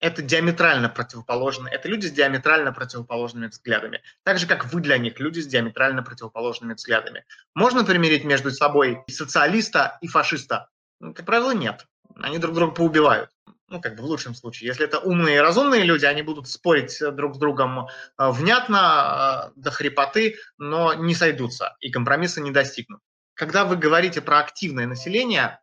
это 0.03 0.21
диаметрально 0.21 0.89
противоположные, 0.89 1.73
это 1.73 1.87
люди 1.87 2.07
с 2.07 2.11
диаметрально 2.11 2.73
противоположными 2.73 3.47
взглядами. 3.47 4.01
Так 4.23 4.37
же, 4.37 4.47
как 4.47 4.65
вы 4.73 4.81
для 4.81 4.97
них, 4.97 5.17
люди 5.21 5.39
с 5.39 5.47
диаметрально 5.47 6.03
противоположными 6.03 6.73
взглядами. 6.73 7.23
Можно 7.55 7.85
примирить 7.85 8.25
между 8.25 8.51
собой 8.51 9.01
социалиста 9.07 9.97
и 10.01 10.07
фашиста? 10.07 10.67
Ну, 10.99 11.13
как 11.13 11.25
правило, 11.25 11.51
нет. 11.51 11.87
Они 12.17 12.37
друг 12.37 12.53
друга 12.53 12.73
поубивают. 12.73 13.29
Ну, 13.69 13.79
как 13.79 13.95
бы 13.95 14.03
в 14.03 14.05
лучшем 14.05 14.35
случае. 14.35 14.67
Если 14.67 14.83
это 14.83 14.99
умные 14.99 15.37
и 15.37 15.39
разумные 15.39 15.83
люди, 15.83 16.03
они 16.03 16.21
будут 16.21 16.49
спорить 16.49 16.99
друг 16.99 17.35
с 17.35 17.37
другом 17.37 17.87
э, 17.87 18.29
внятно, 18.29 19.51
э, 19.55 19.59
до 19.59 19.71
хрипоты, 19.71 20.35
но 20.57 20.93
не 20.95 21.15
сойдутся 21.15 21.77
и 21.79 21.89
компромисса 21.89 22.41
не 22.41 22.51
достигнут. 22.51 22.99
Когда 23.35 23.63
вы 23.63 23.77
говорите 23.77 24.19
про 24.19 24.39
активное 24.39 24.85
население, 24.85 25.61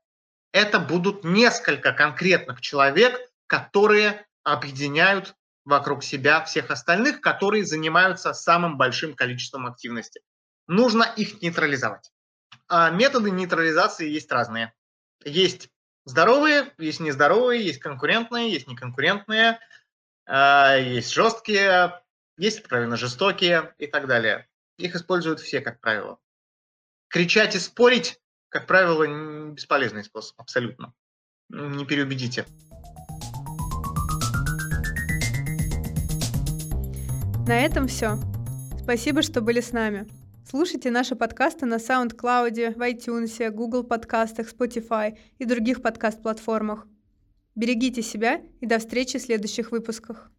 это 0.53 0.81
будут 0.81 1.25
несколько 1.25 1.93
конкретных 1.93 2.63
человек, 2.63 3.21
которые 3.47 4.27
объединяют 4.53 5.35
вокруг 5.65 6.03
себя 6.03 6.45
всех 6.45 6.71
остальных, 6.71 7.21
которые 7.21 7.65
занимаются 7.65 8.33
самым 8.33 8.77
большим 8.77 9.15
количеством 9.15 9.67
активности. 9.67 10.21
Нужно 10.67 11.05
их 11.17 11.43
нейтрализовать. 11.43 12.11
А 12.69 12.91
методы 12.91 13.31
нейтрализации 13.31 14.09
есть 14.09 14.31
разные. 14.31 14.73
Есть 15.25 15.69
здоровые, 16.05 16.73
есть 16.79 17.01
нездоровые, 17.01 17.65
есть 17.65 17.81
конкурентные, 17.81 18.53
есть 18.53 18.69
неконкурентные, 18.69 19.59
а, 20.27 20.77
есть 20.77 21.13
жесткие, 21.13 22.01
есть 22.37 22.61
откровенно 22.61 22.97
жестокие 22.97 23.75
и 23.79 23.87
так 23.87 24.07
далее. 24.07 24.49
Их 24.79 24.95
используют 24.95 25.41
все, 25.41 25.61
как 25.61 25.81
правило. 25.81 26.19
Кричать 27.09 27.55
и 27.55 27.59
спорить, 27.59 28.21
как 28.49 28.67
правило, 28.67 29.51
бесполезный 29.51 30.05
способ, 30.05 30.41
абсолютно. 30.41 30.95
Не 31.49 31.85
переубедите. 31.85 32.47
На 37.47 37.65
этом 37.65 37.89
все. 37.89 38.19
Спасибо, 38.83 39.23
что 39.23 39.41
были 39.41 39.61
с 39.61 39.73
нами. 39.73 40.07
Слушайте 40.49 40.91
наши 40.91 41.17
подкасты 41.17 41.67
на 41.67 41.77
SoundCloud, 41.77 42.77
в 42.77 42.81
iTunes, 42.81 43.51
Google 43.51 43.85
подкастах, 43.85 44.53
Spotify 44.53 45.17
и 45.39 45.45
других 45.45 45.83
подкаст-платформах. 45.83 46.87
Берегите 47.55 48.03
себя 48.03 48.41
и 48.61 48.67
до 48.67 48.79
встречи 48.79 49.19
в 49.19 49.23
следующих 49.23 49.73
выпусках. 49.73 50.31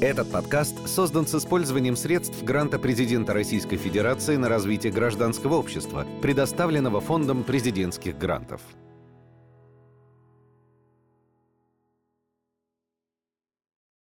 Этот 0.00 0.30
подкаст 0.32 0.88
создан 0.88 1.26
с 1.26 1.34
использованием 1.34 1.96
средств 1.96 2.42
гранта 2.42 2.78
президента 2.78 3.32
Российской 3.32 3.76
Федерации 3.76 4.36
на 4.36 4.48
развитие 4.48 4.92
гражданского 4.92 5.54
общества, 5.54 6.06
предоставленного 6.20 7.00
Фондом 7.00 7.44
президентских 7.44 8.18
грантов. 8.18 8.60